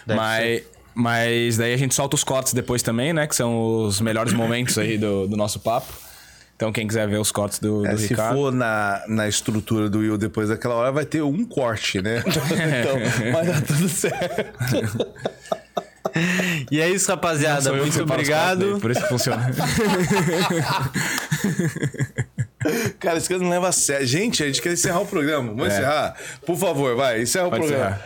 [0.04, 0.62] mas,
[0.92, 3.26] mas daí a gente solta os cortes depois também, né?
[3.28, 5.92] Que são os melhores momentos aí do, do nosso papo.
[6.60, 8.34] Então quem quiser ver os cortes do, É, do se Ricardo.
[8.36, 12.18] for na, na estrutura do Will depois daquela hora, vai ter um corte, né?
[12.28, 15.06] então, vai dar tudo certo.
[16.70, 17.70] E é isso, rapaziada.
[17.70, 18.72] Que Muito obrigado.
[18.72, 19.48] daí, por isso que funciona.
[23.00, 24.06] Cara, esse cara não leva a sério.
[24.06, 25.48] Gente, a gente quer encerrar o programa.
[25.48, 25.78] Vamos É.
[25.78, 26.14] encerrar?
[26.44, 27.98] Por favor, vai, encerra o Pode programa.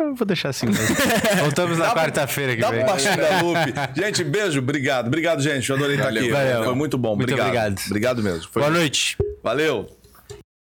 [0.00, 0.96] Eu vou deixar assim mesmo.
[1.40, 2.82] Voltamos na Dá quarta-feira que Dá vem.
[2.82, 3.74] um baixinho da Lupe.
[4.00, 5.06] Gente, beijo, obrigado.
[5.08, 5.68] Obrigado, gente.
[5.68, 6.30] Eu adorei estar aqui.
[6.30, 6.64] Valeu.
[6.64, 7.14] Foi muito bom.
[7.16, 7.46] Muito Obrigado.
[7.46, 7.80] obrigado.
[7.86, 8.48] Obrigado mesmo.
[8.50, 9.16] Foi- Boa noite.
[9.42, 9.99] Valeu.